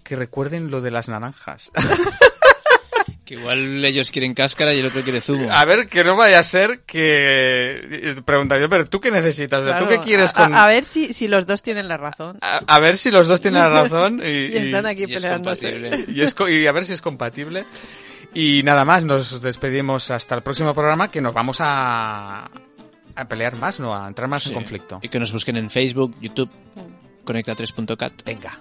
que 0.10 0.16
recuerden 0.18 0.70
lo 0.72 0.82
de 0.82 0.92
las 0.92 1.08
naranjas. 1.08 1.70
Que 3.26 3.36
igual 3.36 3.86
ellos 3.86 4.10
quieren 4.10 4.34
cáscara 4.34 4.74
y 4.74 4.80
el 4.80 4.88
otro 4.88 5.04
quiere 5.04 5.22
zumo. 5.22 5.52
A 5.52 5.64
ver, 5.64 5.88
que 5.88 6.04
no 6.04 6.16
vaya 6.16 6.40
a 6.40 6.44
ser 6.44 6.80
que... 6.80 8.16
Preguntaría, 8.26 8.68
pero 8.68 8.88
¿tú 8.88 9.00
qué 9.00 9.12
necesitas? 9.12 9.60
O 9.62 9.64
sea, 9.66 9.78
¿Tú 9.78 9.86
Claro, 9.86 10.02
qué 10.02 10.08
quieres 10.08 10.32
a- 10.32 10.34
con...? 10.34 10.56
A, 10.56 10.64
a 10.64 10.68
ver 10.68 10.84
si, 10.84 11.14
si 11.14 11.28
los 11.28 11.46
dos 11.46 11.62
tienen 11.62 11.88
la 11.88 11.98
razón. 11.98 12.40
A, 12.42 12.58
a 12.66 12.80
ver 12.80 12.98
si 12.98 13.12
los 13.12 13.28
dos 13.28 13.40
tienen 13.40 13.62
la 13.62 13.70
razón 13.70 14.20
y, 14.26 14.28
Y 14.48 14.58
están 14.58 14.88
aquí 14.88 15.04
y 15.04 15.14
peleándose. 15.14 16.06
y 16.08 16.22
es 16.24 16.34
co- 16.34 16.50
y 16.50 16.66
a 16.66 16.72
ver 16.72 16.86
si 16.86 16.94
es 16.94 17.02
compatible. 17.04 17.66
Y 18.34 18.64
nada 18.64 18.84
más, 18.84 19.04
nos 19.06 19.40
despedimos 19.44 20.10
hasta 20.10 20.34
el 20.34 20.42
próximo 20.42 20.74
programa 20.74 21.12
que 21.12 21.22
nos 21.22 21.32
vamos 21.36 21.58
a, 21.60 22.50
a 23.16 23.26
pelear 23.28 23.56
más, 23.58 23.80
no 23.80 23.96
a 23.96 24.08
entrar 24.08 24.28
más 24.28 24.42
Sí. 24.42 24.50
en 24.50 24.56
conflicto. 24.56 25.00
Y 25.04 25.10
que 25.10 25.20
nos 25.20 25.32
busquen 25.32 25.56
en 25.58 25.70
Facebook, 25.70 26.16
YouTube, 26.20 26.50
conecta3.cat. 27.26 28.24
Venga. 28.26 28.60